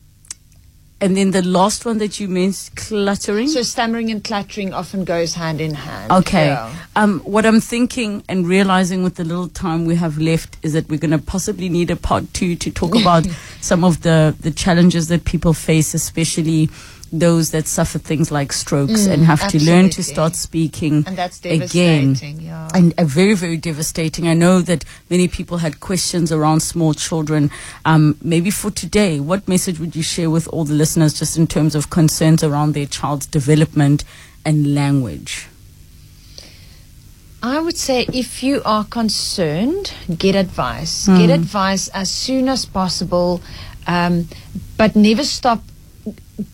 and 1.01 1.17
then 1.17 1.31
the 1.31 1.41
last 1.41 1.85
one 1.85 1.97
that 1.97 2.19
you 2.21 2.29
mentioned, 2.29 2.77
cluttering. 2.77 3.49
So 3.49 3.61
stammering 3.61 4.09
and 4.09 4.23
cluttering 4.23 4.73
often 4.73 5.03
goes 5.03 5.33
hand 5.33 5.59
in 5.59 5.73
hand. 5.73 6.11
Okay. 6.13 6.47
Yeah. 6.47 6.73
Um, 6.95 7.19
what 7.25 7.45
I'm 7.45 7.59
thinking 7.59 8.23
and 8.29 8.47
realizing 8.47 9.03
with 9.03 9.15
the 9.15 9.25
little 9.25 9.49
time 9.49 9.85
we 9.85 9.95
have 9.95 10.17
left 10.17 10.55
is 10.63 10.71
that 10.73 10.87
we're 10.87 10.99
going 10.99 11.11
to 11.11 11.17
possibly 11.17 11.67
need 11.67 11.91
a 11.91 11.97
part 11.97 12.33
two 12.33 12.55
to 12.55 12.71
talk 12.71 12.95
about 12.95 13.25
some 13.61 13.83
of 13.83 14.01
the, 14.03 14.33
the 14.39 14.51
challenges 14.51 15.09
that 15.09 15.25
people 15.25 15.53
face, 15.53 15.93
especially 15.93 16.69
those 17.13 17.51
that 17.51 17.67
suffer 17.67 17.99
things 17.99 18.31
like 18.31 18.51
strokes 18.51 19.05
and 19.05 19.23
have 19.23 19.47
to 19.47 19.63
learn 19.63 19.89
to 19.91 20.03
start 20.03 20.35
speaking 20.35 21.03
And 21.05 21.15
that's 21.15 21.39
again. 21.45 22.15
yeah. 22.39 22.69
And 22.73 22.93
uh, 22.97 23.03
very, 23.03 23.35
very 23.35 23.55
devastating. 23.55 24.27
I 24.27 24.33
know 24.33 24.61
that 24.61 24.83
many 25.11 25.27
people 25.27 25.59
had 25.59 25.79
questions 25.79 26.31
around 26.31 26.61
small 26.61 26.95
children. 26.95 27.51
Um, 27.85 28.17
maybe 28.23 28.49
for 28.49 28.71
today, 28.71 29.19
what 29.19 29.47
message 29.47 29.79
would 29.79 29.95
you 29.95 30.01
share 30.01 30.31
with 30.31 30.47
all 30.47 30.65
the 30.65 30.73
listeners 30.73 31.13
just 31.13 31.37
in 31.37 31.45
terms 31.45 31.75
of 31.75 31.91
concerns 31.91 32.43
around 32.43 32.73
their 32.73 32.87
child's 32.87 33.27
development 33.27 34.03
and 34.43 34.73
language? 34.73 35.47
I 37.43 37.59
would 37.59 37.77
say 37.77 38.07
if 38.13 38.41
you 38.41 38.61
are 38.65 38.85
concerned, 38.85 39.93
get 40.17 40.33
advice. 40.33 41.07
Get 41.07 41.29
advice 41.29 41.89
as 41.89 42.09
soon 42.09 42.47
as 42.49 42.65
possible, 42.65 43.41
um, 43.85 44.29
but 44.77 44.95
never 44.95 45.23
stop 45.25 45.61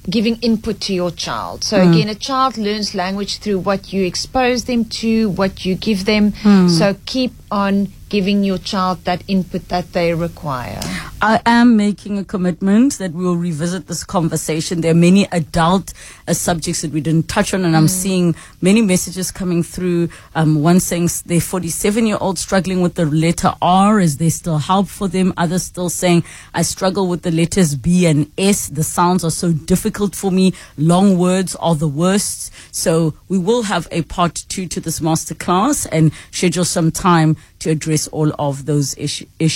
giving 0.10 0.36
input 0.38 0.82
to 0.82 0.94
your 0.94 1.12
child. 1.12 1.64
So 1.64 1.82
hmm. 1.82 1.92
again, 1.92 2.10
a 2.10 2.16
child 2.16 2.58
learns 2.58 2.94
language 2.94 3.40
through 3.40 3.60
what 3.60 3.94
you 3.94 4.06
expose 4.06 4.66
them 4.66 4.86
to, 4.86 5.30
what 5.30 5.66
you 5.66 5.76
give 5.76 6.06
them. 6.06 6.34
Hmm. 6.34 6.68
So 6.68 6.96
keep 7.06 7.32
on 7.50 7.94
giving 8.10 8.44
your 8.44 8.58
child 8.58 9.06
that 9.06 9.24
input 9.28 9.70
that 9.70 9.94
they 9.94 10.14
require? 10.14 10.80
I 11.22 11.42
am 11.46 11.76
making 11.76 12.18
a 12.18 12.24
commitment 12.24 12.98
that 12.98 13.12
we 13.12 13.26
will 13.26 13.36
revisit 13.36 13.88
this 13.88 14.06
conversation. 14.06 14.82
There 14.82 14.92
are 14.92 14.96
many 14.96 15.28
adult 15.34 15.94
uh, 16.28 16.34
subjects 16.34 16.82
that 16.82 16.92
we 16.92 17.02
didn't 17.02 17.28
touch 17.28 17.54
on, 17.54 17.66
and 17.66 17.76
I'm 17.76 17.90
seeing 17.90 18.36
many 18.62 18.82
messages 18.82 19.30
coming 19.30 19.62
through. 19.62 20.10
Um, 20.34 20.62
one 20.62 20.80
saying 20.80 21.10
their 21.26 21.42
47 21.42 22.08
year 22.08 22.18
old 22.22 22.40
struggling 22.40 22.82
with 22.82 22.96
the 22.96 23.06
letter 23.06 23.54
R. 23.62 24.00
Is 24.00 24.18
there 24.18 24.30
still 24.30 24.60
help 24.60 24.88
for 24.88 25.10
them? 25.10 25.34
Others 25.36 25.64
still 25.64 25.90
saying, 25.90 26.24
I 26.54 26.62
struggle 26.62 27.08
with 27.08 27.24
the 27.24 27.32
letters 27.32 27.76
B 27.76 28.06
and 28.06 28.32
S. 28.38 28.70
The 28.70 28.84
sounds 28.84 29.26
are 29.26 29.32
so 29.32 29.52
difficult 29.52 30.16
for 30.16 30.32
me. 30.32 30.54
Long 30.78 31.18
words 31.18 31.56
are 31.58 31.76
the 31.76 31.88
worst. 31.88 32.54
So 32.72 33.14
we 33.28 33.38
will 33.38 33.64
have 33.64 33.90
a 33.92 34.04
part 34.04 34.46
two 34.48 34.68
to 34.68 34.80
this 34.80 35.02
masterclass 35.02 35.86
and 35.92 36.14
schedule 36.32 36.66
some 36.66 36.92
time 36.92 37.36
to 37.60 37.72
address 37.72 37.99
all 38.08 38.32
of 38.40 38.66
those 38.66 38.98
issues. 38.98 39.28